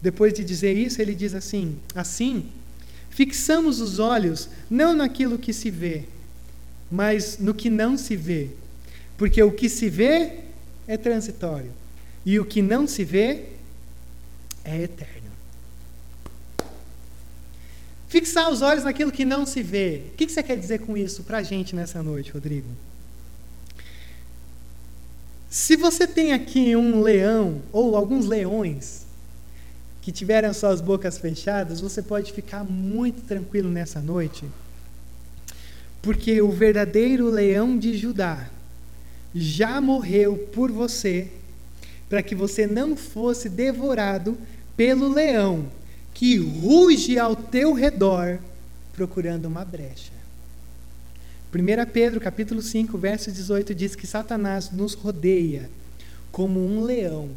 Depois 0.00 0.32
de 0.32 0.44
dizer 0.44 0.76
isso, 0.76 1.00
ele 1.00 1.14
diz 1.14 1.34
assim: 1.34 1.78
Assim, 1.94 2.46
fixamos 3.10 3.80
os 3.80 3.98
olhos 3.98 4.48
não 4.70 4.94
naquilo 4.94 5.38
que 5.38 5.52
se 5.52 5.70
vê, 5.70 6.04
mas 6.90 7.38
no 7.38 7.54
que 7.54 7.70
não 7.70 7.96
se 7.96 8.16
vê 8.16 8.50
porque 9.22 9.40
o 9.40 9.52
que 9.52 9.68
se 9.68 9.88
vê 9.88 10.40
é 10.84 10.96
transitório 10.96 11.70
e 12.26 12.40
o 12.40 12.44
que 12.44 12.60
não 12.60 12.88
se 12.88 13.04
vê 13.04 13.44
é 14.64 14.82
eterno. 14.82 15.21
Fixar 18.12 18.50
os 18.50 18.60
olhos 18.60 18.84
naquilo 18.84 19.10
que 19.10 19.24
não 19.24 19.46
se 19.46 19.62
vê. 19.62 20.02
O 20.12 20.16
que 20.18 20.28
você 20.28 20.42
quer 20.42 20.58
dizer 20.58 20.80
com 20.80 20.98
isso 20.98 21.22
para 21.22 21.38
a 21.38 21.42
gente 21.42 21.74
nessa 21.74 22.02
noite, 22.02 22.30
Rodrigo? 22.30 22.68
Se 25.48 25.76
você 25.76 26.06
tem 26.06 26.34
aqui 26.34 26.76
um 26.76 27.00
leão 27.00 27.62
ou 27.72 27.96
alguns 27.96 28.26
leões 28.26 29.06
que 30.02 30.12
tiveram 30.12 30.52
suas 30.52 30.82
bocas 30.82 31.16
fechadas, 31.16 31.80
você 31.80 32.02
pode 32.02 32.34
ficar 32.34 32.64
muito 32.64 33.22
tranquilo 33.22 33.70
nessa 33.70 33.98
noite, 33.98 34.44
porque 36.02 36.42
o 36.42 36.52
verdadeiro 36.52 37.30
leão 37.30 37.78
de 37.78 37.96
Judá 37.96 38.50
já 39.34 39.80
morreu 39.80 40.36
por 40.52 40.70
você, 40.70 41.28
para 42.10 42.22
que 42.22 42.34
você 42.34 42.66
não 42.66 42.94
fosse 42.94 43.48
devorado 43.48 44.36
pelo 44.76 45.08
leão 45.08 45.70
que 46.14 46.36
ruge 46.36 47.18
ao 47.18 47.34
teu 47.34 47.72
redor 47.72 48.38
procurando 48.92 49.46
uma 49.46 49.64
brecha. 49.64 50.12
1 51.54 51.90
Pedro 51.92 52.20
capítulo 52.20 52.62
5, 52.62 52.96
verso 52.96 53.30
18 53.30 53.74
diz 53.74 53.94
que 53.94 54.06
Satanás 54.06 54.70
nos 54.70 54.94
rodeia 54.94 55.68
como 56.30 56.64
um 56.64 56.82
leão, 56.82 57.30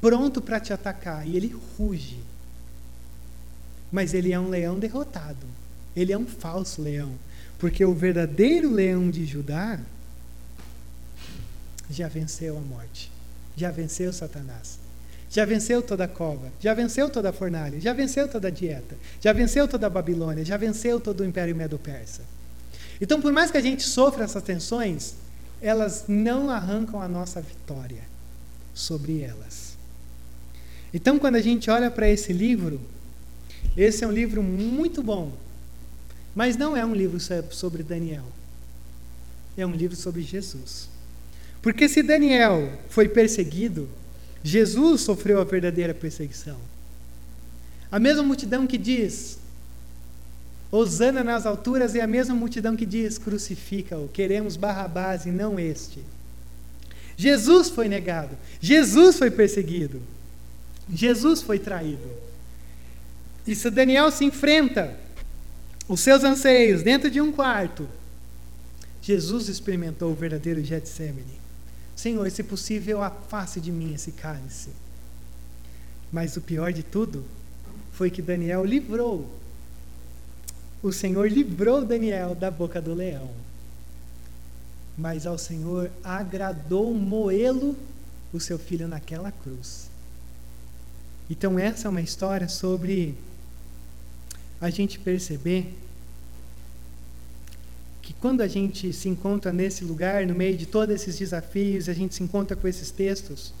pronto 0.00 0.40
para 0.40 0.58
te 0.58 0.72
atacar, 0.72 1.28
e 1.28 1.36
ele 1.36 1.54
ruge. 1.76 2.18
Mas 3.92 4.14
ele 4.14 4.32
é 4.32 4.40
um 4.40 4.48
leão 4.48 4.78
derrotado. 4.78 5.46
Ele 5.94 6.12
é 6.12 6.16
um 6.16 6.26
falso 6.26 6.80
leão, 6.80 7.12
porque 7.58 7.84
o 7.84 7.92
verdadeiro 7.92 8.72
leão 8.72 9.10
de 9.10 9.26
Judá 9.26 9.78
já 11.90 12.08
venceu 12.08 12.56
a 12.56 12.60
morte, 12.60 13.10
já 13.56 13.70
venceu 13.70 14.12
Satanás, 14.12 14.78
já 15.30 15.44
venceu 15.44 15.80
toda 15.80 16.04
a 16.04 16.08
cova, 16.08 16.52
já 16.58 16.74
venceu 16.74 17.08
toda 17.08 17.30
a 17.30 17.32
fornalha, 17.32 17.80
já 17.80 17.92
venceu 17.92 18.26
toda 18.28 18.48
a 18.48 18.50
dieta, 18.50 18.96
já 19.20 19.32
venceu 19.32 19.68
toda 19.68 19.86
a 19.86 19.90
Babilônia, 19.90 20.44
já 20.44 20.56
venceu 20.56 20.98
todo 20.98 21.20
o 21.20 21.24
Império 21.24 21.54
Medo-Persa. 21.54 22.22
Então, 23.00 23.20
por 23.20 23.32
mais 23.32 23.50
que 23.50 23.56
a 23.56 23.60
gente 23.60 23.84
sofra 23.84 24.24
essas 24.24 24.42
tensões, 24.42 25.14
elas 25.62 26.06
não 26.08 26.50
arrancam 26.50 27.00
a 27.00 27.06
nossa 27.06 27.40
vitória 27.40 28.02
sobre 28.74 29.22
elas. 29.22 29.76
Então, 30.92 31.18
quando 31.18 31.36
a 31.36 31.40
gente 31.40 31.70
olha 31.70 31.90
para 31.90 32.08
esse 32.08 32.32
livro, 32.32 32.80
esse 33.76 34.02
é 34.02 34.06
um 34.06 34.12
livro 34.12 34.42
muito 34.42 35.00
bom, 35.00 35.32
mas 36.34 36.56
não 36.56 36.76
é 36.76 36.84
um 36.84 36.94
livro 36.94 37.18
sobre 37.50 37.84
Daniel. 37.84 38.24
É 39.56 39.64
um 39.64 39.72
livro 39.72 39.96
sobre 39.96 40.22
Jesus. 40.22 40.88
Porque 41.62 41.88
se 41.88 42.02
Daniel 42.02 42.72
foi 42.88 43.08
perseguido, 43.08 43.88
Jesus 44.42 45.02
sofreu 45.02 45.40
a 45.40 45.44
verdadeira 45.44 45.92
perseguição. 45.92 46.56
A 47.90 47.98
mesma 47.98 48.22
multidão 48.22 48.66
que 48.66 48.78
diz, 48.78 49.38
Osana 50.70 51.24
nas 51.24 51.46
alturas, 51.46 51.94
é 51.94 52.00
a 52.00 52.06
mesma 52.06 52.34
multidão 52.34 52.76
que 52.76 52.86
diz, 52.86 53.18
crucifica-o, 53.18 54.08
queremos 54.08 54.56
Barrabás 54.56 55.26
e 55.26 55.30
não 55.30 55.58
este. 55.58 56.00
Jesus 57.16 57.68
foi 57.68 57.88
negado, 57.88 58.36
Jesus 58.60 59.18
foi 59.18 59.30
perseguido, 59.30 60.00
Jesus 60.88 61.42
foi 61.42 61.58
traído. 61.58 62.08
E 63.46 63.54
se 63.54 63.68
Daniel 63.68 64.10
se 64.10 64.24
enfrenta 64.24 64.96
os 65.88 66.00
seus 66.00 66.22
anseios 66.22 66.82
dentro 66.82 67.10
de 67.10 67.20
um 67.20 67.32
quarto, 67.32 67.88
Jesus 69.02 69.48
experimentou 69.48 70.12
o 70.12 70.14
verdadeiro 70.14 70.62
Getsemane. 70.62 71.39
Senhor, 72.00 72.30
se 72.30 72.42
possível, 72.42 73.02
afaste 73.02 73.60
de 73.60 73.70
mim 73.70 73.92
esse 73.92 74.10
cálice. 74.12 74.70
Mas 76.10 76.34
o 76.34 76.40
pior 76.40 76.72
de 76.72 76.82
tudo 76.82 77.22
foi 77.92 78.10
que 78.10 78.22
Daniel 78.22 78.64
livrou. 78.64 79.30
O 80.82 80.92
Senhor 80.92 81.30
livrou 81.30 81.84
Daniel 81.84 82.34
da 82.34 82.50
boca 82.50 82.80
do 82.80 82.94
leão. 82.94 83.30
mas 84.96 85.26
ao 85.26 85.36
Senhor 85.36 85.90
agradou 86.02 86.94
moê-lo, 86.94 87.76
o 88.32 88.40
seu 88.40 88.58
filho, 88.58 88.88
naquela 88.88 89.30
cruz. 89.30 89.90
Então, 91.28 91.58
essa 91.58 91.86
é 91.86 91.90
uma 91.90 92.00
história 92.00 92.48
sobre 92.48 93.14
a 94.60 94.68
gente 94.68 94.98
perceber 94.98 95.74
que 98.10 98.14
quando 98.14 98.40
a 98.40 98.48
gente 98.48 98.92
se 98.92 99.08
encontra 99.08 99.52
nesse 99.52 99.84
lugar, 99.84 100.26
no 100.26 100.34
meio 100.34 100.56
de 100.56 100.66
todos 100.66 100.92
esses 100.92 101.16
desafios, 101.16 101.88
a 101.88 101.92
gente 101.92 102.12
se 102.12 102.24
encontra 102.24 102.56
com 102.56 102.66
esses 102.66 102.90
textos. 102.90 103.54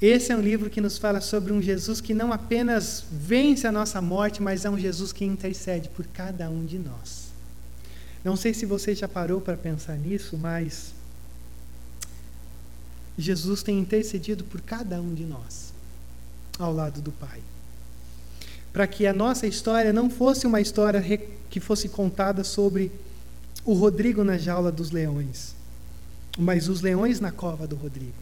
Esse 0.00 0.30
é 0.30 0.36
um 0.36 0.40
livro 0.40 0.70
que 0.70 0.80
nos 0.80 0.96
fala 0.96 1.20
sobre 1.20 1.52
um 1.52 1.60
Jesus 1.60 2.00
que 2.00 2.14
não 2.14 2.32
apenas 2.32 3.04
vence 3.10 3.66
a 3.66 3.72
nossa 3.72 4.00
morte, 4.00 4.40
mas 4.40 4.64
é 4.64 4.70
um 4.70 4.78
Jesus 4.78 5.12
que 5.12 5.24
intercede 5.24 5.88
por 5.88 6.06
cada 6.06 6.48
um 6.48 6.64
de 6.64 6.78
nós. 6.78 7.30
Não 8.22 8.36
sei 8.36 8.54
se 8.54 8.64
você 8.64 8.94
já 8.94 9.08
parou 9.08 9.40
para 9.40 9.56
pensar 9.56 9.96
nisso, 9.96 10.38
mas 10.38 10.94
Jesus 13.18 13.60
tem 13.60 13.76
intercedido 13.76 14.44
por 14.44 14.60
cada 14.60 15.00
um 15.02 15.12
de 15.12 15.24
nós, 15.24 15.72
ao 16.60 16.72
lado 16.72 17.02
do 17.02 17.10
Pai. 17.10 17.40
Para 18.72 18.86
que 18.86 19.06
a 19.06 19.12
nossa 19.12 19.46
história 19.46 19.92
não 19.92 20.08
fosse 20.08 20.46
uma 20.46 20.60
história 20.60 21.02
que 21.48 21.60
fosse 21.60 21.88
contada 21.88 22.44
sobre 22.44 22.92
o 23.64 23.74
Rodrigo 23.74 24.24
na 24.24 24.38
jaula 24.38 24.70
dos 24.70 24.90
leões, 24.90 25.54
mas 26.38 26.68
os 26.68 26.80
leões 26.80 27.20
na 27.20 27.30
cova 27.30 27.66
do 27.66 27.76
Rodrigo, 27.76 28.12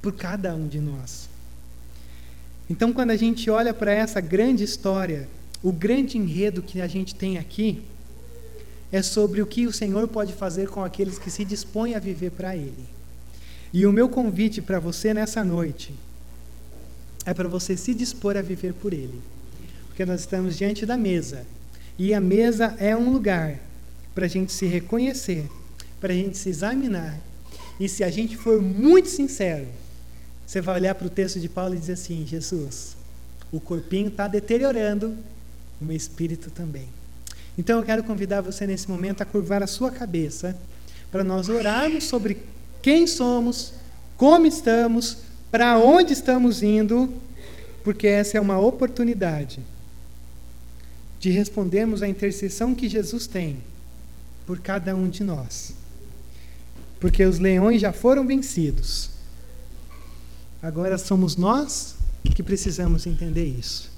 por 0.00 0.12
cada 0.12 0.54
um 0.54 0.66
de 0.66 0.80
nós. 0.80 1.28
Então, 2.70 2.92
quando 2.92 3.10
a 3.10 3.16
gente 3.16 3.50
olha 3.50 3.74
para 3.74 3.92
essa 3.92 4.20
grande 4.20 4.64
história, 4.64 5.28
o 5.62 5.70
grande 5.70 6.16
enredo 6.16 6.62
que 6.62 6.80
a 6.80 6.86
gente 6.86 7.14
tem 7.14 7.36
aqui, 7.36 7.82
é 8.90 9.02
sobre 9.02 9.42
o 9.42 9.46
que 9.46 9.66
o 9.66 9.72
Senhor 9.72 10.06
pode 10.08 10.32
fazer 10.32 10.68
com 10.68 10.82
aqueles 10.82 11.18
que 11.18 11.30
se 11.30 11.44
dispõem 11.44 11.94
a 11.94 11.98
viver 11.98 12.30
para 12.30 12.56
Ele. 12.56 12.86
E 13.72 13.86
o 13.86 13.92
meu 13.92 14.08
convite 14.08 14.62
para 14.62 14.78
você 14.78 15.12
nessa 15.12 15.42
noite 15.42 15.92
é 17.26 17.34
para 17.34 17.48
você 17.48 17.76
se 17.76 17.92
dispor 17.92 18.36
a 18.36 18.42
viver 18.42 18.72
por 18.72 18.92
Ele. 18.92 19.20
Porque 19.94 20.04
nós 20.04 20.22
estamos 20.22 20.56
diante 20.56 20.84
da 20.84 20.96
mesa. 20.96 21.46
E 21.96 22.12
a 22.12 22.20
mesa 22.20 22.74
é 22.78 22.96
um 22.96 23.12
lugar 23.12 23.60
para 24.12 24.24
a 24.24 24.28
gente 24.28 24.52
se 24.52 24.66
reconhecer, 24.66 25.48
para 26.00 26.12
a 26.12 26.16
gente 26.16 26.36
se 26.36 26.48
examinar. 26.48 27.16
E 27.78 27.88
se 27.88 28.02
a 28.02 28.10
gente 28.10 28.36
for 28.36 28.60
muito 28.60 29.08
sincero, 29.08 29.68
você 30.44 30.60
vai 30.60 30.80
olhar 30.80 30.96
para 30.96 31.06
o 31.06 31.10
texto 31.10 31.38
de 31.38 31.48
Paulo 31.48 31.76
e 31.76 31.78
dizer 31.78 31.92
assim: 31.92 32.26
Jesus, 32.26 32.96
o 33.52 33.60
corpinho 33.60 34.08
está 34.08 34.26
deteriorando, 34.26 35.16
o 35.80 35.84
meu 35.84 35.96
espírito 35.96 36.50
também. 36.50 36.88
Então 37.56 37.78
eu 37.78 37.84
quero 37.84 38.02
convidar 38.02 38.40
você 38.40 38.66
nesse 38.66 38.90
momento 38.90 39.20
a 39.20 39.24
curvar 39.24 39.62
a 39.62 39.68
sua 39.68 39.92
cabeça 39.92 40.58
para 41.12 41.22
nós 41.22 41.48
orarmos 41.48 42.02
sobre 42.02 42.38
quem 42.82 43.06
somos, 43.06 43.74
como 44.16 44.44
estamos, 44.44 45.18
para 45.52 45.78
onde 45.78 46.12
estamos 46.12 46.64
indo, 46.64 47.14
porque 47.84 48.08
essa 48.08 48.36
é 48.36 48.40
uma 48.40 48.58
oportunidade 48.58 49.60
de 51.24 51.30
respondermos 51.30 52.02
à 52.02 52.06
intercessão 52.06 52.74
que 52.74 52.86
Jesus 52.86 53.26
tem 53.26 53.56
por 54.46 54.58
cada 54.58 54.94
um 54.94 55.08
de 55.08 55.24
nós. 55.24 55.72
Porque 57.00 57.24
os 57.24 57.38
leões 57.38 57.80
já 57.80 57.94
foram 57.94 58.26
vencidos. 58.26 59.08
Agora 60.62 60.98
somos 60.98 61.34
nós 61.34 61.96
que 62.34 62.42
precisamos 62.42 63.06
entender 63.06 63.46
isso. 63.46 63.90